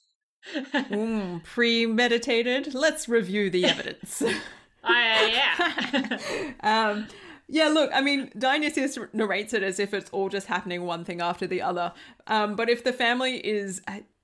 mm, 0.54 1.43
premeditated. 1.43 2.74
Let's 2.74 3.08
review 3.08 3.50
the 3.50 3.65
evidence. 3.65 4.21
uh, 4.84 4.89
yeah. 4.89 6.17
um, 6.62 7.08
yeah, 7.47 7.67
look, 7.67 7.91
I 7.93 8.02
mean, 8.02 8.32
Dionysius 8.38 8.97
narrates 9.12 9.54
it 9.54 9.62
as 9.62 9.80
if 9.80 9.93
it's 9.93 10.10
all 10.12 10.30
just 10.30 10.47
happening 10.47 10.84
one 10.84 11.04
thing 11.04 11.19
after 11.19 11.45
the 11.45 11.62
other. 11.62 11.91
Um, 12.28 12.56
but 12.56 12.69
if 12.69 12.84
the 12.84 12.93
family 12.93 13.38
is 13.38 13.82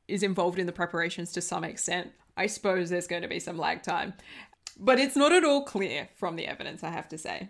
is 0.08 0.24
involved 0.24 0.58
in 0.58 0.66
the 0.66 0.72
preparations 0.72 1.34
to 1.34 1.42
some 1.42 1.66
extent, 1.66 2.12
I 2.38 2.48
suppose 2.48 2.90
there's 2.90 3.08
going 3.08 3.24
to 3.24 3.28
be 3.28 3.42
some 3.42 3.58
lag 3.58 3.84
time. 3.84 4.14
But 4.80 5.00
it's 5.00 5.16
not 5.18 5.34
at 5.34 5.44
all 5.44 5.64
clear 5.64 6.08
from 6.16 6.36
the 6.38 6.48
evidence, 6.48 6.84
I 6.84 6.92
have 6.92 7.10
to 7.10 7.18
say. 7.18 7.50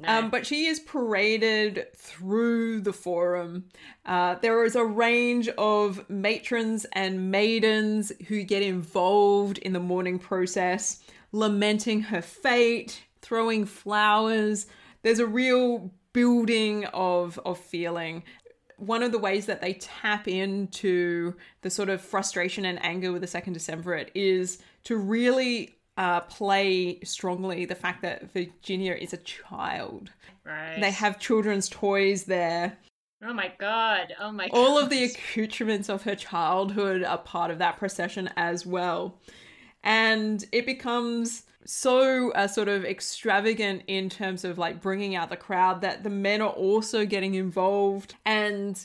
No. 0.00 0.08
Um, 0.18 0.30
but 0.30 0.46
she 0.46 0.66
is 0.66 0.80
paraded 0.80 1.88
through 1.94 2.80
the 2.80 2.92
forum. 2.92 3.66
Uh, 4.06 4.36
there 4.36 4.64
is 4.64 4.74
a 4.74 4.84
range 4.84 5.48
of 5.58 6.08
matrons 6.08 6.86
and 6.92 7.30
maidens 7.30 8.10
who 8.28 8.42
get 8.42 8.62
involved 8.62 9.58
in 9.58 9.74
the 9.74 9.80
mourning 9.80 10.18
process, 10.18 11.00
lamenting 11.32 12.00
her 12.00 12.22
fate, 12.22 13.02
throwing 13.20 13.66
flowers. 13.66 14.66
There's 15.02 15.18
a 15.18 15.26
real 15.26 15.90
building 16.14 16.86
of 16.86 17.38
of 17.44 17.58
feeling. 17.58 18.22
One 18.78 19.02
of 19.02 19.12
the 19.12 19.18
ways 19.18 19.44
that 19.46 19.60
they 19.60 19.74
tap 19.74 20.26
into 20.26 21.34
the 21.60 21.68
sort 21.68 21.90
of 21.90 22.00
frustration 22.00 22.64
and 22.64 22.82
anger 22.82 23.12
with 23.12 23.20
the 23.20 23.28
second 23.28 23.54
Decemvirate 23.54 24.08
is 24.14 24.62
to 24.84 24.96
really 24.96 25.76
uh, 25.96 26.20
play 26.20 27.00
strongly 27.00 27.64
the 27.64 27.74
fact 27.74 28.02
that 28.02 28.32
Virginia 28.32 28.94
is 28.94 29.12
a 29.12 29.18
child. 29.18 30.10
Right. 30.44 30.78
They 30.80 30.90
have 30.90 31.20
children's 31.20 31.68
toys 31.68 32.24
there. 32.24 32.78
Oh 33.22 33.34
my 33.34 33.52
god. 33.58 34.14
Oh 34.18 34.32
my 34.32 34.48
god. 34.48 34.56
All 34.56 34.78
of 34.78 34.88
the 34.88 35.04
accoutrements 35.04 35.88
of 35.88 36.02
her 36.04 36.14
childhood 36.14 37.04
are 37.04 37.18
part 37.18 37.50
of 37.50 37.58
that 37.58 37.78
procession 37.78 38.30
as 38.36 38.64
well. 38.64 39.18
And 39.82 40.44
it 40.52 40.64
becomes 40.64 41.44
so 41.66 42.32
uh, 42.32 42.48
sort 42.48 42.68
of 42.68 42.84
extravagant 42.84 43.82
in 43.86 44.08
terms 44.08 44.44
of 44.44 44.58
like 44.58 44.80
bringing 44.80 45.14
out 45.14 45.28
the 45.28 45.36
crowd 45.36 45.82
that 45.82 46.02
the 46.02 46.10
men 46.10 46.40
are 46.40 46.50
also 46.50 47.04
getting 47.04 47.34
involved 47.34 48.14
and 48.24 48.84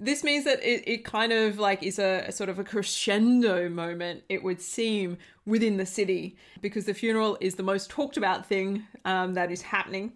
this 0.00 0.22
means 0.22 0.44
that 0.44 0.62
it, 0.62 0.86
it 0.86 1.04
kind 1.04 1.32
of 1.32 1.58
like 1.58 1.82
is 1.82 1.98
a, 1.98 2.24
a, 2.28 2.32
sort 2.32 2.48
of 2.48 2.58
a 2.58 2.64
crescendo 2.64 3.68
moment 3.68 4.22
it 4.28 4.42
would 4.42 4.60
seem 4.60 5.16
within 5.44 5.76
the 5.76 5.86
city 5.86 6.36
because 6.60 6.84
the 6.84 6.94
funeral 6.94 7.36
is 7.40 7.54
the 7.54 7.62
most 7.62 7.90
talked 7.90 8.16
about 8.16 8.46
thing 8.46 8.84
um, 9.04 9.34
that 9.34 9.50
is 9.50 9.62
happening 9.62 10.12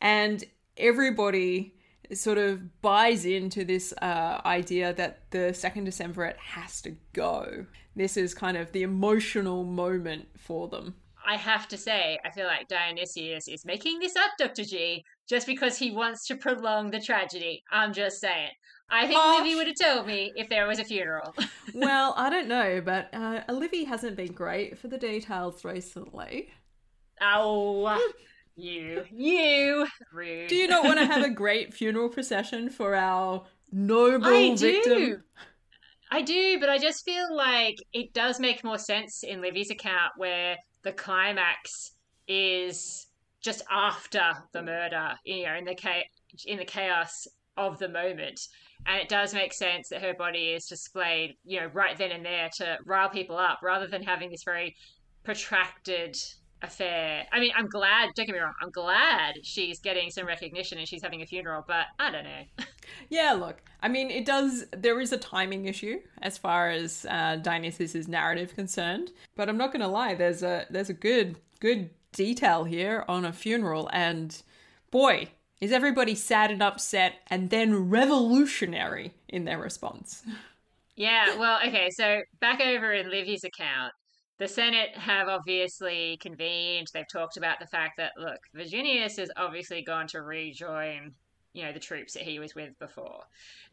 and 0.00 0.44
everybody 0.76 1.74
sort 2.12 2.38
of 2.38 2.80
buys 2.80 3.24
into 3.26 3.64
this 3.64 3.92
uh, 4.00 4.40
idea 4.46 4.94
that 4.94 5.30
the 5.30 5.52
second 5.52 5.86
decemvirate 5.86 6.36
has 6.36 6.80
to 6.80 6.96
go 7.12 7.66
this 7.96 8.16
is 8.16 8.34
kind 8.34 8.56
of 8.56 8.72
the 8.72 8.82
emotional 8.82 9.64
moment 9.64 10.26
for 10.36 10.68
them 10.68 10.94
I 11.26 11.36
have 11.36 11.68
to 11.68 11.76
say, 11.76 12.18
I 12.24 12.30
feel 12.30 12.46
like 12.46 12.68
Dionysius 12.68 13.48
is 13.48 13.66
making 13.66 13.98
this 13.98 14.16
up, 14.16 14.30
Dr. 14.38 14.64
G, 14.64 15.04
just 15.28 15.46
because 15.46 15.76
he 15.76 15.90
wants 15.90 16.26
to 16.28 16.36
prolong 16.36 16.90
the 16.90 17.00
tragedy. 17.00 17.62
I'm 17.70 17.92
just 17.92 18.18
saying. 18.18 18.48
I 18.90 19.06
think. 19.06 19.20
Livy 19.20 19.54
would 19.54 19.66
have 19.66 19.76
told 19.76 20.06
me 20.06 20.32
if 20.34 20.48
there 20.48 20.66
was 20.66 20.78
a 20.78 20.84
funeral. 20.84 21.34
well, 21.74 22.14
I 22.16 22.30
don't 22.30 22.48
know, 22.48 22.80
but 22.82 23.12
uh, 23.12 23.42
Livy 23.48 23.84
hasn't 23.84 24.16
been 24.16 24.32
great 24.32 24.78
for 24.78 24.88
the 24.88 24.98
details 24.98 25.64
recently. 25.64 26.50
Oh, 27.20 28.00
you, 28.56 29.04
you, 29.12 29.86
rude. 30.12 30.48
Do 30.48 30.56
you 30.56 30.68
not 30.68 30.84
want 30.84 30.98
to 30.98 31.06
have 31.06 31.22
a 31.22 31.30
great 31.30 31.74
funeral 31.74 32.08
procession 32.08 32.70
for 32.70 32.94
our 32.94 33.44
noble 33.70 34.26
I 34.26 34.54
victim? 34.54 34.98
Do. 34.98 35.20
I 36.10 36.22
do, 36.22 36.58
but 36.58 36.70
I 36.70 36.78
just 36.78 37.04
feel 37.04 37.34
like 37.34 37.76
it 37.92 38.14
does 38.14 38.40
make 38.40 38.64
more 38.64 38.78
sense 38.78 39.22
in 39.22 39.42
Livy's 39.42 39.70
account 39.70 40.12
where 40.16 40.56
the 40.82 40.92
climax 40.92 41.92
is 42.26 43.06
just 43.42 43.62
after 43.70 44.32
the 44.52 44.62
murder, 44.62 45.14
you 45.24 45.44
know, 45.44 45.54
in 45.54 45.64
the 45.64 45.74
cha- 45.74 46.02
in 46.46 46.58
the 46.58 46.64
chaos 46.64 47.26
of 47.56 47.78
the 47.78 47.88
moment. 47.88 48.40
And 48.88 48.98
it 49.02 49.08
does 49.10 49.34
make 49.34 49.52
sense 49.52 49.90
that 49.90 50.00
her 50.00 50.14
body 50.14 50.48
is 50.48 50.66
displayed, 50.66 51.36
you 51.44 51.60
know, 51.60 51.66
right 51.74 51.96
then 51.96 52.10
and 52.10 52.24
there 52.24 52.48
to 52.56 52.78
rile 52.86 53.10
people 53.10 53.36
up 53.36 53.58
rather 53.62 53.86
than 53.86 54.02
having 54.02 54.30
this 54.30 54.42
very 54.44 54.74
protracted 55.24 56.16
affair. 56.62 57.26
I 57.30 57.38
mean, 57.38 57.52
I'm 57.54 57.68
glad, 57.68 58.08
don't 58.16 58.26
get 58.26 58.32
me 58.32 58.38
wrong, 58.40 58.54
I'm 58.62 58.70
glad 58.70 59.34
she's 59.42 59.78
getting 59.80 60.10
some 60.10 60.26
recognition 60.26 60.78
and 60.78 60.88
she's 60.88 61.02
having 61.02 61.20
a 61.20 61.26
funeral, 61.26 61.64
but 61.68 61.84
I 61.98 62.10
don't 62.10 62.24
know. 62.24 62.64
yeah, 63.10 63.32
look, 63.32 63.60
I 63.82 63.88
mean, 63.88 64.10
it 64.10 64.24
does, 64.24 64.64
there 64.72 64.98
is 65.00 65.12
a 65.12 65.18
timing 65.18 65.66
issue 65.66 66.00
as 66.22 66.38
far 66.38 66.70
as 66.70 67.06
uh, 67.10 67.36
Dionysius's 67.36 68.08
narrative 68.08 68.54
concerned, 68.56 69.12
but 69.36 69.50
I'm 69.50 69.58
not 69.58 69.70
going 69.70 69.82
to 69.82 69.88
lie, 69.88 70.14
there's 70.14 70.42
a, 70.42 70.66
there's 70.70 70.90
a 70.90 70.94
good, 70.94 71.38
good 71.60 71.90
detail 72.12 72.64
here 72.64 73.04
on 73.06 73.26
a 73.26 73.32
funeral, 73.32 73.90
and 73.92 74.40
boy, 74.90 75.28
is 75.60 75.72
everybody 75.72 76.14
sad 76.14 76.50
and 76.50 76.62
upset 76.62 77.14
and 77.28 77.50
then 77.50 77.88
revolutionary 77.88 79.14
in 79.28 79.44
their 79.44 79.58
response. 79.58 80.22
Yeah, 80.96 81.36
well, 81.36 81.60
okay, 81.66 81.90
so 81.90 82.22
back 82.40 82.60
over 82.60 82.92
in 82.92 83.10
Livy's 83.10 83.44
account, 83.44 83.92
the 84.38 84.48
Senate 84.48 84.96
have 84.96 85.28
obviously 85.28 86.16
convened. 86.20 86.88
They've 86.92 87.08
talked 87.10 87.36
about 87.36 87.60
the 87.60 87.66
fact 87.66 87.96
that 87.98 88.12
look, 88.16 88.40
Virginius 88.54 89.18
is 89.18 89.30
obviously 89.36 89.82
going 89.82 90.06
to 90.08 90.22
rejoin, 90.22 91.14
you 91.52 91.64
know, 91.64 91.72
the 91.72 91.80
troops 91.80 92.14
that 92.14 92.22
he 92.22 92.38
was 92.38 92.54
with 92.54 92.78
before. 92.78 93.22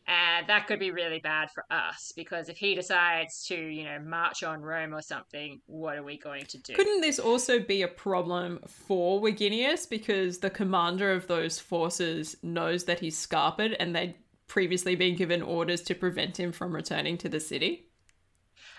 And 0.08 0.48
that 0.48 0.68
could 0.68 0.80
be 0.80 0.92
really 0.92 1.20
bad 1.20 1.50
for 1.52 1.66
us 1.72 2.14
because 2.16 2.48
if 2.48 2.58
he 2.58 2.76
decides 2.76 3.44
to, 3.48 3.56
you 3.56 3.86
know, 3.86 4.00
march 4.00 4.44
on 4.44 4.62
Rome 4.62 4.94
or 4.94 5.02
something, 5.02 5.62
what 5.66 5.98
are 5.98 6.04
we 6.04 6.18
going 6.18 6.46
to 6.46 6.60
do? 6.60 6.76
Couldn't 6.76 7.02
this 7.02 7.18
also 7.18 7.60
be 7.60 7.82
a 7.82 7.88
problem 7.88 8.60
for 8.68 9.20
Verginius 9.20 9.90
because 9.90 10.40
the 10.40 10.52
commander 10.52 11.12
of 11.12 11.28
those 11.28 11.60
forces 11.60 12.36
knows 12.44 12.86
that 12.86 13.00
he's 13.00 13.18
scarpered 13.18 13.76
and 13.80 13.96
they'd 13.96 14.16
previously 14.48 14.96
been 14.96 15.16
given 15.16 15.42
orders 15.42 15.82
to 15.82 15.96
prevent 15.96 16.40
him 16.40 16.52
from 16.52 16.76
returning 16.76 17.18
to 17.18 17.30
the 17.30 17.40
city? 17.40 17.88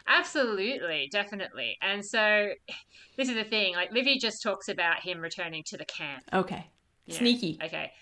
Absolutely, 0.06 1.08
definitely. 1.10 1.76
And 1.82 2.04
so 2.04 2.50
this 3.16 3.28
is 3.28 3.34
the 3.34 3.44
thing, 3.44 3.74
like 3.74 3.92
Livy 3.92 4.18
just 4.18 4.42
talks 4.42 4.68
about 4.68 5.00
him 5.00 5.20
returning 5.20 5.64
to 5.64 5.76
the 5.76 5.84
camp. 5.84 6.22
Okay. 6.32 6.66
Sneaky. 7.08 7.58
Okay. 7.62 7.92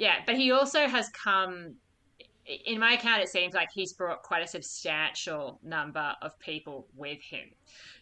Yeah, 0.00 0.14
but 0.24 0.36
he 0.36 0.50
also 0.50 0.88
has 0.88 1.10
come 1.10 1.76
in 2.66 2.80
my 2.80 2.94
account, 2.94 3.22
it 3.22 3.28
seems 3.28 3.52
like 3.52 3.68
he's 3.70 3.92
brought 3.92 4.22
quite 4.22 4.42
a 4.42 4.46
substantial 4.46 5.60
number 5.62 6.14
of 6.22 6.36
people 6.38 6.88
with 6.96 7.20
him. 7.20 7.50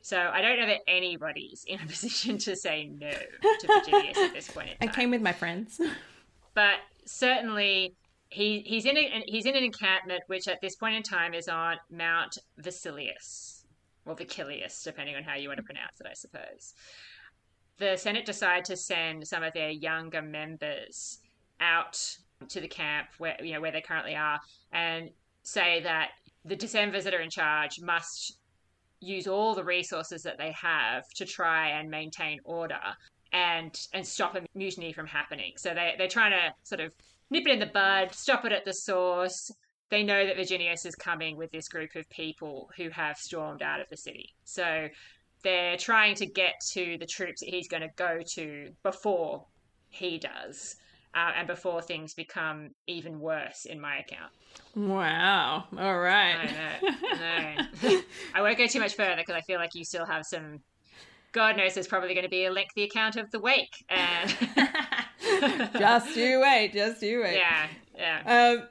So 0.01 0.31
I 0.33 0.41
don't 0.41 0.61
know 0.61 0.67
that 0.67 0.81
anybody's 0.87 1.65
in 1.67 1.81
a 1.81 1.87
position 1.89 2.39
to 2.39 2.55
say 2.55 2.89
no 2.97 3.11
to 3.11 3.67
Virginius 3.67 4.17
at 4.17 4.33
this 4.33 4.49
point 4.49 4.71
in 4.71 4.77
time. 4.79 4.89
I 4.89 4.93
came 4.95 5.11
with 5.11 5.23
my 5.23 5.33
friends. 5.33 5.81
But 6.55 6.79
certainly 7.05 7.95
he 8.31 8.65
he's 8.67 8.85
in 8.85 8.97
a, 8.97 9.23
he's 9.27 9.47
in 9.47 9.55
an 9.55 9.63
encampment 9.63 10.23
which 10.27 10.49
at 10.49 10.61
this 10.61 10.75
point 10.75 10.97
in 10.97 11.05
time 11.05 11.33
is 11.33 11.47
on 11.47 11.77
Mount 11.89 12.37
Vasilius 12.61 13.63
or 14.05 14.17
Vicilius, 14.17 14.83
depending 14.83 15.15
on 15.15 15.23
how 15.23 15.37
you 15.37 15.47
want 15.47 15.59
to 15.59 15.63
pronounce 15.63 16.01
it, 16.01 16.09
I 16.11 16.15
suppose. 16.15 16.75
The 17.79 17.97
Senate 17.97 18.27
decide 18.27 18.65
to 18.65 18.77
send 18.77 19.29
some 19.29 19.45
of 19.45 19.53
their 19.53 19.71
younger 19.71 20.21
members 20.21 21.21
out 21.61 21.99
to 22.49 22.61
the 22.61 22.69
camp 22.69 23.09
where 23.19 23.37
you 23.43 23.53
know 23.53 23.61
where 23.61 23.73
they 23.73 23.81
currently 23.81 24.15
are 24.15 24.39
and 24.73 25.11
say 25.43 25.81
that 25.83 26.11
the 26.45 26.57
Decemvirs 26.57 27.03
that 27.05 27.15
are 27.15 27.21
in 27.21 27.31
charge 27.31 27.81
must 27.81 28.39
use 29.01 29.27
all 29.27 29.55
the 29.55 29.65
resources 29.65 30.23
that 30.23 30.39
they 30.39 30.53
have 30.53 31.09
to 31.15 31.25
try 31.25 31.69
and 31.69 31.91
maintain 31.91 32.41
order 32.45 32.81
and 33.33 33.87
and 33.93 34.07
stop 34.07 34.35
a 34.37 34.43
mutiny 34.55 34.93
from 34.93 35.07
happening. 35.07 35.53
So 35.57 35.75
they 35.75 35.95
they're 35.99 36.09
trying 36.09 36.33
to 36.33 36.53
sort 36.63 36.81
of 36.81 36.93
nip 37.31 37.47
it 37.47 37.53
in 37.53 37.59
the 37.59 37.67
bud, 37.67 38.15
stop 38.15 38.45
it 38.45 38.53
at 38.53 38.65
the 38.65 38.73
source. 38.73 39.51
They 39.91 40.03
know 40.03 40.27
that 40.27 40.37
Virginius 40.37 40.85
is 40.85 40.95
coming 40.95 41.37
with 41.37 41.51
this 41.51 41.69
group 41.69 41.95
of 41.95 42.09
people 42.11 42.71
who 42.77 42.91
have 42.91 43.17
stormed 43.17 43.63
out 43.63 43.81
of 43.81 43.89
the 43.89 43.97
city. 43.97 44.35
So 44.45 44.89
they're 45.43 45.77
trying 45.77 46.15
to 46.17 46.27
get 46.27 46.55
to 46.73 46.99
the 46.99 47.07
troops 47.07 47.41
that 47.41 47.49
he's 47.49 47.69
going 47.69 47.83
to 47.83 47.91
go 47.97 48.21
to 48.35 48.71
before 48.83 49.47
he 49.89 50.19
does. 50.19 50.77
Uh, 51.15 51.33
and 51.37 51.47
before 51.47 51.83
things 51.83 52.15
become 52.15 52.71
even 52.87 53.19
worse 53.19 53.65
in 53.65 53.81
my 53.81 53.99
account. 53.99 54.31
Wow. 54.77 55.65
All 55.77 55.99
right. 55.99 56.37
I 56.37 56.87
know. 57.83 58.01
I 58.35 58.41
won't 58.43 58.59
go 58.59 58.67
too 58.67 58.81
much 58.81 58.95
further 58.95 59.17
because 59.17 59.35
I 59.35 59.41
feel 59.41 59.59
like 59.59 59.75
you 59.75 59.85
still 59.85 60.07
have 60.07 60.25
some. 60.25 60.61
God 61.33 61.57
knows 61.57 61.75
there's 61.75 61.89
probably 61.89 62.15
going 62.15 62.25
to 62.25 62.31
be 62.31 62.45
a 62.45 62.53
lengthy 62.53 62.85
account 62.85 63.17
of 63.17 63.31
the 63.31 63.41
wake. 63.41 63.85
And 63.89 64.37
just 65.79 66.17
you 66.17 66.41
wait. 66.41 66.73
Just 66.73 67.03
you 67.03 67.21
wait. 67.23 67.37
Yeah. 67.37 67.67
Yeah. 67.97 68.59
Um, 68.59 68.69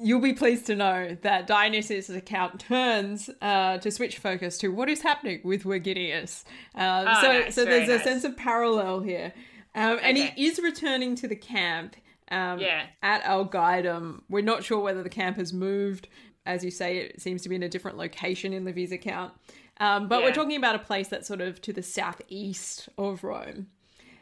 you'll 0.00 0.20
be 0.20 0.32
pleased 0.32 0.66
to 0.66 0.76
know 0.76 1.16
that 1.22 1.46
Dionysius' 1.46 2.08
account 2.08 2.60
turns 2.60 3.30
uh, 3.40 3.78
to 3.78 3.90
switch 3.90 4.18
focus 4.18 4.58
to 4.58 4.68
what 4.68 4.88
is 4.88 5.02
happening 5.02 5.40
with 5.44 5.64
Verginius. 5.64 6.44
Um, 6.74 7.06
oh, 7.08 7.20
so, 7.20 7.28
nice, 7.28 7.54
so 7.54 7.64
there's 7.64 7.88
nice. 7.88 8.00
a 8.00 8.04
sense 8.04 8.24
of 8.24 8.36
parallel 8.36 9.00
here. 9.00 9.32
Um, 9.76 9.98
and 10.02 10.16
Okay. 10.16 10.32
he 10.34 10.46
is 10.46 10.58
returning 10.58 11.14
to 11.16 11.28
the 11.28 11.36
camp 11.36 11.94
um, 12.30 12.58
Yeah. 12.58 12.86
at 13.02 13.22
Algidum. 13.22 14.22
We're 14.28 14.42
not 14.42 14.64
sure 14.64 14.80
whether 14.80 15.02
the 15.02 15.08
camp 15.10 15.36
has 15.36 15.52
moved. 15.52 16.08
As 16.44 16.64
you 16.64 16.70
say, 16.72 16.98
it 16.98 17.20
seems 17.20 17.42
to 17.42 17.48
be 17.48 17.54
in 17.56 17.62
a 17.62 17.68
different 17.68 17.96
location 17.98 18.52
in 18.52 18.64
Livy's 18.64 18.90
account. 18.92 19.32
Um, 19.78 20.08
but 20.08 20.22
we're 20.22 20.32
talking 20.32 20.56
about 20.56 20.74
a 20.74 20.78
place 20.80 21.08
that's 21.08 21.28
sort 21.28 21.40
of 21.42 21.60
to 21.62 21.72
the 21.72 21.82
southeast 21.82 22.88
of 22.98 23.22
Rome. 23.22 23.66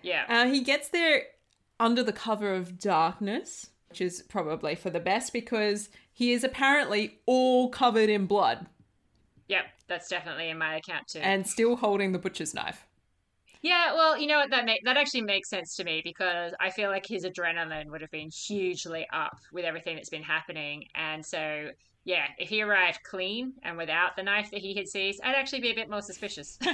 yeah. 0.03 0.25
Uh, 0.29 0.47
he 0.51 0.61
gets 0.61 0.88
there 0.88 1.23
under 1.81 2.03
the 2.03 2.12
cover 2.12 2.53
of 2.53 2.79
darkness, 2.79 3.71
which 3.88 4.01
is 4.01 4.23
probably 4.29 4.75
for 4.75 4.90
the 4.90 5.01
best 5.01 5.33
because 5.33 5.88
he 6.12 6.33
is 6.33 6.45
apparently 6.45 7.19
all 7.27 7.69
covered 7.71 8.09
in 8.09 8.27
blood 8.27 8.67
yep. 9.49 9.67
That's 9.88 10.09
definitely 10.09 10.49
in 10.49 10.57
my 10.59 10.77
account 10.77 11.09
too. 11.09 11.19
and 11.21 11.47
still 11.47 11.77
holding 11.77 12.12
the 12.12 12.19
butcher's 12.19 12.55
knife. 12.55 12.87
Yeah, 13.64 13.94
well, 13.94 14.18
you 14.18 14.27
know 14.27 14.40
what 14.40 14.50
that 14.50 14.68
that 14.85 14.98
actually 14.98 15.22
makes 15.22 15.48
sense 15.48 15.74
to 15.77 15.85
me 15.85 16.03
because 16.05 16.53
I 16.61 16.68
feel 16.68 16.90
like 16.90 17.07
his 17.07 17.24
adrenaline 17.24 17.87
would 17.87 18.03
have 18.03 18.11
been 18.11 18.29
hugely 18.29 19.07
up 19.11 19.38
with 19.55 19.64
everything 19.64 19.96
that's 19.96 20.11
been 20.11 20.22
happening, 20.22 20.85
and 20.94 21.24
so 21.24 21.70
yeah, 22.05 22.27
if 22.37 22.50
he 22.50 22.61
arrived 22.61 22.98
clean 23.05 23.55
and 23.62 23.79
without 23.79 24.16
the 24.16 24.22
knife 24.22 24.50
that 24.50 24.61
he 24.61 24.74
had 24.74 24.87
seized, 24.87 25.22
I'd 25.24 25.35
actually 25.35 25.62
be 25.62 25.70
a 25.70 25.74
bit 25.74 25.88
more 25.88 26.03
suspicious. 26.03 26.59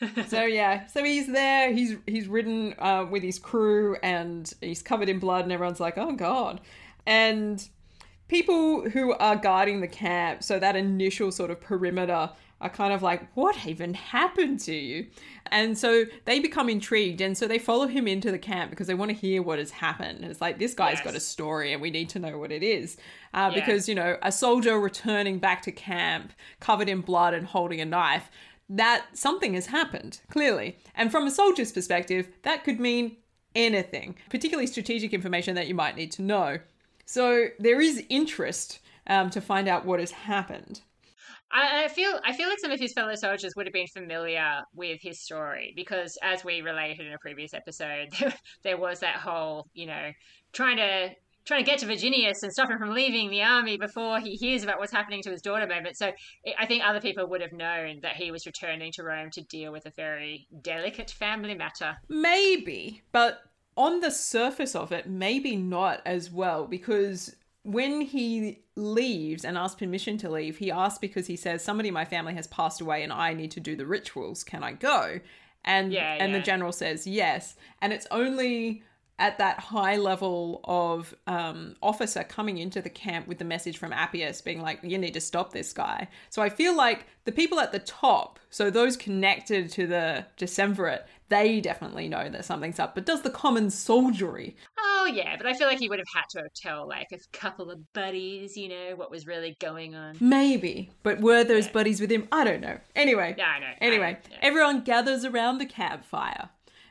So 0.28 0.44
yeah, 0.44 0.86
so 0.86 1.02
he's 1.02 1.26
there. 1.26 1.72
He's 1.72 1.96
he's 2.06 2.28
ridden 2.28 2.74
uh, 2.78 3.06
with 3.10 3.22
his 3.22 3.38
crew, 3.38 3.96
and 4.02 4.52
he's 4.60 4.82
covered 4.82 5.08
in 5.08 5.18
blood, 5.18 5.44
and 5.44 5.52
everyone's 5.52 5.80
like, 5.80 5.98
"Oh 5.98 6.12
God!" 6.12 6.60
And 7.06 7.68
people 8.28 8.88
who 8.90 9.12
are 9.14 9.36
guarding 9.36 9.80
the 9.80 9.88
camp, 9.88 10.42
so 10.42 10.58
that 10.58 10.76
initial 10.76 11.32
sort 11.32 11.50
of 11.50 11.60
perimeter, 11.60 12.30
are 12.64 12.70
kind 12.70 12.92
of 12.92 13.02
like, 13.02 13.28
"What 13.36 13.66
even 13.66 13.94
happened 13.94 14.58
to 14.60 14.74
you?" 14.74 15.06
And 15.52 15.78
so 15.78 16.04
they 16.24 16.40
become 16.40 16.68
intrigued, 16.68 17.20
and 17.20 17.36
so 17.38 17.46
they 17.46 17.58
follow 17.58 17.86
him 17.86 18.08
into 18.08 18.32
the 18.32 18.38
camp 18.38 18.70
because 18.70 18.88
they 18.88 18.94
want 18.94 19.10
to 19.10 19.16
hear 19.16 19.42
what 19.42 19.58
has 19.60 19.70
happened. 19.70 20.22
And 20.22 20.30
it's 20.30 20.40
like 20.40 20.58
this 20.58 20.74
guy's 20.74 21.00
got 21.02 21.14
a 21.14 21.20
story, 21.20 21.72
and 21.72 21.80
we 21.80 21.90
need 21.90 22.08
to 22.10 22.18
know 22.18 22.38
what 22.38 22.50
it 22.50 22.62
is, 22.62 22.96
uh, 23.32 23.52
Yeah. 23.54 23.60
because 23.60 23.88
you 23.88 23.94
know 23.94 24.18
a 24.22 24.32
soldier 24.32 24.80
returning 24.80 25.38
back 25.38 25.62
to 25.62 25.70
camp 25.72 26.32
covered 26.58 26.88
in 26.88 27.02
blood 27.02 27.34
and 27.34 27.46
holding 27.46 27.80
a 27.80 27.84
knife 27.84 28.30
that 28.68 29.04
something 29.12 29.52
has 29.54 29.66
happened, 29.66 30.20
clearly. 30.30 30.78
And 30.94 31.12
from 31.12 31.26
a 31.26 31.30
soldier's 31.30 31.70
perspective, 31.70 32.28
that 32.42 32.64
could 32.64 32.80
mean 32.80 33.18
anything, 33.54 34.16
particularly 34.30 34.66
strategic 34.66 35.12
information 35.12 35.54
that 35.54 35.68
you 35.68 35.74
might 35.74 35.96
need 35.96 36.10
to 36.12 36.22
know. 36.22 36.58
So 37.04 37.48
there 37.58 37.80
is 37.80 38.02
interest 38.08 38.80
um, 39.06 39.28
to 39.30 39.40
find 39.42 39.68
out 39.68 39.84
what 39.84 40.00
has 40.00 40.12
happened. 40.12 40.80
I, 41.54 41.88
feel 41.88 42.18
I 42.24 42.32
feel 42.32 42.48
like 42.48 42.58
some 42.58 42.72
of 42.72 42.80
his 42.80 42.92
fellow 42.92 43.14
soldiers 43.14 43.54
would 43.56 43.66
have 43.66 43.72
been 43.72 43.86
familiar 43.86 44.62
with 44.74 45.00
his 45.00 45.20
story 45.20 45.72
because, 45.76 46.18
as 46.22 46.44
we 46.44 46.60
related 46.60 47.06
in 47.06 47.12
a 47.12 47.18
previous 47.18 47.54
episode, 47.54 48.08
there, 48.20 48.34
there 48.62 48.76
was 48.76 49.00
that 49.00 49.16
whole 49.16 49.68
you 49.72 49.86
know 49.86 50.10
trying 50.52 50.76
to 50.78 51.10
trying 51.44 51.62
to 51.62 51.70
get 51.70 51.78
to 51.78 51.86
Virginius 51.86 52.42
and 52.42 52.52
stop 52.52 52.70
him 52.70 52.78
from 52.78 52.94
leaving 52.94 53.30
the 53.30 53.42
army 53.42 53.76
before 53.76 54.18
he 54.18 54.34
hears 54.34 54.62
about 54.64 54.78
what's 54.78 54.92
happening 54.92 55.22
to 55.22 55.30
his 55.30 55.42
daughter 55.42 55.66
moment. 55.66 55.94
So 55.96 56.10
I 56.58 56.64
think 56.64 56.82
other 56.82 57.02
people 57.02 57.28
would 57.28 57.42
have 57.42 57.52
known 57.52 58.00
that 58.00 58.16
he 58.16 58.30
was 58.30 58.46
returning 58.46 58.92
to 58.92 59.02
Rome 59.02 59.30
to 59.32 59.42
deal 59.42 59.70
with 59.70 59.84
a 59.84 59.90
very 59.90 60.48
delicate 60.62 61.10
family 61.10 61.54
matter. 61.54 61.96
Maybe, 62.08 63.02
but 63.12 63.40
on 63.76 64.00
the 64.00 64.10
surface 64.10 64.74
of 64.74 64.90
it, 64.90 65.06
maybe 65.06 65.54
not 65.56 66.00
as 66.06 66.30
well, 66.30 66.66
because 66.66 67.36
when 67.64 68.02
he 68.02 68.60
leaves 68.76 69.44
and 69.44 69.58
asks 69.58 69.78
permission 69.78 70.18
to 70.18 70.30
leave, 70.30 70.58
he 70.58 70.70
asks 70.70 70.98
because 70.98 71.26
he 71.26 71.36
says, 71.36 71.64
Somebody 71.64 71.88
in 71.88 71.94
my 71.94 72.04
family 72.04 72.34
has 72.34 72.46
passed 72.46 72.80
away 72.80 73.02
and 73.02 73.12
I 73.12 73.32
need 73.32 73.50
to 73.52 73.60
do 73.60 73.74
the 73.74 73.86
rituals. 73.86 74.44
Can 74.44 74.62
I 74.62 74.72
go? 74.72 75.20
And 75.64 75.92
Yeah, 75.92 76.16
and 76.20 76.34
the 76.34 76.40
general 76.40 76.72
says 76.72 77.06
yes. 77.06 77.56
And 77.80 77.92
it's 77.92 78.06
only 78.10 78.82
at 79.18 79.38
that 79.38 79.60
high 79.60 79.96
level 79.96 80.60
of 80.64 81.14
um, 81.26 81.76
officer 81.82 82.24
coming 82.24 82.58
into 82.58 82.82
the 82.82 82.90
camp 82.90 83.28
with 83.28 83.38
the 83.38 83.44
message 83.44 83.78
from 83.78 83.92
Appius 83.92 84.40
being 84.40 84.60
like, 84.60 84.80
you 84.82 84.98
need 84.98 85.14
to 85.14 85.20
stop 85.20 85.52
this 85.52 85.72
guy. 85.72 86.08
So 86.30 86.42
I 86.42 86.48
feel 86.48 86.76
like 86.76 87.06
the 87.24 87.32
people 87.32 87.60
at 87.60 87.70
the 87.70 87.78
top, 87.78 88.40
so 88.50 88.70
those 88.70 88.96
connected 88.96 89.70
to 89.70 89.86
the 89.86 90.26
Decemvirate, 90.36 91.04
they 91.28 91.60
definitely 91.60 92.08
know 92.08 92.28
that 92.28 92.44
something's 92.44 92.80
up. 92.80 92.94
But 92.94 93.06
does 93.06 93.22
the 93.22 93.30
common 93.30 93.70
soldiery? 93.70 94.56
Oh, 94.78 95.10
yeah, 95.12 95.36
but 95.36 95.46
I 95.46 95.54
feel 95.54 95.68
like 95.68 95.78
he 95.78 95.88
would 95.88 96.00
have 96.00 96.08
had 96.12 96.28
to 96.30 96.38
have 96.40 96.52
tell 96.52 96.88
like 96.88 97.08
a 97.12 97.18
couple 97.32 97.70
of 97.70 97.92
buddies, 97.92 98.56
you 98.56 98.68
know, 98.68 98.96
what 98.96 99.12
was 99.12 99.26
really 99.26 99.56
going 99.60 99.94
on. 99.94 100.16
Maybe. 100.20 100.90
But 101.04 101.20
were 101.20 101.44
those 101.44 101.66
yeah. 101.66 101.72
buddies 101.72 102.00
with 102.00 102.10
him? 102.10 102.26
I 102.32 102.42
don't 102.42 102.60
know. 102.60 102.78
Anyway. 102.96 103.36
Yeah, 103.38 103.46
I 103.46 103.60
know. 103.60 103.72
Anyway, 103.80 104.06
I 104.06 104.12
know, 104.12 104.36
everyone 104.42 104.80
gathers 104.82 105.24
around 105.24 105.58
the 105.58 105.66
campfire 105.66 106.50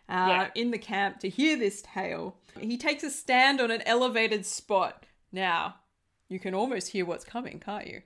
uh, 0.09 0.13
yeah. 0.13 0.47
in 0.55 0.71
the 0.71 0.77
camp 0.77 1.19
to 1.19 1.29
hear 1.29 1.57
this 1.57 1.81
tale. 1.81 2.37
He 2.59 2.77
takes 2.77 3.03
a 3.03 3.09
stand 3.09 3.61
on 3.61 3.71
an 3.71 3.81
elevated 3.85 4.45
spot. 4.45 5.05
Now, 5.31 5.75
you 6.29 6.39
can 6.39 6.53
almost 6.53 6.89
hear 6.89 7.05
what's 7.05 7.25
coming, 7.25 7.59
can't 7.59 7.87
you? 7.87 8.01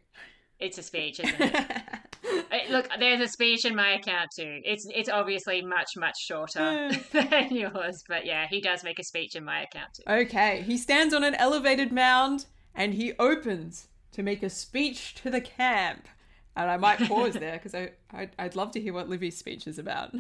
It's 0.60 0.78
a 0.78 0.84
speech, 0.84 1.20
isn't 1.20 1.36
it? 1.40 1.84
Look, 2.70 2.90
there's 3.00 3.22
a 3.22 3.28
speech 3.28 3.66
in 3.66 3.76
my 3.76 3.92
account 3.92 4.32
too. 4.36 4.62
It's 4.66 4.88
it's 4.94 5.10
obviously 5.10 5.62
much 5.62 5.92
much 5.96 6.20
shorter 6.20 6.90
than 7.12 7.54
yours, 7.54 8.04
but 8.08 8.26
yeah, 8.26 8.48
he 8.50 8.60
does 8.60 8.84
make 8.84 9.00
a 9.00 9.04
speech 9.04 9.36
in 9.36 9.44
my 9.44 9.62
account 9.62 9.94
too. 9.94 10.04
Okay, 10.08 10.64
he 10.64 10.78
stands 10.78 11.14
on 11.14 11.24
an 11.24 11.36
elevated 11.36 11.92
mound 11.92 12.46
and 12.74 12.94
he 12.94 13.14
opens 13.20 13.88
to 14.14 14.24
make 14.24 14.42
a 14.44 14.50
speech 14.50 15.16
to 15.16 15.30
the 15.30 15.42
camp. 15.42 16.08
And 16.56 16.72
I 16.72 16.78
might 16.78 17.00
pause 17.08 17.34
there 17.36 17.54
because 17.54 17.76
I 17.76 17.92
I'd, 18.12 18.32
I'd 18.40 18.56
love 18.56 18.72
to 18.72 18.82
hear 18.82 18.94
what 18.94 19.10
Livy's 19.10 19.38
speech 19.38 19.68
is 19.68 19.78
about. 19.78 20.16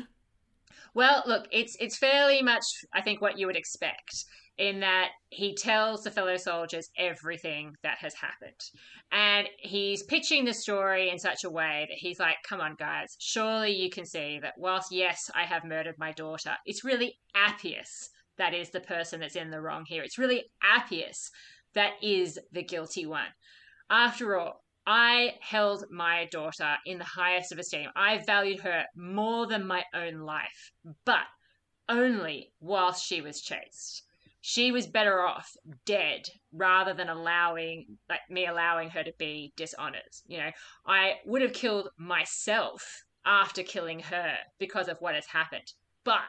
Well, 0.97 1.21
look, 1.27 1.45
it's 1.51 1.77
it's 1.79 1.95
fairly 1.95 2.41
much 2.41 2.63
I 2.91 3.03
think 3.03 3.21
what 3.21 3.37
you 3.37 3.45
would 3.45 3.55
expect 3.55 4.25
in 4.57 4.79
that 4.79 5.09
he 5.29 5.53
tells 5.53 6.01
the 6.01 6.09
fellow 6.09 6.37
soldiers 6.37 6.89
everything 6.97 7.75
that 7.83 7.99
has 7.99 8.15
happened. 8.15 8.59
And 9.11 9.47
he's 9.59 10.01
pitching 10.01 10.45
the 10.45 10.55
story 10.55 11.11
in 11.11 11.19
such 11.19 11.43
a 11.43 11.51
way 11.51 11.85
that 11.87 11.99
he's 11.99 12.19
like, 12.19 12.37
come 12.49 12.61
on, 12.61 12.73
guys, 12.79 13.15
surely 13.19 13.73
you 13.73 13.91
can 13.91 14.07
see 14.07 14.39
that 14.41 14.55
whilst, 14.57 14.91
yes, 14.91 15.29
I 15.35 15.43
have 15.43 15.63
murdered 15.63 15.99
my 15.99 16.13
daughter, 16.13 16.55
it's 16.65 16.83
really 16.83 17.19
Appius 17.35 18.09
that 18.39 18.55
is 18.55 18.71
the 18.71 18.79
person 18.79 19.19
that's 19.19 19.35
in 19.35 19.51
the 19.51 19.61
wrong 19.61 19.83
here. 19.85 20.01
It's 20.01 20.17
really 20.17 20.45
Appius 20.63 21.29
that 21.75 21.93
is 22.01 22.39
the 22.51 22.63
guilty 22.63 23.05
one. 23.05 23.29
After 23.91 24.35
all, 24.35 24.63
I 24.89 25.33
held 25.41 25.83
my 25.91 26.29
daughter 26.31 26.77
in 26.85 26.97
the 26.97 27.03
highest 27.03 27.51
of 27.51 27.59
esteem. 27.59 27.89
I 27.93 28.19
valued 28.19 28.61
her 28.61 28.85
more 28.95 29.45
than 29.45 29.67
my 29.67 29.83
own 29.93 30.21
life, 30.21 30.71
but 31.03 31.25
only 31.89 32.53
whilst 32.61 33.05
she 33.05 33.19
was 33.19 33.41
chaste. 33.41 34.03
She 34.39 34.71
was 34.71 34.87
better 34.87 35.21
off 35.21 35.51
dead 35.85 36.29
rather 36.53 36.93
than 36.93 37.09
allowing 37.09 37.97
like 38.09 38.21
me 38.29 38.45
allowing 38.47 38.89
her 38.91 39.03
to 39.03 39.11
be 39.17 39.51
dishonored. 39.57 40.03
You 40.25 40.37
know, 40.37 40.51
I 40.85 41.15
would 41.25 41.41
have 41.41 41.51
killed 41.51 41.89
myself 41.97 43.03
after 43.25 43.63
killing 43.63 43.99
her 43.99 44.35
because 44.57 44.87
of 44.87 45.01
what 45.01 45.15
has 45.15 45.25
happened. 45.25 45.73
But 46.05 46.21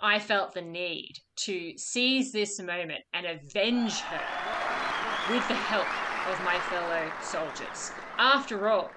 I 0.00 0.18
felt 0.18 0.54
the 0.54 0.62
need 0.62 1.12
to 1.40 1.76
seize 1.76 2.32
this 2.32 2.58
moment 2.58 3.02
and 3.12 3.26
avenge 3.26 4.00
her 4.00 5.30
with 5.30 5.46
the 5.46 5.54
help 5.54 6.07
of 6.28 6.44
my 6.44 6.58
fellow 6.58 7.10
soldiers. 7.22 7.90
After 8.18 8.68
all, 8.68 8.90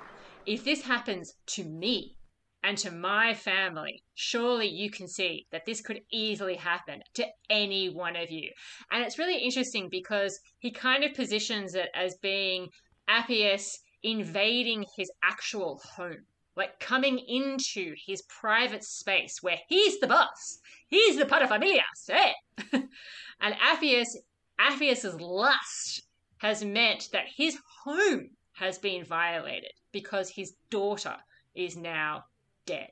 if 0.46 0.66
this 0.66 0.82
happens 0.82 1.34
to 1.48 1.64
me 1.64 2.18
and 2.62 2.78
to 2.80 2.92
my 2.92 3.34
family, 3.34 4.04
surely 4.16 4.68
you 4.68 4.92
can 4.92 5.08
see 5.08 5.48
that 5.52 5.66
this 5.66 5.80
could 5.80 6.02
easily 6.12 6.56
happen 6.56 7.02
to 7.14 7.26
any 7.50 7.88
one 7.88 8.18
of 8.18 8.30
you. 8.30 8.50
And 8.92 9.02
it's 9.02 9.18
really 9.18 9.38
interesting 9.38 9.88
because 9.90 10.38
he 10.60 10.72
kind 10.72 11.06
of 11.06 11.14
positions 11.14 11.74
it 11.74 11.90
as 11.96 12.18
being 12.22 12.68
Appius 13.08 13.80
invading 14.04 14.86
his 14.98 15.10
actual 15.24 15.82
home. 15.96 16.26
Like 16.58 16.82
coming 16.82 17.18
into 17.18 17.96
his 18.06 18.24
private 18.24 18.84
space 18.84 19.38
where 19.42 19.60
he's 19.70 20.02
the 20.02 20.08
boss. 20.08 20.60
He's 20.90 21.18
the 21.18 21.26
paterfamilias, 21.26 22.10
eh? 22.10 22.34
and 22.74 23.56
Appius, 23.62 24.18
Appius's 24.60 25.16
lust 25.22 26.04
has 26.42 26.64
meant 26.64 27.08
that 27.14 27.26
his 27.38 27.56
home 27.84 28.32
has 28.54 28.80
been 28.80 29.06
violated 29.06 29.72
because 29.92 30.28
his 30.28 30.54
daughter 30.72 31.16
is 31.54 31.78
now 31.78 32.26
dead. 32.66 32.90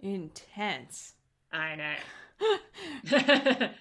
Intense. 0.00 1.14
I 1.52 1.76
know. 1.76 1.94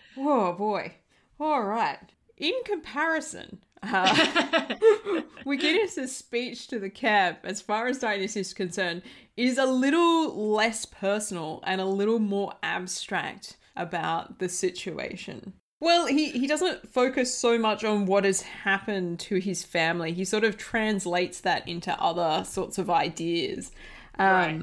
oh 0.17 0.53
boy. 0.53 0.93
All 1.39 1.63
right. 1.63 1.97
In 2.37 2.53
comparison, 2.63 3.57
uh, 3.81 4.13
Verginius' 5.45 6.09
speech 6.09 6.67
to 6.67 6.77
the 6.77 6.91
camp, 6.91 7.39
as 7.43 7.61
far 7.61 7.87
as 7.87 7.97
Dionysius 7.97 8.49
is 8.49 8.53
concerned, 8.53 9.01
is 9.35 9.57
a 9.57 9.65
little 9.65 10.51
less 10.51 10.85
personal 10.85 11.63
and 11.65 11.81
a 11.81 11.85
little 11.85 12.19
more 12.19 12.53
abstract 12.61 13.57
about 13.75 14.37
the 14.37 14.47
situation. 14.47 15.53
Well, 15.81 16.07
he, 16.07 16.31
he 16.31 16.45
doesn't 16.45 16.91
focus 16.91 17.33
so 17.33 17.57
much 17.57 17.83
on 17.85 18.05
what 18.05 18.25
has 18.25 18.41
happened 18.41 19.19
to 19.21 19.37
his 19.37 19.63
family. 19.63 20.11
He 20.11 20.25
sort 20.25 20.43
of 20.43 20.57
translates 20.57 21.39
that 21.41 21.67
into 21.67 21.97
other 22.01 22.43
sorts 22.43 22.77
of 22.77 22.89
ideas. 22.89 23.71
Um, 24.17 24.27
right. 24.27 24.61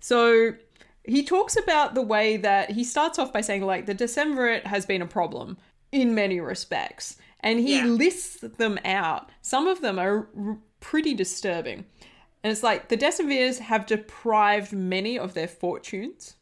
So 0.00 0.54
he 1.04 1.22
talks 1.22 1.56
about 1.56 1.94
the 1.94 2.02
way 2.02 2.38
that 2.38 2.70
he 2.70 2.82
starts 2.82 3.18
off 3.18 3.30
by 3.30 3.42
saying, 3.42 3.62
like, 3.62 3.84
the 3.84 3.94
Decemvirate 3.94 4.66
has 4.66 4.86
been 4.86 5.02
a 5.02 5.06
problem 5.06 5.58
in 5.92 6.14
many 6.14 6.40
respects. 6.40 7.16
And 7.40 7.60
he 7.60 7.76
yeah. 7.76 7.84
lists 7.84 8.40
them 8.40 8.78
out. 8.86 9.28
Some 9.42 9.66
of 9.66 9.82
them 9.82 9.98
are 9.98 10.28
r- 10.34 10.58
pretty 10.80 11.12
disturbing. 11.12 11.84
And 12.42 12.50
it's 12.50 12.62
like 12.62 12.88
the 12.88 12.96
Decemvirs 12.96 13.58
have 13.58 13.84
deprived 13.84 14.72
many 14.72 15.18
of 15.18 15.34
their 15.34 15.48
fortunes. 15.48 16.36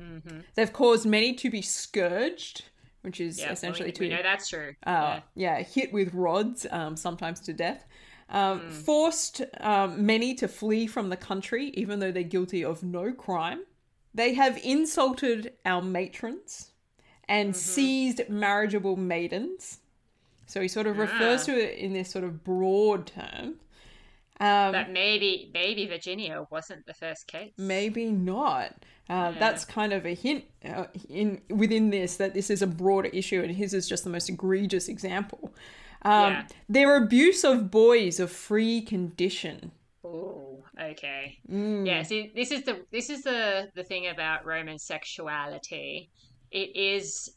Mm-hmm. 0.00 0.40
They've 0.56 0.72
caused 0.72 1.06
many 1.06 1.34
to 1.34 1.48
be 1.48 1.62
scourged 1.62 2.64
which 3.02 3.20
is 3.20 3.38
yeah, 3.38 3.52
essentially 3.52 3.88
we, 3.88 3.92
to 3.92 4.00
we 4.00 4.08
know 4.08 4.22
that's 4.22 4.48
true. 4.48 4.74
Uh, 4.86 5.20
yeah. 5.34 5.58
yeah, 5.58 5.62
hit 5.62 5.92
with 5.92 6.12
rods, 6.14 6.66
um, 6.70 6.96
sometimes 6.96 7.40
to 7.40 7.52
death. 7.52 7.84
Um, 8.28 8.60
mm. 8.60 8.70
Forced 8.70 9.42
um, 9.60 10.06
many 10.06 10.34
to 10.36 10.48
flee 10.48 10.86
from 10.86 11.10
the 11.10 11.16
country, 11.16 11.66
even 11.74 12.00
though 12.00 12.10
they're 12.10 12.22
guilty 12.22 12.64
of 12.64 12.82
no 12.82 13.12
crime. 13.12 13.60
They 14.14 14.34
have 14.34 14.58
insulted 14.62 15.52
our 15.64 15.82
matrons 15.82 16.70
and 17.28 17.50
mm-hmm. 17.50 17.58
seized 17.58 18.28
marriageable 18.28 18.96
maidens. 18.96 19.80
So 20.46 20.60
he 20.60 20.68
sort 20.68 20.86
of 20.86 20.96
yeah. 20.96 21.02
refers 21.02 21.46
to 21.46 21.52
it 21.52 21.78
in 21.78 21.92
this 21.92 22.10
sort 22.10 22.24
of 22.24 22.44
broad 22.44 23.06
term. 23.06 23.56
Um, 24.42 24.72
but 24.72 24.90
maybe 24.90 25.52
maybe 25.54 25.86
Virginia 25.86 26.44
wasn't 26.50 26.84
the 26.84 26.94
first 26.94 27.28
case. 27.28 27.52
Maybe 27.56 28.10
not. 28.10 28.74
Uh, 29.08 29.30
yeah. 29.30 29.34
That's 29.38 29.64
kind 29.64 29.92
of 29.92 30.04
a 30.04 30.14
hint 30.14 30.44
uh, 30.68 30.86
in 31.08 31.40
within 31.48 31.90
this 31.90 32.16
that 32.16 32.34
this 32.34 32.50
is 32.50 32.60
a 32.60 32.66
broader 32.66 33.08
issue, 33.12 33.40
and 33.40 33.54
his 33.54 33.72
is 33.72 33.88
just 33.88 34.02
the 34.02 34.10
most 34.10 34.28
egregious 34.28 34.88
example. 34.88 35.54
Um, 36.02 36.32
yeah. 36.32 36.46
Their 36.68 36.96
abuse 36.96 37.44
of 37.44 37.70
boys 37.70 38.18
of 38.18 38.32
free 38.32 38.80
condition. 38.80 39.70
Oh, 40.04 40.64
okay. 40.80 41.38
Mm. 41.48 41.86
Yeah. 41.86 42.02
See, 42.02 42.32
this 42.34 42.50
is 42.50 42.64
the 42.64 42.84
this 42.90 43.10
is 43.10 43.22
the 43.22 43.70
the 43.76 43.84
thing 43.84 44.08
about 44.08 44.44
Roman 44.44 44.80
sexuality. 44.80 46.10
It 46.50 46.74
is 46.74 47.30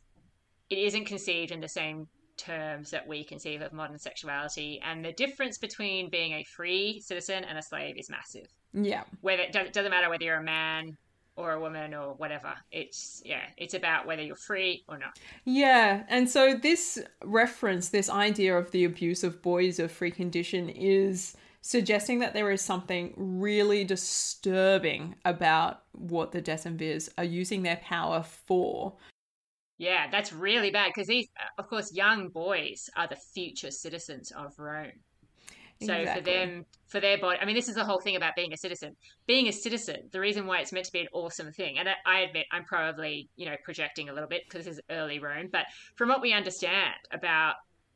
it 0.71 0.79
isn't 0.79 1.05
conceived 1.05 1.51
in 1.51 1.61
the 1.61 1.69
same 1.69 2.07
terms 2.37 2.91
that 2.91 3.07
we 3.07 3.23
conceive 3.23 3.61
of 3.61 3.73
modern 3.73 3.97
sexuality, 3.97 4.81
and 4.83 5.03
the 5.03 5.13
difference 5.13 5.57
between 5.57 6.09
being 6.09 6.33
a 6.33 6.43
free 6.43 6.99
citizen 6.99 7.43
and 7.43 7.57
a 7.57 7.61
slave 7.61 7.97
is 7.97 8.09
massive. 8.09 8.47
Yeah. 8.73 9.03
Whether 9.21 9.43
it 9.43 9.73
doesn't 9.73 9.91
matter 9.91 10.09
whether 10.09 10.23
you're 10.23 10.37
a 10.37 10.43
man 10.43 10.97
or 11.37 11.53
a 11.53 11.59
woman 11.59 11.93
or 11.93 12.13
whatever. 12.13 12.53
It's 12.71 13.21
yeah, 13.25 13.41
it's 13.57 13.73
about 13.73 14.05
whether 14.05 14.21
you're 14.21 14.35
free 14.35 14.83
or 14.87 14.97
not. 14.97 15.19
Yeah, 15.43 16.03
and 16.07 16.29
so 16.29 16.55
this 16.55 16.99
reference, 17.23 17.89
this 17.89 18.09
idea 18.09 18.57
of 18.57 18.71
the 18.71 18.85
abuse 18.85 19.23
of 19.23 19.41
boys 19.41 19.79
of 19.79 19.91
free 19.91 20.11
condition 20.11 20.69
is 20.69 21.35
suggesting 21.61 22.19
that 22.19 22.33
there 22.33 22.51
is 22.51 22.61
something 22.61 23.13
really 23.17 23.83
disturbing 23.83 25.15
about 25.25 25.81
what 25.93 26.31
the 26.31 26.41
Decemvirs 26.41 27.09
are 27.17 27.23
using 27.23 27.63
their 27.63 27.77
power 27.77 28.23
for. 28.23 28.93
Yeah, 29.77 30.09
that's 30.09 30.31
really 30.31 30.71
bad 30.71 30.91
because 30.93 31.07
these, 31.07 31.27
uh, 31.37 31.61
of 31.61 31.67
course, 31.67 31.93
young 31.93 32.29
boys 32.29 32.89
are 32.95 33.07
the 33.07 33.17
future 33.33 33.71
citizens 33.71 34.31
of 34.31 34.57
Rome. 34.57 34.91
So 35.83 35.93
exactly. 35.93 36.21
for 36.21 36.25
them, 36.25 36.65
for 36.87 36.99
their 37.01 37.17
body, 37.17 37.37
I 37.41 37.45
mean, 37.45 37.55
this 37.55 37.67
is 37.67 37.75
the 37.75 37.83
whole 37.83 37.99
thing 37.99 38.15
about 38.15 38.35
being 38.35 38.53
a 38.53 38.57
citizen. 38.57 38.95
Being 39.27 39.49
a 39.49 39.51
citizen, 39.51 40.07
the 40.11 40.21
reason 40.21 40.47
why 40.47 40.59
it's 40.59 40.71
meant 40.71 40.85
to 40.85 40.91
be 40.93 41.01
an 41.01 41.09
awesome 41.11 41.51
thing, 41.51 41.77
and 41.77 41.89
I 42.05 42.19
admit 42.21 42.45
I'm 42.53 42.63
probably, 42.63 43.29
you 43.35 43.45
know, 43.45 43.57
projecting 43.65 44.07
a 44.07 44.13
little 44.13 44.29
bit 44.29 44.43
because 44.47 44.65
this 44.65 44.75
is 44.77 44.81
early 44.89 45.19
Rome, 45.19 45.49
but 45.51 45.65
from 45.95 46.07
what 46.07 46.21
we 46.21 46.31
understand 46.31 46.95
about 47.11 47.55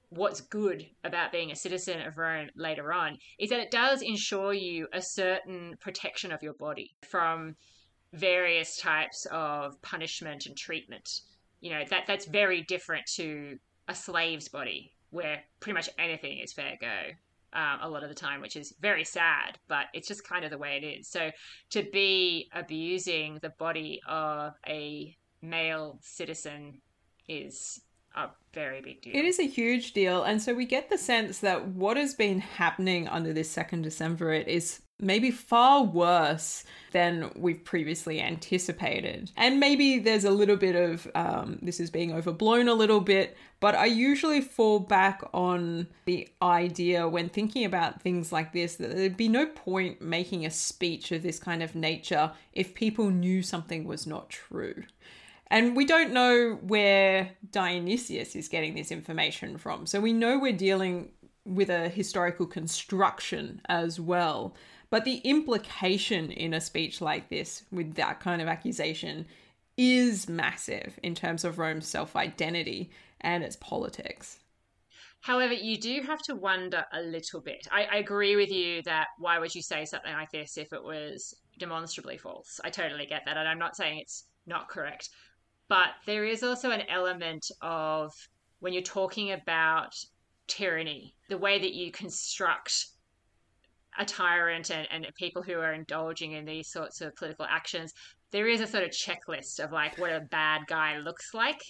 what's 0.10 0.42
good 0.42 0.86
about 1.04 1.32
being 1.32 1.52
a 1.52 1.56
citizen 1.56 2.02
of 2.02 2.18
Rome 2.18 2.50
later 2.56 2.92
on 2.92 3.18
is 3.38 3.50
that 3.52 3.60
it 3.60 3.72
does 3.72 4.02
ensure 4.02 4.54
you 4.54 4.88
a 4.92 5.02
certain 5.02 5.78
protection 5.80 6.32
of 6.32 6.42
your 6.42 6.56
body 6.56 6.92
from 7.08 7.56
various 8.12 8.76
types 8.78 9.28
of 9.32 9.80
punishment 9.84 10.48
and 10.48 10.58
treatment 10.58 11.22
you 11.62 11.72
know 11.72 11.84
that 11.90 12.04
that's 12.08 12.26
very 12.26 12.62
different 12.62 13.06
to 13.06 13.58
a 13.88 13.96
slave's 13.96 14.48
body 14.48 14.94
where 15.10 15.42
pretty 15.60 15.74
much 15.74 15.90
anything 15.98 16.38
is 16.40 16.54
fair 16.54 16.78
go 16.80 17.12
um, 17.54 17.80
a 17.82 17.90
lot 17.90 18.04
of 18.04 18.10
the 18.10 18.16
time, 18.16 18.42
which 18.42 18.56
is 18.56 18.74
very 18.80 19.04
sad, 19.04 19.58
but 19.68 19.86
it's 19.94 20.08
just 20.08 20.24
kind 20.24 20.46
of 20.46 20.52
the 20.52 20.58
way 20.58 20.78
it 20.78 20.86
is. 20.86 21.08
So 21.08 21.32
to 21.72 21.84
be 21.92 22.50
abusing 22.54 23.40
the 23.42 23.50
body 23.50 24.02
of 24.08 24.54
a 24.68 25.16
male 25.42 26.00
citizen 26.02 26.82
is 27.28 27.82
a 28.16 28.28
very 28.54 28.82
big 28.82 29.02
deal. 29.02 29.16
It 29.16 29.26
is 29.26 29.40
a 29.40 29.48
huge 29.48 29.94
deal. 29.94 30.24
And 30.24 30.42
so 30.42 30.54
we 30.54 30.66
get 30.66 30.90
the 30.90 30.98
sense 30.98 31.40
that 31.40 31.68
what 31.68 31.98
has 31.98 32.14
been 32.14 32.40
happening 32.40 33.08
under 33.08 33.34
this 33.34 33.50
second 33.50 33.86
Decemvirate 33.86 34.48
is 34.48 34.82
maybe 35.00 35.32
far 35.32 35.84
worse 35.84 36.64
than 36.92 37.32
we've 37.36 37.64
previously 37.64 38.22
anticipated. 38.22 39.32
And 39.38 39.60
maybe 39.60 40.00
there's 40.00 40.26
a 40.26 40.32
little 40.32 40.56
bit 40.56 40.76
of 40.76 41.08
um, 41.16 41.60
this 41.62 41.80
is 41.80 41.90
being 41.90 42.14
overblown 42.14 42.68
a 42.68 42.74
little 42.74 43.00
bit, 43.00 43.38
but 43.60 43.76
I 43.76 43.86
usually 43.86 44.42
fall 44.42 44.80
back 44.80 45.22
on 45.34 45.88
the 46.06 46.28
idea 46.42 47.08
when 47.08 47.30
thinking 47.30 47.66
about 47.66 48.02
things 48.02 48.32
like 48.32 48.54
this 48.54 48.76
that 48.76 48.96
there'd 48.96 49.18
be 49.18 49.30
no 49.30 49.46
point 49.46 50.02
making 50.02 50.46
a 50.46 50.52
speech 50.52 51.12
of 51.12 51.24
this 51.24 51.40
kind 51.40 51.64
of 51.64 51.76
nature 51.76 52.32
if 52.54 52.74
people 52.74 53.10
knew 53.10 53.42
something 53.42 53.86
was 53.86 54.06
not 54.06 54.30
true. 54.30 54.84
And 55.52 55.76
we 55.76 55.86
don't 55.86 56.14
know 56.14 56.60
where 56.62 57.32
Dionysius 57.52 58.36
is 58.36 58.48
getting 58.48 58.76
this 58.76 58.92
information 58.92 59.58
from. 59.58 59.88
So 59.88 60.00
we 60.00 60.14
know 60.14 60.38
we're 60.38 60.54
dealing 60.54 61.10
with 61.44 61.70
a 61.70 61.90
historical 61.90 62.46
construction 62.46 63.62
as 63.68 64.00
well. 64.00 64.56
But 64.90 65.06
the 65.06 65.18
implication 65.18 66.32
in 66.32 66.54
a 66.54 66.62
speech 66.62 67.00
like 67.02 67.30
this, 67.30 67.64
with 67.72 67.96
that 67.96 68.20
kind 68.20 68.42
of 68.42 68.48
accusation, 68.48 69.28
is 69.78 70.28
massive 70.28 71.00
in 71.04 71.16
terms 71.16 71.44
of 71.44 71.60
Rome's 71.60 71.88
self 71.88 72.16
identity 72.16 72.90
and 73.22 73.44
its 73.44 73.56
politics. 73.56 74.40
However, 75.22 75.54
you 75.54 75.78
do 75.78 76.02
have 76.08 76.22
to 76.24 76.36
wonder 76.36 76.86
a 76.94 77.02
little 77.02 77.42
bit. 77.42 77.68
I, 77.72 77.84
I, 77.92 77.96
agree 77.98 78.38
with 78.38 78.50
you 78.50 78.82
that 78.84 79.08
why 79.18 79.38
would 79.38 79.54
you 79.54 79.62
say 79.62 79.84
something 79.84 80.14
like 80.14 80.32
this 80.32 80.58
if 80.58 80.72
it 80.72 80.82
was 80.82 81.36
demonstrably 81.58 82.18
false? 82.18 82.60
I 82.64 82.70
totally 82.70 83.06
get 83.06 83.24
that. 83.26 83.36
And 83.36 83.48
I'm 83.48 83.60
not 83.60 83.76
saying 83.76 84.00
it's 84.00 84.26
not 84.48 84.70
correct. 84.70 85.10
But 85.68 85.90
there 86.06 86.26
is 86.26 86.42
also 86.42 86.72
an 86.72 86.84
element 86.90 87.52
of 87.62 88.14
when 88.60 88.72
you're 88.74 88.82
talking 88.82 89.34
about 89.34 89.94
tyranny, 90.48 91.16
the 91.28 91.38
way 91.38 91.60
that 91.60 91.74
you 91.74 91.92
construct 91.92 92.88
a 94.00 94.06
tyrant 94.06 94.72
and, 94.72 94.88
and 94.90 95.06
people 95.16 95.44
who 95.44 95.54
are 95.54 95.74
indulging 95.74 96.32
in 96.32 96.46
these 96.46 96.72
sorts 96.72 97.02
of 97.02 97.16
political 97.16 97.46
actions, 97.48 97.94
there 98.32 98.48
is 98.48 98.62
a 98.62 98.68
sort 98.68 98.84
of 98.84 98.92
checklist 98.92 99.60
of 99.60 99.72
like 99.72 99.98
what 99.98 100.12
a 100.12 100.22
bad 100.22 100.62
guy 100.68 100.98
looks 100.98 101.34
like. 101.34 101.62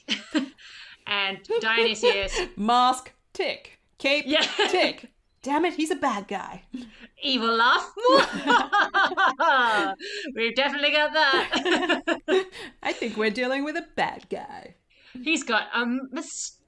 and 1.07 1.39
Dionysius. 1.59 2.39
Mask, 2.55 3.11
tick. 3.33 3.79
Cape, 3.97 4.25
yeah. 4.27 4.45
tick. 4.69 5.11
Damn 5.41 5.65
it, 5.65 5.73
he's 5.73 5.91
a 5.91 5.95
bad 5.95 6.27
guy. 6.27 6.63
Evil 7.21 7.55
laugh. 7.55 7.91
We've 10.35 10.55
definitely 10.55 10.91
got 10.91 11.13
that. 11.13 12.45
I 12.83 12.93
think 12.93 13.15
we're 13.15 13.29
dealing 13.29 13.63
with 13.63 13.77
a 13.77 13.85
bad 13.95 14.27
guy. 14.29 14.75
He's 15.13 15.43
got 15.43 15.67
a 15.73 15.85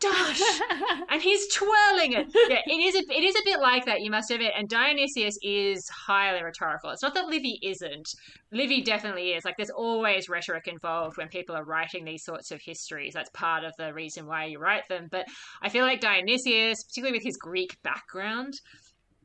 moustache 0.04 0.42
and 1.10 1.22
he's 1.22 1.54
twirling 1.54 2.14
it. 2.14 2.28
Yeah, 2.50 2.60
it 2.66 2.80
is 2.80 2.96
a 2.96 3.00
it 3.00 3.24
is 3.24 3.36
a 3.36 3.44
bit 3.44 3.60
like 3.60 3.86
that, 3.86 4.02
you 4.02 4.12
must 4.12 4.32
admit. 4.32 4.54
And 4.58 4.68
Dionysius 4.68 5.38
is 5.42 5.88
highly 5.90 6.44
rhetorical. 6.44 6.90
It's 6.92 7.04
not 7.04 7.14
that 7.16 7.28
Livy 7.28 7.60
isn't. 7.64 8.08
Livy 8.52 8.82
definitely 8.82 9.32
is. 9.32 9.46
Like 9.46 9.58
there's 9.58 9.70
always 9.70 10.30
rhetoric 10.30 10.68
involved 10.68 11.18
when 11.18 11.28
people 11.28 11.56
are 11.56 11.64
writing 11.64 12.06
these 12.06 12.24
sorts 12.24 12.52
of 12.52 12.62
histories. 12.64 13.14
That's 13.14 13.30
part 13.32 13.64
of 13.64 13.74
the 13.78 13.94
reason 13.94 14.26
why 14.26 14.46
you 14.46 14.60
write 14.60 14.88
them. 14.90 15.08
But 15.12 15.26
I 15.62 15.70
feel 15.70 15.86
like 15.86 16.02
Dionysius, 16.02 16.84
particularly 16.84 17.18
with 17.18 17.26
his 17.26 17.38
Greek 17.38 17.78
background, 17.84 18.54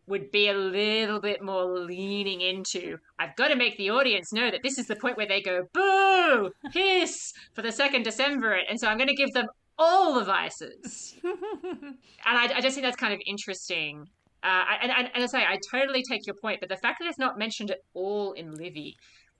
would 0.06 0.30
be 0.30 0.48
a 0.48 0.54
little 0.54 1.20
bit 1.20 1.42
more 1.42 1.64
leaning 1.64 2.40
into 2.40 2.96
I've 3.18 3.34
got 3.36 3.48
to 3.48 3.56
make 3.56 3.76
the 3.76 3.90
audience 3.90 4.32
know 4.32 4.50
that 4.50 4.62
this 4.62 4.78
is 4.78 4.86
the 4.86 4.96
point 4.96 5.16
where 5.16 5.26
they 5.26 5.42
go 5.42 5.64
boo 5.72 6.50
hiss 6.72 7.32
for 7.54 7.62
the 7.62 7.72
second 7.72 8.06
Decemvirate 8.06 8.66
and 8.68 8.78
so 8.78 8.86
I'm 8.86 8.98
going 8.98 9.08
to 9.08 9.16
give 9.16 9.32
them 9.32 9.46
all 9.78 10.14
the 10.14 10.24
vices. 10.24 11.14
And 11.24 12.36
I, 12.36 12.56
I, 12.56 12.60
just 12.60 12.74
think 12.74 12.84
that's 12.84 12.96
kind 12.96 13.14
of 13.14 13.20
interesting. 13.24 14.04
Uh, 14.42 14.64
and, 14.82 14.90
and, 14.90 15.10
and 15.14 15.22
I 15.22 15.26
say 15.26 15.44
I 15.44 15.58
totally 15.70 16.02
take 16.02 16.26
your 16.26 16.34
point 16.42 16.58
but 16.60 16.68
the 16.68 16.76
fact 16.76 16.98
that 17.00 17.08
it's 17.08 17.18
not 17.18 17.38
mentioned 17.38 17.70
at 17.70 17.78
all 17.94 18.32
in 18.32 18.52
Livy 18.52 18.96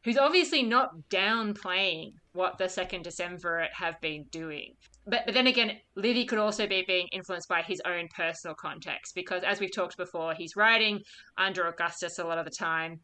who's 0.07 0.17
obviously 0.17 0.63
not 0.63 0.91
downplaying 1.11 2.13
what 2.33 2.57
the 2.59 2.69
second 2.69 3.05
Decemvirate 3.05 3.73
have 3.73 4.01
been 4.01 4.25
doing. 4.31 4.73
But, 5.05 5.23
but 5.25 5.35
then 5.35 5.49
again, 5.49 5.73
Livy 5.97 6.25
could 6.25 6.39
also 6.39 6.69
be 6.69 6.85
being 6.87 7.09
influenced 7.11 7.49
by 7.49 7.63
his 7.63 7.83
own 7.85 8.07
personal 8.17 8.55
context 8.55 9.17
because, 9.17 9.43
as 9.43 9.59
we've 9.59 9.75
talked 9.75 9.97
before, 9.97 10.33
he's 10.35 10.55
writing 10.55 11.01
under 11.37 11.67
Augustus 11.67 12.21
a 12.21 12.25
lot 12.25 12.39
of 12.39 12.45
the 12.45 12.53
time 12.53 13.01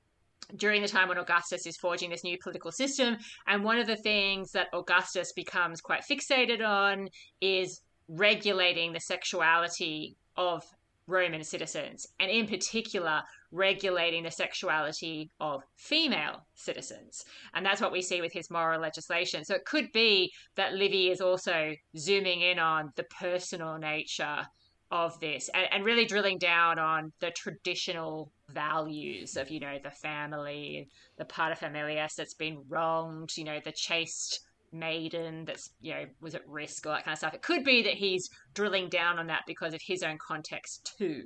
during 0.56 0.82
the 0.82 0.88
time 0.88 1.08
when 1.08 1.18
Augustus 1.18 1.66
is 1.66 1.76
forging 1.76 2.10
this 2.10 2.24
new 2.24 2.38
political 2.42 2.72
system. 2.72 3.16
And 3.46 3.64
one 3.64 3.78
of 3.78 3.86
the 3.86 3.96
things 3.96 4.52
that 4.52 4.68
Augustus 4.72 5.32
becomes 5.32 5.80
quite 5.80 6.02
fixated 6.10 6.66
on 6.66 7.08
is 7.40 7.80
regulating 8.08 8.92
the 8.92 9.00
sexuality 9.00 10.16
of 10.36 10.64
Roman 11.06 11.42
citizens, 11.42 12.06
and 12.20 12.30
in 12.30 12.46
particular, 12.46 13.22
regulating 13.50 14.22
the 14.22 14.30
sexuality 14.30 15.30
of 15.40 15.62
female 15.76 16.46
citizens. 16.54 17.24
And 17.54 17.66
that's 17.66 17.80
what 17.80 17.92
we 17.92 18.02
see 18.02 18.20
with 18.20 18.32
his 18.32 18.50
moral 18.50 18.80
legislation. 18.80 19.44
So 19.44 19.54
it 19.54 19.64
could 19.64 19.90
be 19.92 20.32
that 20.54 20.74
Livy 20.74 21.10
is 21.10 21.20
also 21.20 21.74
zooming 21.96 22.42
in 22.42 22.58
on 22.58 22.92
the 22.96 23.04
personal 23.04 23.78
nature 23.78 24.46
of 24.92 25.18
this 25.20 25.48
and, 25.54 25.66
and 25.72 25.84
really 25.84 26.04
drilling 26.04 26.38
down 26.38 26.78
on 26.78 27.12
the 27.20 27.30
traditional 27.30 28.30
values 28.50 29.36
of, 29.36 29.50
you 29.50 29.58
know, 29.58 29.78
the 29.82 29.90
family, 29.90 30.86
the 31.16 31.24
paterfamilias 31.24 32.14
that's 32.14 32.34
been 32.34 32.62
wronged, 32.68 33.30
you 33.36 33.44
know, 33.44 33.58
the 33.64 33.72
chaste 33.72 34.40
maiden 34.72 35.44
that's 35.44 35.70
you 35.80 35.92
know 35.92 36.04
was 36.20 36.34
at 36.34 36.48
risk 36.48 36.86
all 36.86 36.92
that 36.94 37.04
kind 37.04 37.12
of 37.12 37.18
stuff. 37.18 37.34
It 37.34 37.42
could 37.42 37.64
be 37.64 37.82
that 37.82 37.94
he's 37.94 38.30
drilling 38.54 38.88
down 38.88 39.18
on 39.18 39.26
that 39.26 39.42
because 39.46 39.74
of 39.74 39.82
his 39.82 40.02
own 40.02 40.18
context 40.18 40.94
too. 40.98 41.24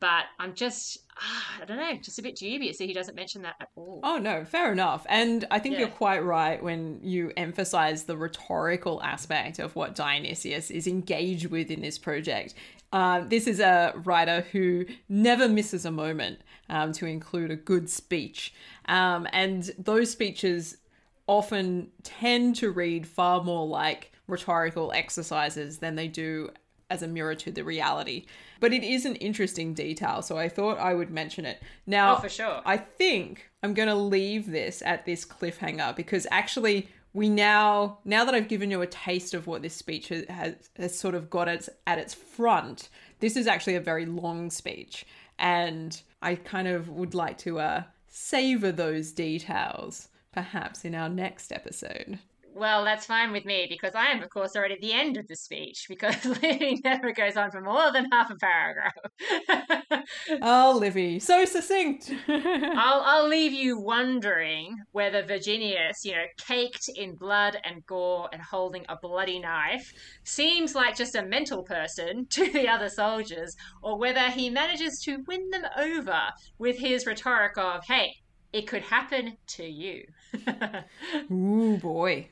But 0.00 0.24
i'm 0.38 0.54
just 0.54 0.98
ah, 1.20 1.58
i 1.60 1.64
don't 1.64 1.76
know 1.76 1.98
just 2.00 2.18
a 2.18 2.22
bit 2.22 2.36
dubious 2.36 2.78
that 2.78 2.84
he 2.84 2.94
doesn't 2.94 3.14
mention 3.14 3.42
that 3.42 3.56
at 3.60 3.68
all. 3.76 4.00
Oh 4.02 4.18
no 4.18 4.44
fair 4.44 4.72
enough. 4.72 5.04
And 5.08 5.44
i 5.50 5.58
think 5.58 5.74
yeah. 5.74 5.80
you're 5.80 5.88
quite 5.88 6.24
right 6.24 6.62
when 6.62 7.00
you 7.02 7.32
emphasize 7.36 8.04
the 8.04 8.16
rhetorical 8.16 9.02
aspect 9.02 9.58
of 9.58 9.76
what 9.76 9.94
dionysius 9.94 10.70
is 10.70 10.86
engaged 10.86 11.46
with 11.46 11.70
in 11.70 11.82
this 11.82 11.98
project 11.98 12.54
um, 12.92 13.28
this 13.28 13.46
is 13.46 13.60
a 13.60 13.92
writer 14.04 14.46
who 14.52 14.86
never 15.08 15.48
misses 15.48 15.84
a 15.84 15.90
moment 15.90 16.40
um, 16.68 16.92
to 16.92 17.06
include 17.06 17.50
a 17.50 17.56
good 17.56 17.90
speech. 17.90 18.54
Um, 18.86 19.26
and 19.32 19.70
those 19.78 20.10
speeches 20.10 20.78
often 21.26 21.88
tend 22.02 22.56
to 22.56 22.70
read 22.70 23.06
far 23.06 23.44
more 23.44 23.66
like 23.66 24.12
rhetorical 24.26 24.92
exercises 24.92 25.78
than 25.78 25.94
they 25.94 26.08
do 26.08 26.50
as 26.90 27.02
a 27.02 27.08
mirror 27.08 27.34
to 27.34 27.50
the 27.50 27.62
reality. 27.62 28.24
But 28.60 28.72
it 28.72 28.82
is 28.82 29.04
an 29.04 29.16
interesting 29.16 29.74
detail, 29.74 30.22
so 30.22 30.38
I 30.38 30.48
thought 30.48 30.78
I 30.78 30.94
would 30.94 31.10
mention 31.10 31.44
it. 31.44 31.62
Now, 31.86 32.16
oh, 32.16 32.20
for 32.20 32.28
sure. 32.28 32.62
I 32.64 32.78
think 32.78 33.50
I'm 33.62 33.74
going 33.74 33.88
to 33.88 33.94
leave 33.94 34.50
this 34.50 34.82
at 34.82 35.04
this 35.04 35.24
cliffhanger 35.24 35.94
because 35.94 36.26
actually 36.30 36.88
we 37.18 37.28
now 37.28 37.98
now 38.04 38.24
that 38.24 38.34
I've 38.34 38.48
given 38.48 38.70
you 38.70 38.80
a 38.80 38.86
taste 38.86 39.34
of 39.34 39.46
what 39.46 39.60
this 39.60 39.74
speech 39.74 40.08
has, 40.08 40.70
has, 40.76 40.98
sort 40.98 41.16
of 41.16 41.28
got 41.28 41.48
its, 41.48 41.68
at 41.86 41.98
its 41.98 42.14
front, 42.14 42.88
this 43.18 43.36
is 43.36 43.46
actually 43.48 43.74
a 43.74 43.80
very 43.80 44.06
long 44.06 44.50
speech 44.50 45.04
and 45.38 46.00
I 46.22 46.36
kind 46.36 46.68
of 46.68 46.88
would 46.88 47.14
like 47.14 47.36
to 47.38 47.58
uh 47.58 47.82
savor 48.06 48.72
those 48.72 49.12
details 49.12 50.08
perhaps 50.32 50.84
in 50.84 50.94
our 50.94 51.08
next 51.08 51.52
episode. 51.52 52.20
Well, 52.54 52.84
that's 52.84 53.06
fine 53.06 53.30
with 53.30 53.44
me 53.44 53.66
because 53.68 53.94
I 53.94 54.06
am, 54.06 54.22
of 54.22 54.30
course, 54.30 54.56
already 54.56 54.74
at 54.74 54.80
the 54.80 54.92
end 54.92 55.16
of 55.16 55.28
the 55.28 55.36
speech 55.36 55.86
because 55.88 56.24
Livy 56.42 56.80
never 56.82 57.12
goes 57.12 57.36
on 57.36 57.50
for 57.50 57.60
more 57.60 57.92
than 57.92 58.06
half 58.10 58.30
a 58.30 58.36
paragraph. 58.36 60.04
oh, 60.42 60.76
Livy, 60.80 61.18
so 61.20 61.44
succinct. 61.44 62.12
I'll, 62.28 63.02
I'll 63.04 63.28
leave 63.28 63.52
you 63.52 63.78
wondering 63.78 64.76
whether 64.92 65.24
Virginius, 65.24 66.04
you 66.04 66.12
know, 66.12 66.24
caked 66.46 66.88
in 66.96 67.14
blood 67.14 67.58
and 67.64 67.86
gore 67.86 68.28
and 68.32 68.42
holding 68.42 68.84
a 68.88 68.96
bloody 69.00 69.38
knife, 69.38 69.92
seems 70.24 70.74
like 70.74 70.96
just 70.96 71.14
a 71.14 71.22
mental 71.22 71.62
person 71.62 72.26
to 72.30 72.50
the 72.50 72.68
other 72.68 72.88
soldiers, 72.88 73.54
or 73.82 73.98
whether 73.98 74.30
he 74.30 74.50
manages 74.50 75.00
to 75.04 75.22
win 75.28 75.50
them 75.50 75.64
over 75.76 76.22
with 76.58 76.78
his 76.78 77.06
rhetoric 77.06 77.56
of, 77.56 77.84
hey, 77.86 78.14
it 78.52 78.66
could 78.66 78.82
happen 78.82 79.36
to 79.46 79.64
you. 79.64 80.02
Ooh, 81.30 81.78
boy. 81.78 82.28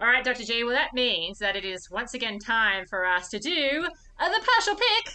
All 0.00 0.08
right, 0.08 0.24
Dr. 0.24 0.44
G. 0.44 0.64
Well, 0.64 0.74
that 0.74 0.94
means 0.94 1.38
that 1.38 1.56
it 1.56 1.64
is 1.64 1.90
once 1.90 2.14
again 2.14 2.38
time 2.38 2.86
for 2.86 3.06
us 3.06 3.28
to 3.30 3.38
do 3.38 3.86
uh, 4.18 4.28
the 4.28 4.40
partial 4.44 4.74
pick. 4.74 5.12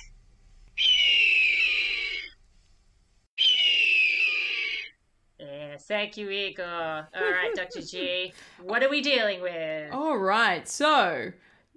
Yes, 5.39 5.85
thank 5.85 6.17
you, 6.17 6.29
Igor. 6.29 6.65
All 6.65 7.07
right, 7.13 7.51
Dr. 7.55 7.81
G, 7.81 8.33
what 8.61 8.83
are 8.83 8.89
we 8.89 9.01
dealing 9.01 9.41
with? 9.41 9.91
All 9.93 10.17
right, 10.17 10.67
so 10.67 11.31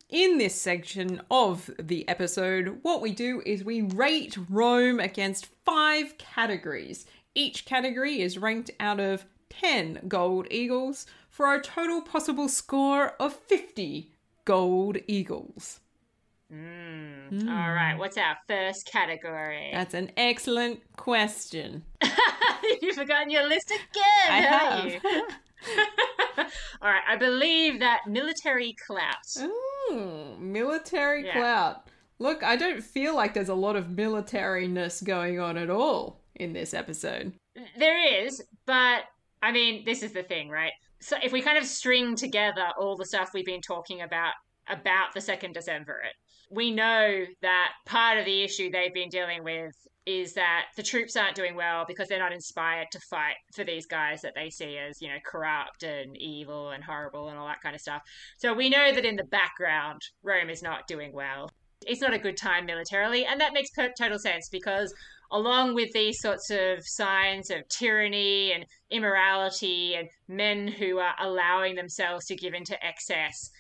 in 0.08 0.38
this 0.38 0.60
section 0.60 1.20
of 1.30 1.70
the 1.78 2.08
episode, 2.08 2.78
what 2.82 3.00
we 3.00 3.12
do 3.12 3.42
is 3.46 3.64
we 3.64 3.82
rate 3.82 4.36
Rome 4.48 4.98
against 4.98 5.48
five 5.64 6.16
categories. 6.18 7.06
Each 7.34 7.64
category 7.64 8.20
is 8.20 8.38
ranked 8.38 8.70
out 8.80 8.98
of 8.98 9.24
10 9.50 10.00
gold 10.08 10.46
eagles 10.50 11.06
for 11.28 11.54
a 11.54 11.60
total 11.60 12.00
possible 12.02 12.48
score 12.48 13.10
of 13.20 13.32
50 13.34 14.10
gold 14.44 14.98
eagles. 15.06 15.80
Mm. 16.52 17.48
All 17.48 17.72
right, 17.72 17.94
what's 17.96 18.16
our 18.18 18.36
first 18.48 18.86
category? 18.90 19.70
That's 19.72 19.94
an 19.94 20.10
excellent 20.16 20.80
question. 20.96 21.84
You've 22.82 22.96
forgotten 22.96 23.30
your 23.30 23.46
list 23.48 23.70
again, 23.70 24.28
I 24.28 24.40
have. 24.40 24.84
you? 24.86 25.00
All 26.82 26.90
right, 26.90 27.02
I 27.08 27.16
believe 27.16 27.78
that 27.80 28.00
military 28.08 28.74
clout. 28.86 29.14
Ooh, 29.92 30.36
military 30.38 31.26
Yeah. 31.26 31.32
clout. 31.34 31.86
Look, 32.18 32.42
I 32.42 32.56
don't 32.56 32.82
feel 32.82 33.14
like 33.14 33.32
there's 33.34 33.48
a 33.48 33.54
lot 33.54 33.76
of 33.76 33.86
militariness 33.86 35.02
going 35.04 35.38
on 35.40 35.56
at 35.56 35.70
all 35.70 36.20
in 36.34 36.52
this 36.52 36.74
episode. 36.74 37.32
There 37.78 38.24
is, 38.24 38.42
but 38.66 39.04
I 39.42 39.52
mean, 39.52 39.84
this 39.84 40.02
is 40.02 40.12
the 40.12 40.22
thing, 40.22 40.48
right? 40.48 40.72
So 41.00 41.16
if 41.22 41.32
we 41.32 41.40
kind 41.40 41.58
of 41.58 41.64
string 41.64 42.14
together 42.14 42.68
all 42.78 42.96
the 42.96 43.06
stuff 43.06 43.30
we've 43.32 43.46
been 43.46 43.62
talking 43.62 44.02
about 44.02 44.32
about 44.68 45.14
the 45.14 45.20
second 45.20 45.54
Decemvirate, 45.54 46.14
we 46.50 46.70
know 46.70 47.24
that 47.42 47.70
part 47.86 48.18
of 48.18 48.24
the 48.24 48.42
issue 48.42 48.70
they've 48.70 48.94
been 48.94 49.08
dealing 49.08 49.42
with 49.42 49.74
is 50.06 50.34
that 50.34 50.66
the 50.76 50.82
troops 50.82 51.16
aren't 51.16 51.36
doing 51.36 51.54
well 51.54 51.84
because 51.86 52.08
they're 52.08 52.18
not 52.18 52.32
inspired 52.32 52.88
to 52.90 52.98
fight 53.00 53.36
for 53.54 53.64
these 53.64 53.86
guys 53.86 54.22
that 54.22 54.34
they 54.34 54.50
see 54.50 54.76
as, 54.78 55.00
you 55.00 55.08
know, 55.08 55.18
corrupt 55.24 55.82
and 55.82 56.16
evil 56.16 56.70
and 56.70 56.82
horrible 56.82 57.28
and 57.28 57.38
all 57.38 57.46
that 57.46 57.60
kind 57.62 57.74
of 57.74 57.80
stuff. 57.80 58.02
So 58.38 58.52
we 58.52 58.70
know 58.70 58.92
that 58.92 59.04
in 59.04 59.16
the 59.16 59.24
background, 59.24 60.00
Rome 60.22 60.50
is 60.50 60.62
not 60.62 60.86
doing 60.86 61.12
well. 61.12 61.50
It's 61.86 62.00
not 62.00 62.14
a 62.14 62.18
good 62.18 62.36
time 62.36 62.66
militarily, 62.66 63.24
and 63.24 63.40
that 63.40 63.54
makes 63.54 63.70
total 63.98 64.18
sense 64.18 64.48
because 64.48 64.92
along 65.32 65.74
with 65.74 65.92
these 65.92 66.20
sorts 66.20 66.50
of 66.50 66.84
signs 66.84 67.50
of 67.50 67.68
tyranny 67.68 68.52
and 68.52 68.64
immorality 68.90 69.94
and 69.94 70.08
men 70.28 70.66
who 70.66 70.98
are 70.98 71.14
allowing 71.20 71.74
themselves 71.74 72.26
to 72.26 72.36
give 72.36 72.54
into 72.54 72.76
excess 72.84 73.50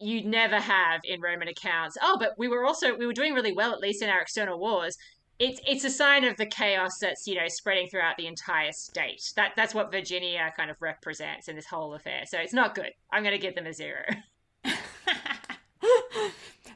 you'd 0.00 0.26
never 0.26 0.60
have 0.60 1.00
in 1.04 1.20
roman 1.20 1.48
accounts. 1.48 1.96
Oh 2.00 2.16
but 2.18 2.32
we 2.38 2.48
were 2.48 2.64
also 2.64 2.96
we 2.96 3.06
were 3.06 3.12
doing 3.12 3.34
really 3.34 3.52
well 3.52 3.72
at 3.72 3.80
least 3.80 4.02
in 4.02 4.08
our 4.08 4.20
external 4.20 4.58
wars. 4.58 4.96
It's 5.38 5.60
it's 5.66 5.84
a 5.84 5.90
sign 5.90 6.24
of 6.24 6.36
the 6.36 6.46
chaos 6.46 6.98
that's 7.00 7.26
you 7.26 7.34
know 7.34 7.48
spreading 7.48 7.88
throughout 7.88 8.16
the 8.16 8.26
entire 8.26 8.72
state. 8.72 9.22
That 9.36 9.52
that's 9.56 9.74
what 9.74 9.90
virginia 9.90 10.52
kind 10.56 10.70
of 10.70 10.76
represents 10.80 11.48
in 11.48 11.56
this 11.56 11.66
whole 11.66 11.94
affair. 11.94 12.24
So 12.26 12.38
it's 12.38 12.54
not 12.54 12.74
good. 12.74 12.90
I'm 13.12 13.22
going 13.22 13.34
to 13.34 13.38
give 13.38 13.54
them 13.54 13.66
a 13.66 13.72
zero 13.72 14.04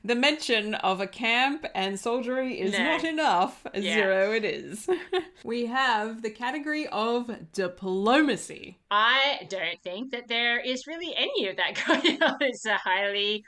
the 0.04 0.14
mention 0.14 0.74
of 0.74 1.00
a 1.00 1.06
camp 1.06 1.64
and 1.74 1.98
soldiery 1.98 2.60
is 2.60 2.72
No. 2.72 2.78
not 2.84 3.04
enough. 3.04 3.66
Yeah. 3.74 3.80
zero 3.94 4.32
it 4.32 4.44
is. 4.44 4.88
we 5.44 5.66
have 5.66 6.22
the 6.22 6.30
category 6.30 6.86
of 6.88 7.30
diplomacy. 7.52 8.78
I 8.90 9.46
don't 9.48 9.80
think 9.82 10.10
that 10.12 10.28
there 10.28 10.58
is 10.60 10.86
really 10.86 11.14
any 11.16 11.48
of 11.48 11.56
that 11.56 11.74
going 11.86 12.22
on. 12.22 12.36
It's 12.40 12.66
a 12.66 12.76
highly 12.76 13.44